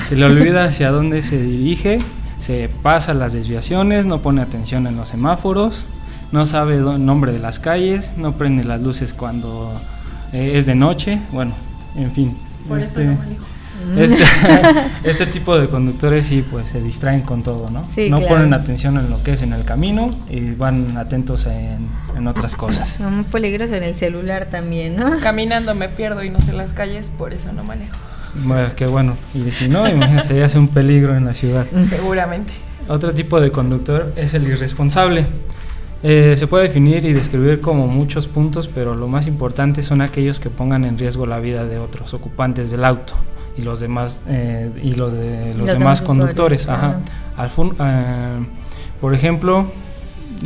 Se 0.08 0.16
le 0.16 0.26
olvida 0.26 0.66
hacia 0.66 0.92
dónde 0.92 1.24
se 1.24 1.42
dirige, 1.42 2.02
se 2.42 2.70
pasa 2.84 3.14
las 3.14 3.34
desviaciones, 3.34 4.06
no 4.06 4.22
pone 4.22 4.42
atención 4.42 4.86
en 4.88 4.96
los 4.96 5.10
semáforos, 5.10 5.86
no 6.32 6.46
sabe 6.46 6.76
el 6.76 7.06
nombre 7.06 7.34
de 7.34 7.40
las 7.40 7.60
calles, 7.60 8.12
no 8.18 8.34
prende 8.34 8.64
las 8.64 8.82
luces 8.82 9.14
cuando 9.14 9.72
eh, 10.34 10.54
es 10.56 10.66
de 10.66 10.76
noche, 10.76 11.20
bueno, 11.32 11.54
en 11.96 12.12
fin. 12.12 12.38
este, 12.78 13.10
este, 13.98 14.24
este 15.04 15.26
tipo 15.26 15.58
de 15.58 15.68
conductores 15.68 16.28
sí, 16.28 16.46
pues 16.50 16.68
se 16.68 16.82
distraen 16.82 17.22
con 17.22 17.44
todo, 17.44 17.70
¿no? 17.70 17.84
Sí, 17.84 18.10
no 18.10 18.20
claro. 18.20 18.36
ponen 18.36 18.54
atención 18.54 18.98
en 18.98 19.10
lo 19.10 19.22
que 19.24 19.34
es 19.34 19.42
en 19.42 19.54
el 19.54 19.64
camino 19.64 20.12
y 20.30 20.52
van 20.52 20.98
atentos 20.98 21.46
en, 21.46 21.90
en 22.16 22.28
otras 22.28 22.56
cosas. 22.56 23.00
Muy 23.00 23.24
peligroso 23.26 23.76
en 23.76 23.84
el 23.84 23.96
celular 23.96 24.48
también, 24.50 24.96
¿no? 24.96 25.20
caminando 25.20 25.76
me 25.76 25.90
pierdo 25.90 26.24
y 26.24 26.30
no 26.30 26.40
sé 26.40 26.54
las 26.54 26.74
calles, 26.74 27.10
por 27.10 27.34
eso 27.34 27.52
no 27.52 27.64
manejo. 27.64 27.98
Bueno, 28.44 28.70
qué 28.76 28.86
bueno. 28.86 29.16
Y 29.34 29.52
si 29.52 29.68
no, 29.68 29.90
imagínense, 29.90 30.38
ya 30.38 30.46
es 30.46 30.56
un 30.56 30.68
peligro 30.68 31.16
en 31.16 31.26
la 31.26 31.34
ciudad. 31.34 31.66
Seguramente. 31.90 32.54
Otro 32.88 33.14
tipo 33.14 33.42
de 33.42 33.52
conductor 33.52 34.14
es 34.16 34.34
el 34.34 34.48
irresponsable. 34.48 35.26
Eh, 36.02 36.36
se 36.38 36.48
puede 36.48 36.68
definir 36.68 37.06
y 37.06 37.14
describir 37.14 37.60
como 37.60 37.88
muchos 37.88 38.28
puntos, 38.28 38.70
pero 38.74 38.96
lo 38.96 39.08
más 39.08 39.28
importante 39.28 39.84
son 39.84 40.02
aquellos 40.02 40.40
que 40.40 40.50
pongan 40.50 40.86
en 40.86 40.98
riesgo 40.98 41.26
la 41.26 41.40
vida 41.40 41.66
de 41.66 41.78
otros 41.78 42.14
ocupantes 42.14 42.72
del 42.72 42.86
auto 42.86 43.16
y 43.60 43.64
los 43.64 43.80
demás 43.80 44.20
eh, 44.28 44.72
y 44.82 44.94
los 44.94 45.12
de 45.14 45.48
los, 45.56 45.58
Los 45.58 45.66
demás 45.66 45.80
demás 45.80 46.02
conductores. 46.02 46.68
Ajá. 46.70 47.00
Al 47.38 47.50
fun- 47.50 47.76
eh, 47.80 48.40
por 49.02 49.14
ejemplo, 49.14 49.72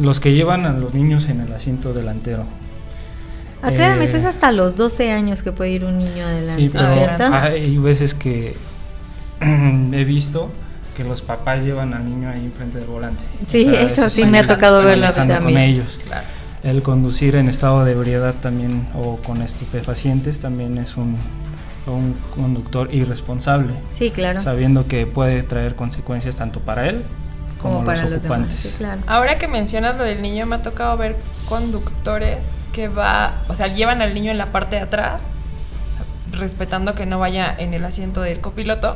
los 0.01 0.19
que 0.19 0.33
llevan 0.33 0.65
a 0.65 0.73
los 0.73 0.93
niños 0.93 1.27
en 1.29 1.41
el 1.41 1.51
asiento 1.53 1.93
delantero. 1.93 2.45
Aclárame, 3.61 4.03
Eh, 4.03 4.07
eso 4.07 4.17
es 4.17 4.25
hasta 4.25 4.51
los 4.51 4.75
12 4.75 5.11
años 5.11 5.41
que 5.43 5.51
puede 5.51 5.71
ir 5.71 5.85
un 5.85 5.97
niño 5.97 6.25
adelante, 6.25 6.61
Sí, 6.63 6.69
pero 6.71 6.93
¿cierto? 6.93 7.23
hay 7.31 7.77
veces 7.77 8.13
que 8.13 8.55
he 9.41 10.03
visto 10.03 10.51
que 10.97 11.03
los 11.03 11.21
papás 11.21 11.63
llevan 11.63 11.93
al 11.93 12.05
niño 12.05 12.29
ahí 12.29 12.45
enfrente 12.45 12.77
del 12.79 12.87
volante. 12.87 13.23
Sí, 13.47 13.67
eso 13.73 14.09
sí 14.09 14.25
me 14.25 14.39
ha 14.39 14.47
tocado 14.47 14.83
verlo 14.83 15.03
manejando 15.05 15.33
con 15.35 15.43
también. 15.45 15.61
ellos. 15.71 15.99
El 16.63 16.81
conducir 16.83 17.35
en 17.35 17.49
estado 17.49 17.83
de 17.83 17.93
ebriedad 17.93 18.35
también 18.41 18.87
o 18.95 19.17
con 19.17 19.41
estupefacientes 19.41 20.39
también 20.39 20.77
es 20.77 20.95
un, 20.95 21.15
un 21.87 22.15
conductor 22.35 22.93
irresponsable, 22.93 23.73
Sí, 23.91 24.09
claro. 24.11 24.41
sabiendo 24.41 24.87
que 24.87 25.05
puede 25.05 25.43
traer 25.43 25.75
consecuencias 25.75 26.37
tanto 26.37 26.59
para 26.61 26.87
él 26.89 27.03
como, 27.61 27.75
como 27.75 27.85
para 27.85 28.01
los 28.03 28.11
los 28.11 28.23
demás. 28.23 28.39
ocupantes. 28.39 28.59
Sí, 28.71 28.75
claro. 28.77 29.01
Ahora 29.07 29.37
que 29.37 29.47
mencionas 29.47 29.97
lo 29.97 30.03
del 30.03 30.21
niño, 30.21 30.45
me 30.45 30.55
ha 30.55 30.61
tocado 30.61 30.95
ver 30.97 31.15
conductores 31.49 32.39
que 32.71 32.87
va, 32.87 33.41
o 33.47 33.55
sea, 33.55 33.67
llevan 33.67 34.01
al 34.01 34.13
niño 34.13 34.31
en 34.31 34.37
la 34.37 34.51
parte 34.51 34.75
de 34.77 34.81
atrás, 34.83 35.21
respetando 36.31 36.95
que 36.95 37.05
no 37.05 37.19
vaya 37.19 37.53
en 37.57 37.73
el 37.73 37.85
asiento 37.85 38.21
del 38.21 38.39
copiloto, 38.39 38.95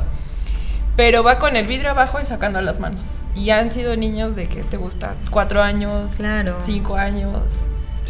pero 0.96 1.22
va 1.22 1.38
con 1.38 1.56
el 1.56 1.66
vidrio 1.66 1.90
abajo 1.90 2.18
y 2.20 2.24
sacando 2.24 2.60
las 2.60 2.80
manos. 2.80 3.00
Y 3.36 3.50
han 3.50 3.70
sido 3.70 3.96
niños 3.96 4.34
de 4.34 4.48
que 4.48 4.64
te 4.64 4.76
gusta 4.76 5.14
cuatro 5.30 5.62
años, 5.62 6.14
Claro. 6.16 6.56
cinco 6.58 6.96
años, 6.96 7.36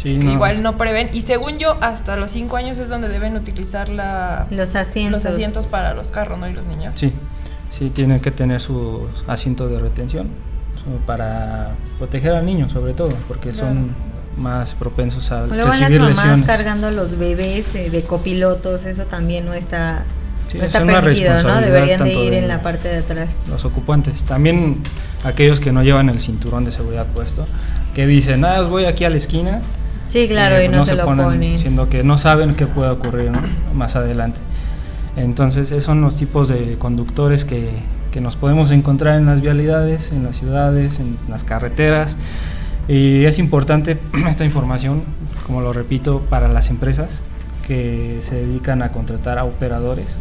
Sí, 0.01 0.13
que 0.15 0.25
no. 0.25 0.31
igual 0.33 0.63
no 0.63 0.77
prevén. 0.77 1.09
Y 1.13 1.21
según 1.21 1.57
yo, 1.57 1.77
hasta 1.81 2.15
los 2.15 2.31
cinco 2.31 2.55
años 2.57 2.77
es 2.77 2.87
donde 2.89 3.09
deben 3.09 3.35
utilizar 3.35 3.89
la, 3.89 4.47
Los 4.49 4.75
asientos. 4.75 5.23
los 5.25 5.33
asientos 5.33 5.67
para 5.67 5.93
los 5.93 6.09
carros, 6.09 6.39
¿no? 6.39 6.47
Y 6.47 6.53
los 6.53 6.65
niños. 6.65 6.93
Sí, 6.97 7.11
sí, 7.71 7.89
tiene 7.89 8.21
que 8.21 8.31
tener 8.31 8.61
su 8.61 9.07
asiento 9.27 9.67
de 9.67 9.77
retención 9.79 10.27
so- 10.77 11.05
para 11.05 11.71
proteger 11.97 12.31
al 12.33 12.45
niño 12.45 12.69
sobre 12.69 12.93
todo, 12.93 13.09
porque 13.27 13.53
son 13.53 13.93
más 14.37 14.73
propensos 14.75 15.31
a 15.33 15.43
O 15.43 15.47
Luego 15.47 15.67
las 15.67 15.79
recibir 15.79 15.99
mamás 16.01 16.15
lesiones. 16.17 16.45
cargando 16.45 16.87
a 16.87 16.91
los 16.91 17.17
bebés 17.17 17.75
eh, 17.75 17.89
de 17.89 18.01
copilotos, 18.03 18.85
eso 18.85 19.03
también 19.05 19.45
no 19.45 19.53
está, 19.53 20.03
Sí, 20.49 20.57
no 20.59 20.63
es 20.63 20.69
está 20.69 20.81
una 20.83 21.01
permitido, 21.01 21.43
¿no? 21.43 21.59
Deberían 21.59 22.03
de 22.05 22.13
ir 22.13 22.31
de 22.31 22.39
en 22.39 22.47
la 22.47 22.61
parte 22.61 22.87
de 22.87 22.97
atrás. 22.99 23.29
Los 23.49 23.65
ocupantes, 23.65 24.23
también 24.23 24.77
aquellos 25.25 25.59
que 25.59 25.73
no 25.73 25.83
llevan 25.83 26.07
el 26.07 26.21
cinturón 26.21 26.63
de 26.63 26.71
seguridad 26.71 27.05
puesto, 27.07 27.45
que 27.93 28.07
dicen, 28.07 28.45
ah, 28.45 28.61
voy 28.61 28.85
aquí 28.85 29.03
a 29.03 29.09
la 29.09 29.17
esquina. 29.17 29.61
Sí, 30.09 30.27
claro, 30.27 30.57
eh, 30.57 30.65
y 30.65 30.67
no, 30.69 30.83
se, 30.83 30.95
lo 30.95 31.05
ponen. 31.05 31.57
Siendo 31.57 31.87
que 31.87 32.03
no 32.03 32.17
saben 32.17 32.55
qué 32.55 32.65
puede 32.65 32.89
ocurrir 32.89 33.31
¿no? 33.31 33.41
más 33.73 33.95
adelante. 33.95 34.41
Entonces, 35.15 35.71
esos 35.71 35.85
son 35.85 36.01
los 36.01 36.17
tipos 36.17 36.47
de 36.47 36.75
conductores 36.77 37.45
que, 37.45 37.69
que 38.11 38.19
nos 38.19 38.35
podemos 38.35 38.71
encontrar 38.71 39.17
en 39.17 39.27
las 39.27 39.41
vialidades, 39.41 40.11
en 40.11 40.23
las 40.23 40.37
ciudades, 40.37 40.99
en 40.99 41.17
las 41.29 41.43
carreteras. 41.43 42.17
Y 42.87 43.25
es 43.25 43.37
importante 43.37 43.99
esta 44.27 44.43
información, 44.43 45.03
como 45.45 45.61
lo 45.61 45.73
repito, 45.73 46.21
para 46.29 46.47
las 46.47 46.69
empresas 46.69 47.21
que 47.67 48.17
se 48.21 48.35
dedican 48.35 48.81
a 48.81 48.89
contratar 48.89 49.37
a 49.37 49.43
operadores. 49.43 50.17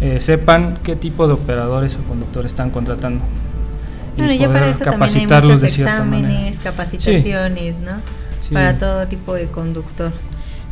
Eh, 0.00 0.18
sepan 0.18 0.80
qué 0.82 0.96
tipo 0.96 1.28
de 1.28 1.34
operadores 1.34 1.96
o 1.96 2.08
conductores 2.08 2.50
están 2.50 2.70
contratando. 2.70 3.24
y 4.16 4.18
Bueno, 4.18 4.34
ya 4.34 4.48
para 4.48 4.68
eso 4.68 4.84
también 4.84 5.32
hay 5.32 5.40
muchos 5.40 5.62
exámenes, 5.62 6.58
capacitaciones, 6.58 7.76
¿no? 7.78 7.92
Sí. 8.48 8.54
Para 8.54 8.78
todo 8.78 9.06
tipo 9.08 9.34
de 9.34 9.46
conductor. 9.48 10.12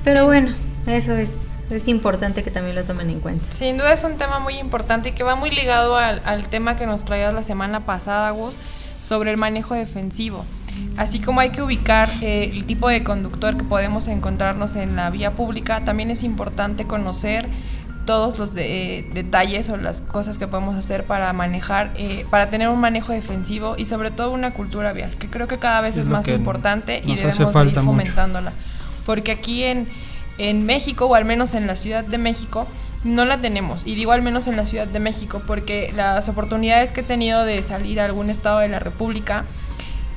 Pero 0.05 0.21
Sí. 0.21 0.27
bueno, 0.27 0.53
eso 0.87 1.15
es, 1.15 1.31
es 1.71 1.89
importante 1.89 2.43
que 2.43 2.51
también 2.51 2.77
lo 2.77 2.85
tomen 2.85 3.09
en 3.11 3.21
cuenta. 3.21 3.47
Sin 3.53 3.79
duda 3.79 3.93
es 3.93 4.05
un 4.05 4.19
tema 4.19 4.39
muy 4.41 4.55
importante 4.59 5.11
y 5.11 5.13
que 5.13 5.25
va 5.25 5.37
muy 5.37 5.51
ligado 5.51 5.97
al, 5.97 6.21
al 6.25 6.49
tema 6.49 6.77
que 6.77 6.87
nos 6.87 7.05
traías 7.05 7.33
la 7.33 7.43
semana 7.43 7.87
pasada, 7.87 8.31
Gus, 8.31 8.57
sobre 9.01 9.31
el 9.31 9.37
manejo 9.37 9.75
defensivo. 9.75 10.45
Así 10.97 11.21
como 11.21 11.41
hay 11.41 11.51
que 11.51 11.61
ubicar 11.63 12.09
eh, 12.23 12.51
el 12.53 12.65
tipo 12.65 12.89
de 12.89 13.05
conductor 13.05 13.57
que 13.59 13.65
podemos 13.65 14.09
encontrarnos 14.09 14.75
en 14.77 14.97
la 14.97 15.11
vía 15.11 15.33
pública, 15.33 15.85
también 15.85 16.11
es 16.11 16.23
importante 16.23 16.87
conocer 16.87 17.47
todos 18.05 18.39
los 18.39 18.55
de- 18.55 18.99
eh, 18.99 19.11
detalles 19.15 19.69
o 19.71 19.77
las 19.77 20.01
cosas 20.01 20.39
que 20.39 20.47
podemos 20.49 20.77
hacer 20.77 21.05
para 21.05 21.33
manejar, 21.33 21.91
eh, 21.97 22.27
para 22.31 22.51
tener 22.51 22.69
un 22.69 22.81
manejo 22.81 23.13
defensivo 23.13 23.75
y 23.79 23.85
sobre 23.85 24.11
todo 24.11 24.31
una 24.33 24.53
cultura 24.55 24.93
vial, 24.93 25.17
que 25.19 25.29
creo 25.29 25.47
que 25.49 25.59
cada 25.59 25.81
vez 25.81 25.97
es 25.97 26.09
más 26.09 26.27
importante 26.37 27.01
y 27.05 27.13
debemos 27.17 27.37
de 27.39 27.43
ir 27.43 27.49
mucho. 27.81 27.87
fomentándola. 27.87 28.53
Porque 29.07 29.33
aquí 29.33 29.65
en, 29.65 29.89
en 30.39 30.65
México, 30.67 31.07
o 31.07 31.15
al 31.15 31.25
menos 31.25 31.55
en 31.55 31.67
la 31.67 31.77
Ciudad 31.77 32.05
de 32.05 32.19
México, 32.19 32.67
no 33.05 33.25
la 33.25 33.39
tenemos. 33.41 33.85
Y 33.87 33.95
digo 33.97 34.13
al 34.13 34.23
menos 34.23 34.47
en 34.47 34.57
la 34.57 34.65
Ciudad 34.65 34.87
de 34.87 35.01
México, 35.01 35.43
porque 35.47 35.93
las 35.97 36.29
oportunidades 36.29 36.93
que 36.93 37.01
he 37.01 37.05
tenido 37.05 37.45
de 37.45 37.63
salir 37.65 38.01
a 38.01 38.05
algún 38.05 38.31
estado 38.31 38.61
de 38.61 38.69
la 38.69 38.79
República, 38.79 39.45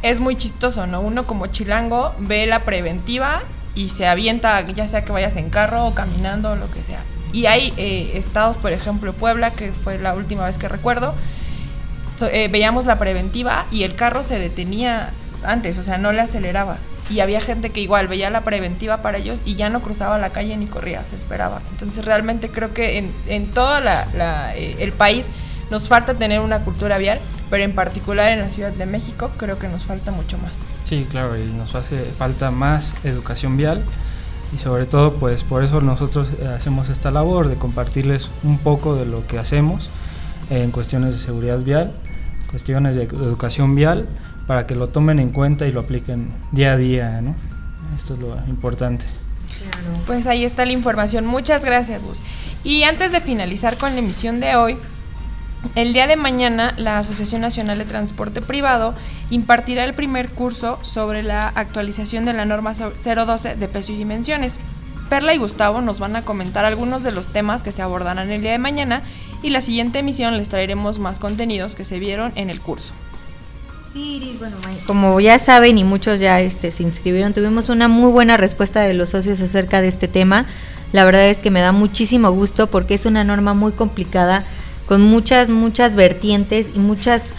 es 0.04 0.20
muy 0.20 0.36
chistoso, 0.36 0.86
¿no? 0.86 1.02
Uno 1.02 1.26
como 1.26 1.48
chilango 1.48 2.14
ve 2.20 2.46
la 2.46 2.60
preventiva 2.60 3.42
y 3.74 3.90
se 3.90 4.08
avienta, 4.08 4.62
ya 4.62 4.88
sea 4.88 5.04
que 5.04 5.12
vayas 5.12 5.36
en 5.36 5.50
carro 5.50 5.88
o 5.88 5.96
caminando 5.96 6.52
o 6.52 6.56
lo 6.56 6.70
que 6.70 6.84
sea. 6.84 7.00
Y 7.34 7.48
hay 7.48 7.74
eh, 7.78 8.12
estados, 8.16 8.58
por 8.58 8.72
ejemplo, 8.72 9.14
Puebla, 9.14 9.52
que 9.52 9.72
fue 9.72 9.98
la 9.98 10.14
última 10.14 10.46
vez 10.46 10.58
que 10.58 10.68
recuerdo, 10.68 11.14
eh, 12.22 12.48
veíamos 12.50 12.86
la 12.86 12.98
preventiva 12.98 13.66
y 13.72 13.84
el 13.84 13.96
carro 13.96 14.24
se 14.24 14.40
detenía 14.40 15.12
antes, 15.44 15.78
o 15.78 15.84
sea, 15.84 15.98
no 15.98 16.12
le 16.14 16.22
aceleraba. 16.22 16.78
Y 17.10 17.20
había 17.20 17.40
gente 17.40 17.70
que 17.70 17.82
igual 17.82 18.08
veía 18.08 18.30
la 18.30 18.42
preventiva 18.42 19.02
para 19.02 19.20
ellos 19.20 19.40
y 19.46 19.56
ya 19.56 19.70
no 19.70 19.82
cruzaba 19.82 20.18
la 20.18 20.32
calle 20.32 20.58
ni 20.58 20.66
corría, 20.66 21.04
se 21.06 21.16
esperaba. 21.16 21.62
Entonces 21.72 22.04
realmente 22.04 22.50
creo 22.50 22.74
que 22.74 22.98
en, 22.98 23.12
en 23.28 23.48
todo 23.48 23.78
eh, 23.78 24.76
el 24.80 24.92
país 24.92 25.26
nos 25.70 25.88
falta 25.88 26.16
tener 26.16 26.40
una 26.40 26.60
cultura 26.60 26.98
vial, 26.98 27.20
pero 27.50 27.64
en 27.64 27.74
particular 27.74 28.32
en 28.32 28.40
la 28.40 28.50
Ciudad 28.50 28.72
de 28.72 28.86
México 28.86 29.30
creo 29.38 29.60
que 29.60 29.68
nos 29.68 29.84
falta 29.84 30.12
mucho 30.12 30.38
más. 30.40 30.52
Sí, 30.86 31.06
claro, 31.10 31.38
y 31.38 31.46
nos 31.46 31.76
hace 31.76 32.06
falta 32.18 32.50
más 32.50 32.96
educación 33.04 33.58
vial 33.58 33.84
y 34.54 34.60
sobre 34.60 34.86
todo 34.86 35.14
pues 35.14 35.44
por 35.44 35.64
eso 35.64 35.82
nosotros 35.82 36.28
eh, 36.40 36.48
hacemos 36.48 36.90
esta 36.90 37.12
labor 37.12 37.48
de 37.48 37.56
compartirles 37.56 38.30
un 38.44 38.58
poco 38.58 38.96
de 38.96 39.06
lo 39.06 39.26
que 39.28 39.40
hacemos 39.40 39.90
en 40.50 40.72
cuestiones 40.72 41.14
de 41.14 41.20
seguridad 41.20 41.60
vial, 41.60 41.94
cuestiones 42.50 42.96
de 42.96 43.04
educación 43.04 43.76
vial, 43.76 44.08
para 44.48 44.68
que 44.68 44.76
lo 44.76 44.88
tomen 44.88 45.20
en 45.20 45.30
cuenta 45.30 45.68
y 45.68 45.72
lo 45.72 45.82
apliquen 45.82 46.32
día 46.52 46.74
a 46.74 46.78
día, 46.78 47.22
¿no? 47.22 47.36
Esto 47.96 48.14
es 48.14 48.20
lo 48.20 48.38
importante. 48.48 49.06
Pues 50.06 50.28
ahí 50.28 50.44
está 50.44 50.66
la 50.66 50.72
información. 50.72 51.26
Muchas 51.26 51.64
gracias, 51.64 52.04
Gus. 52.04 52.20
Y 52.64 52.84
antes 52.84 53.12
de 53.12 53.22
finalizar 53.22 53.78
con 53.78 53.94
la 53.94 54.00
emisión 54.00 54.40
de 54.40 54.56
hoy, 54.56 54.78
el 55.76 55.94
día 55.94 56.08
de 56.08 56.16
mañana 56.16 56.74
la 56.78 57.00
Asociación 57.00 57.42
Nacional 57.42 57.78
de 57.78 57.86
Transporte 57.86 58.42
Privado 58.42 58.94
impartirá 59.30 59.84
el 59.84 59.94
primer 59.94 60.30
curso 60.30 60.80
sobre 60.82 61.24
la 61.24 61.48
actualización 61.48 62.26
de 62.26 62.34
la 62.34 62.46
norma 62.46 62.74
012 62.74 63.56
de 63.56 63.68
peso 63.68 63.92
y 63.92 63.98
dimensiones. 63.98 64.60
Perla 65.10 65.34
y 65.34 65.38
Gustavo 65.38 65.82
nos 65.82 66.00
van 66.00 66.16
a 66.16 66.24
comentar 66.24 66.66
algunos 66.66 67.04
de 67.04 67.12
los 67.12 67.28
temas 67.28 67.64
que 67.64 67.72
se 67.72 67.82
abordarán 67.82 68.32
el 68.32 68.42
día 68.42 68.52
de 68.52 68.58
mañana 68.58 69.02
y 69.44 69.50
la 69.50 69.62
siguiente 69.62 70.00
emisión 70.00 70.38
les 70.38 70.50
traeremos 70.50 71.00
más 71.00 71.20
contenidos 71.20 71.76
que 71.76 71.86
se 71.86 72.00
vieron 72.00 72.32
en 72.36 72.50
el 72.50 72.60
curso. 72.60 72.94
Bueno, 74.40 74.58
como 74.88 75.22
ya 75.22 75.40
saben 75.40 75.78
y 75.78 75.86
muchos 75.86 76.20
ya 76.20 76.42
este, 76.42 76.72
se 76.72 76.84
inscribieron, 76.84 77.34
tuvimos 77.34 77.70
una 77.70 77.88
muy 77.88 78.12
buena 78.12 78.36
respuesta 78.36 78.82
de 78.82 78.94
los 78.94 79.12
socios 79.12 79.40
acerca 79.40 79.80
de 79.80 79.88
este 79.88 80.10
tema. 80.10 80.46
La 80.92 81.06
verdad 81.06 81.28
es 81.28 81.38
que 81.38 81.50
me 81.50 81.62
da 81.62 81.72
muchísimo 81.72 82.30
gusto 82.32 82.68
porque 82.68 82.96
es 82.96 83.06
una 83.06 83.24
norma 83.24 83.54
muy 83.54 83.72
complicada 83.72 84.44
con 84.86 85.02
muchas, 85.02 85.50
muchas 85.50 85.96
vertientes 85.96 86.70
y 86.74 86.80
muchas, 86.80 87.32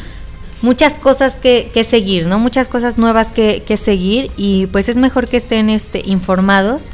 muchas 0.63 0.95
cosas 0.95 1.37
que, 1.37 1.71
que 1.73 1.85
seguir, 1.85 2.27
¿no? 2.27 2.39
Muchas 2.39 2.69
cosas 2.69 2.99
nuevas 2.99 3.33
que, 3.33 3.63
seguir 3.77 4.31
y 4.37 4.67
pues 4.67 4.89
es 4.89 4.97
mejor 4.97 5.29
que 5.29 5.37
estén 5.37 5.71
este, 5.71 6.03
informados 6.05 6.91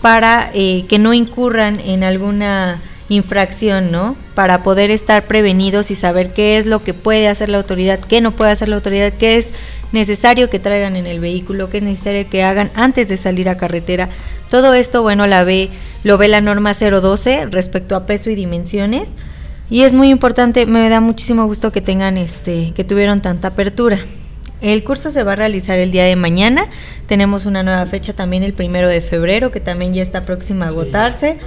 para 0.00 0.50
eh, 0.54 0.84
que 0.88 0.98
no 0.98 1.14
incurran 1.14 1.78
en 1.80 2.04
alguna 2.04 2.80
infracción, 3.08 3.90
¿no? 3.90 4.16
Para 4.34 4.62
poder 4.62 4.90
estar 4.90 5.26
prevenidos 5.26 5.90
y 5.90 5.94
saber 5.94 6.32
qué 6.32 6.58
es 6.58 6.66
lo 6.66 6.82
que 6.82 6.94
puede 6.94 7.28
hacer 7.28 7.48
la 7.48 7.58
autoridad, 7.58 8.00
qué 8.00 8.20
no 8.20 8.32
puede 8.32 8.50
hacer 8.50 8.68
la 8.68 8.76
autoridad, 8.76 9.12
qué 9.12 9.36
es 9.36 9.50
necesario 9.92 10.48
que 10.48 10.58
traigan 10.58 10.96
en 10.96 11.06
el 11.06 11.20
vehículo, 11.20 11.68
qué 11.68 11.78
es 11.78 11.84
necesario 11.84 12.28
que 12.28 12.42
hagan 12.42 12.70
antes 12.74 13.08
de 13.08 13.16
salir 13.16 13.48
a 13.48 13.58
carretera. 13.58 14.08
Todo 14.50 14.74
esto, 14.74 15.02
bueno, 15.02 15.26
la 15.26 15.44
ve, 15.44 15.70
lo 16.04 16.18
ve 16.18 16.28
la 16.28 16.40
norma 16.40 16.72
012 16.74 17.46
respecto 17.46 17.96
a 17.96 18.06
peso 18.06 18.30
y 18.30 18.34
dimensiones. 18.34 19.08
Y 19.72 19.84
es 19.84 19.94
muy 19.94 20.10
importante, 20.10 20.66
me 20.66 20.86
da 20.90 21.00
muchísimo 21.00 21.46
gusto 21.46 21.72
que 21.72 21.80
tengan 21.80 22.18
este, 22.18 22.74
que 22.74 22.84
tuvieron 22.84 23.22
tanta 23.22 23.48
apertura. 23.48 23.98
El 24.60 24.84
curso 24.84 25.10
se 25.10 25.24
va 25.24 25.32
a 25.32 25.36
realizar 25.36 25.78
el 25.78 25.90
día 25.90 26.04
de 26.04 26.14
mañana. 26.14 26.66
Tenemos 27.06 27.46
una 27.46 27.62
nueva 27.62 27.86
fecha 27.86 28.12
también 28.12 28.42
el 28.42 28.52
primero 28.52 28.86
de 28.86 29.00
febrero, 29.00 29.50
que 29.50 29.60
también 29.60 29.94
ya 29.94 30.02
está 30.02 30.26
próxima 30.26 30.66
a 30.66 30.68
agotarse. 30.68 31.38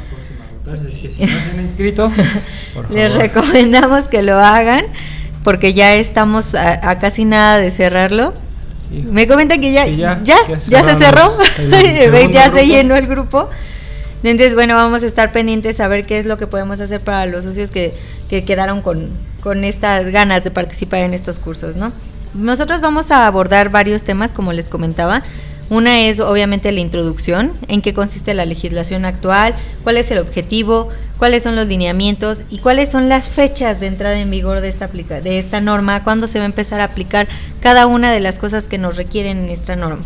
si 0.90 1.04
no 1.04 1.28
se 1.28 1.50
han 1.52 1.62
inscrito, 1.62 2.12
les 2.90 3.14
recomendamos 3.14 4.08
que 4.08 4.24
lo 4.24 4.40
hagan, 4.40 4.86
porque 5.44 5.76
ya 5.76 5.94
estamos 5.94 6.56
a, 6.56 6.98
casi 6.98 7.26
nada 7.26 7.60
de 7.60 7.70
cerrarlo. 7.70 8.34
Me 8.90 9.28
comentan 9.28 9.62
que 9.62 9.72
ya, 9.72 9.86
ya, 9.86 10.24
ya, 10.24 10.84
se 10.84 10.96
cerró, 10.96 11.38
ya 12.32 12.50
se 12.50 12.66
llenó 12.66 12.96
el 12.96 13.06
grupo. 13.06 13.50
Entonces, 14.32 14.56
bueno, 14.56 14.74
vamos 14.74 15.04
a 15.04 15.08
estar 15.08 15.32
pendientes 15.32 15.80
a 15.80 15.88
ver 15.88 16.06
qué 16.06 16.18
es 16.18 16.26
lo 16.26 16.38
que 16.38 16.48
podemos 16.48 16.80
hacer 16.80 17.02
para 17.02 17.26
los 17.26 17.44
socios 17.44 17.72
que, 17.72 17.94
que 18.30 18.44
quedaron 18.44 18.82
con, 18.82 19.10
con 19.42 19.64
estas 19.64 20.08
ganas 20.08 20.44
de 20.44 20.52
participar 20.52 21.02
en 21.02 21.14
estos 21.14 21.38
cursos, 21.38 21.76
¿no? 21.76 21.92
Nosotros 22.34 22.82
vamos 22.82 23.12
a 23.12 23.28
abordar 23.28 23.70
varios 23.70 24.04
temas, 24.04 24.34
como 24.34 24.52
les 24.52 24.68
comentaba. 24.68 25.24
Una 25.70 26.02
es 26.02 26.20
obviamente 26.20 26.72
la 26.72 26.80
introducción, 26.80 27.54
en 27.68 27.82
qué 27.82 27.94
consiste 27.94 28.34
la 28.34 28.46
legislación 28.46 29.06
actual, 29.06 29.56
cuál 29.84 29.98
es 29.98 30.12
el 30.12 30.20
objetivo, 30.20 30.90
cuáles 31.18 31.44
son 31.44 31.56
los 31.56 31.68
lineamientos 31.68 32.44
y 32.50 32.60
cuáles 32.60 32.90
son 32.90 33.10
las 33.10 33.30
fechas 33.30 33.80
de 33.80 33.88
entrada 33.88 34.20
en 34.20 34.30
vigor 34.30 34.62
de 34.62 34.70
esta, 34.70 34.88
de 34.88 35.40
esta 35.40 35.62
norma, 35.62 36.04
cuándo 36.04 36.28
se 36.28 36.40
va 36.40 36.46
a 36.46 36.48
empezar 36.48 36.82
a 36.82 36.86
aplicar 36.86 37.28
cada 37.62 37.88
una 37.88 38.12
de 38.12 38.20
las 38.20 38.38
cosas 38.38 38.68
que 38.68 38.78
nos 38.78 38.96
requieren 38.96 39.46
en 39.46 39.50
esta 39.50 39.76
norma 39.76 40.04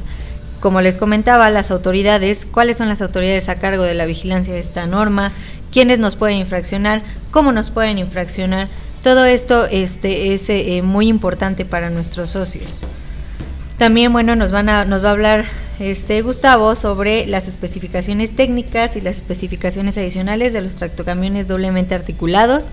como 0.59 0.81
les 0.81 0.97
comentaba, 0.97 1.49
las 1.49 1.71
autoridades, 1.71 2.45
cuáles 2.45 2.77
son 2.77 2.89
las 2.89 3.01
autoridades 3.01 3.49
a 3.49 3.55
cargo 3.55 3.83
de 3.83 3.93
la 3.93 4.05
vigilancia 4.05 4.53
de 4.53 4.59
esta 4.59 4.85
norma, 4.85 5.31
quiénes 5.71 5.99
nos 5.99 6.15
pueden 6.15 6.37
infraccionar, 6.37 7.03
cómo 7.31 7.51
nos 7.51 7.69
pueden 7.69 7.97
infraccionar. 7.97 8.67
Todo 9.03 9.25
esto 9.25 9.65
este, 9.65 10.33
es 10.33 10.49
eh, 10.49 10.81
muy 10.83 11.07
importante 11.07 11.63
para 11.65 11.89
nuestros 11.89 12.31
socios. 12.31 12.83
También, 13.77 14.11
bueno, 14.11 14.35
nos, 14.35 14.51
van 14.51 14.67
a, 14.67 14.83
nos 14.83 15.03
va 15.03 15.09
a 15.09 15.11
hablar 15.11 15.45
este 15.79 16.21
Gustavo 16.21 16.75
sobre 16.75 17.25
las 17.25 17.47
especificaciones 17.47 18.35
técnicas 18.35 18.97
y 18.97 19.01
las 19.01 19.17
especificaciones 19.17 19.97
adicionales 19.97 20.51
de 20.51 20.61
los 20.61 20.75
tractocamiones 20.75 21.47
doblemente 21.47 21.95
articulados 21.95 22.67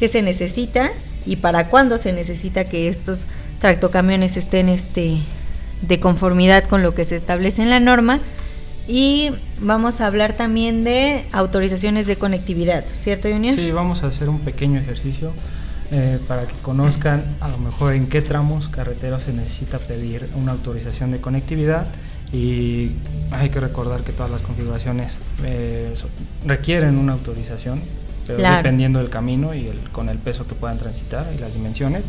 que 0.00 0.08
se 0.08 0.22
necesita 0.22 0.90
y 1.24 1.36
para 1.36 1.68
cuándo 1.68 1.98
se 1.98 2.12
necesita 2.12 2.64
que 2.64 2.88
estos 2.88 3.26
tractocamiones 3.60 4.36
estén 4.36 4.68
este, 4.68 5.18
de 5.82 6.00
conformidad 6.00 6.64
con 6.64 6.82
lo 6.82 6.94
que 6.94 7.04
se 7.04 7.16
establece 7.16 7.62
en 7.62 7.70
la 7.70 7.80
norma. 7.80 8.20
Y 8.86 9.32
vamos 9.60 10.00
a 10.00 10.06
hablar 10.06 10.32
también 10.32 10.82
de 10.82 11.26
autorizaciones 11.32 12.06
de 12.06 12.16
conectividad, 12.16 12.84
¿cierto, 12.98 13.28
Junior? 13.28 13.54
Sí, 13.54 13.70
vamos 13.70 14.02
a 14.02 14.06
hacer 14.06 14.30
un 14.30 14.40
pequeño 14.40 14.80
ejercicio 14.80 15.32
eh, 15.90 16.18
para 16.26 16.46
que 16.46 16.54
conozcan 16.62 17.22
a 17.40 17.48
lo 17.48 17.58
mejor 17.58 17.94
en 17.94 18.08
qué 18.08 18.22
tramos 18.22 18.68
carreteros 18.68 19.24
se 19.24 19.32
necesita 19.32 19.78
pedir 19.78 20.28
una 20.36 20.52
autorización 20.52 21.10
de 21.10 21.20
conectividad 21.20 21.86
y 22.32 22.92
hay 23.30 23.48
que 23.50 23.60
recordar 23.60 24.02
que 24.02 24.12
todas 24.12 24.30
las 24.30 24.42
configuraciones 24.42 25.12
eh, 25.44 25.94
requieren 26.44 26.98
una 26.98 27.14
autorización, 27.14 27.80
pero 28.26 28.38
dependiendo 28.38 28.98
del 28.98 29.08
camino 29.08 29.54
y 29.54 29.66
el, 29.66 29.80
con 29.90 30.10
el 30.10 30.18
peso 30.18 30.46
que 30.46 30.54
puedan 30.54 30.78
transitar 30.78 31.26
y 31.34 31.38
las 31.38 31.54
dimensiones. 31.54 32.02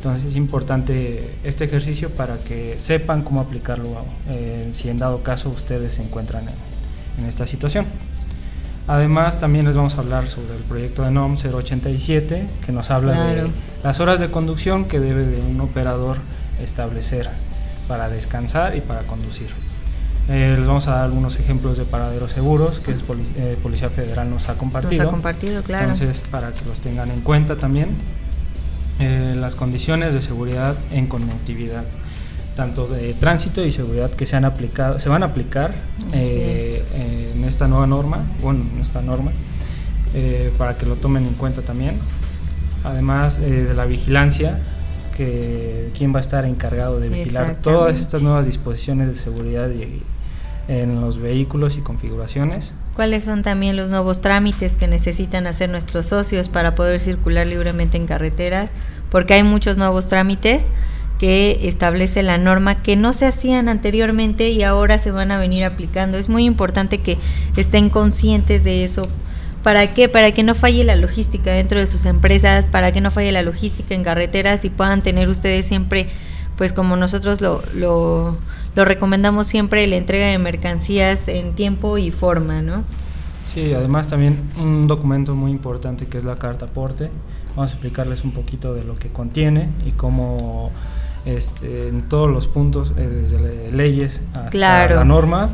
Entonces 0.00 0.30
es 0.30 0.36
importante 0.36 1.30
este 1.44 1.64
ejercicio 1.64 2.08
para 2.08 2.38
que 2.38 2.76
sepan 2.78 3.20
cómo 3.20 3.42
aplicarlo 3.42 4.06
eh, 4.30 4.70
si 4.72 4.88
en 4.88 4.96
dado 4.96 5.22
caso 5.22 5.50
ustedes 5.50 5.92
se 5.92 6.02
encuentran 6.02 6.44
en, 7.18 7.26
esta 7.26 7.46
situación. 7.46 7.84
Además 8.88 9.38
también 9.40 9.66
les 9.66 9.76
vamos 9.76 9.96
a 9.96 9.98
hablar 9.98 10.26
sobre 10.28 10.56
el 10.56 10.62
proyecto 10.62 11.02
de 11.02 11.10
NOM 11.10 11.34
087 11.34 12.46
que 12.64 12.72
nos 12.72 12.90
habla 12.90 13.24
de 13.24 13.50
las 13.84 14.00
horas 14.00 14.20
de 14.20 14.30
conducción 14.30 14.86
que 14.86 15.00
debe 15.00 15.26
de 15.26 15.42
un 15.42 15.60
operador 15.60 16.16
establecer 16.62 17.28
para 17.86 18.08
descansar 18.08 18.76
y 18.76 18.80
para 18.80 19.02
conducir. 19.02 19.48
Eh, 20.30 20.54
les 20.56 20.66
vamos 20.66 20.88
a 20.88 20.92
dar 20.92 21.04
algunos 21.04 21.38
ejemplos 21.38 21.76
de 21.76 21.84
paraderos 21.84 22.32
seguros 22.32 22.80
que 22.80 22.92
es 22.92 23.02
eh, 23.36 23.58
Policía 23.62 23.90
Federal 23.90 24.30
nos 24.30 24.48
ha 24.48 24.54
compartido. 24.54 25.02
Nos 25.02 25.08
ha 25.08 25.12
compartido, 25.12 25.62
claro. 25.62 25.92
Entonces, 25.92 26.22
para 26.30 26.52
que 26.52 26.64
los 26.64 26.80
tengan 26.80 27.10
en 27.10 27.20
cuenta 27.20 27.56
también. 27.56 27.88
Eh, 29.00 29.34
las 29.34 29.54
condiciones 29.54 30.12
de 30.12 30.20
seguridad 30.20 30.76
en 30.92 31.06
conectividad, 31.06 31.84
tanto 32.54 32.86
de 32.86 33.14
tránsito 33.14 33.64
y 33.64 33.72
seguridad 33.72 34.10
que 34.10 34.26
se 34.26 34.36
han 34.36 34.44
aplicado, 34.44 34.98
se 34.98 35.08
van 35.08 35.22
a 35.22 35.26
aplicar 35.26 35.72
eh, 36.12 37.32
en 37.34 37.44
esta 37.44 37.66
nueva 37.66 37.86
norma, 37.86 38.22
bueno, 38.42 38.66
en 38.74 38.82
esta 38.82 39.00
norma, 39.00 39.32
eh, 40.14 40.52
para 40.58 40.76
que 40.76 40.84
lo 40.84 40.96
tomen 40.96 41.26
en 41.26 41.32
cuenta 41.34 41.62
también. 41.62 41.98
Además 42.84 43.40
de 43.40 43.72
la 43.72 43.86
vigilancia, 43.86 44.60
que 45.16 45.90
quién 45.96 46.14
va 46.14 46.18
a 46.18 46.22
estar 46.22 46.44
encargado 46.44 47.00
de 47.00 47.08
vigilar 47.08 47.56
todas 47.56 48.00
estas 48.00 48.20
nuevas 48.20 48.44
disposiciones 48.44 49.08
de 49.08 49.14
seguridad 49.14 49.70
en 50.68 51.00
los 51.00 51.18
vehículos 51.18 51.78
y 51.78 51.80
configuraciones 51.80 52.74
cuáles 52.94 53.24
son 53.24 53.42
también 53.42 53.76
los 53.76 53.90
nuevos 53.90 54.20
trámites 54.20 54.76
que 54.76 54.86
necesitan 54.86 55.46
hacer 55.46 55.70
nuestros 55.70 56.06
socios 56.06 56.48
para 56.48 56.74
poder 56.74 57.00
circular 57.00 57.46
libremente 57.46 57.96
en 57.96 58.06
carreteras, 58.06 58.72
porque 59.10 59.34
hay 59.34 59.42
muchos 59.42 59.76
nuevos 59.76 60.08
trámites 60.08 60.64
que 61.18 61.68
establece 61.68 62.22
la 62.22 62.38
norma 62.38 62.82
que 62.82 62.96
no 62.96 63.12
se 63.12 63.26
hacían 63.26 63.68
anteriormente 63.68 64.48
y 64.48 64.62
ahora 64.62 64.96
se 64.98 65.10
van 65.10 65.30
a 65.30 65.38
venir 65.38 65.64
aplicando. 65.64 66.16
Es 66.16 66.30
muy 66.30 66.44
importante 66.46 66.98
que 66.98 67.18
estén 67.56 67.90
conscientes 67.90 68.64
de 68.64 68.84
eso. 68.84 69.02
¿Para 69.62 69.92
qué? 69.92 70.08
Para 70.08 70.32
que 70.32 70.42
no 70.42 70.54
falle 70.54 70.82
la 70.84 70.96
logística 70.96 71.52
dentro 71.52 71.78
de 71.78 71.86
sus 71.86 72.06
empresas, 72.06 72.64
para 72.64 72.92
que 72.92 73.02
no 73.02 73.10
falle 73.10 73.32
la 73.32 73.42
logística 73.42 73.94
en 73.94 74.02
carreteras 74.02 74.64
y 74.64 74.70
puedan 74.70 75.02
tener 75.02 75.28
ustedes 75.28 75.66
siempre 75.66 76.06
pues 76.60 76.74
como 76.74 76.94
nosotros 76.94 77.40
lo, 77.40 77.62
lo, 77.74 78.36
lo 78.74 78.84
recomendamos 78.84 79.46
siempre, 79.46 79.86
la 79.86 79.96
entrega 79.96 80.26
de 80.26 80.38
mercancías 80.38 81.28
en 81.28 81.54
tiempo 81.54 81.98
y 81.98 82.10
forma, 82.10 82.62
¿no? 82.62 82.84
Sí, 83.54 83.72
además 83.72 84.08
también 84.08 84.38
un 84.58 84.86
documento 84.86 85.34
muy 85.34 85.50
importante 85.50 86.06
que 86.06 86.18
es 86.18 86.24
la 86.24 86.36
carta 86.36 86.66
aporte. 86.66 87.10
Vamos 87.56 87.72
a 87.72 87.74
explicarles 87.74 88.22
un 88.24 88.30
poquito 88.30 88.74
de 88.74 88.84
lo 88.84 88.96
que 88.96 89.08
contiene 89.08 89.68
y 89.84 89.90
cómo 89.90 90.70
este, 91.26 91.88
en 91.88 92.02
todos 92.02 92.30
los 92.30 92.46
puntos, 92.46 92.92
eh, 92.96 93.08
desde 93.08 93.72
leyes 93.72 94.20
hasta 94.34 94.86
la 94.88 95.04
norma, 95.04 95.50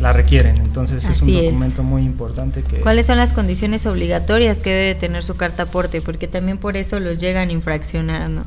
la 0.00 0.12
requieren. 0.12 0.56
Entonces 0.56 1.04
es 1.04 1.22
un 1.22 1.32
documento 1.32 1.82
muy 1.82 2.02
importante 2.02 2.62
que... 2.62 2.80
¿Cuáles 2.80 3.06
son 3.06 3.18
las 3.18 3.32
condiciones 3.32 3.86
obligatorias 3.86 4.58
que 4.58 4.70
debe 4.70 4.94
tener 4.94 5.22
su 5.22 5.36
carta 5.36 5.64
aporte? 5.64 6.00
Porque 6.00 6.28
también 6.28 6.58
por 6.58 6.76
eso 6.76 7.00
los 7.00 7.18
llegan 7.18 7.50
a 7.50 7.52
infraccionar, 7.52 8.30
¿no? 8.30 8.42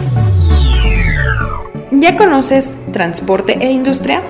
¿Ya 1.91 2.17
conoces 2.17 2.77
Transporte 2.93 3.59
e 3.61 3.73
Industria? 3.73 4.23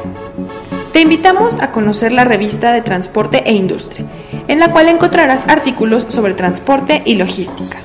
Te 0.95 1.03
invitamos 1.03 1.61
a 1.61 1.73
conocer 1.73 2.13
la 2.13 2.25
revista 2.25 2.73
de 2.73 2.81
Transporte 2.81 3.43
e 3.45 3.53
Industria, 3.53 4.07
en 4.49 4.59
la 4.59 4.73
cual 4.73 4.89
encontrarás 4.89 5.45
artículos 5.47 6.07
sobre 6.09 6.33
transporte 6.33 7.03
y 7.05 7.17
logística. 7.17 7.77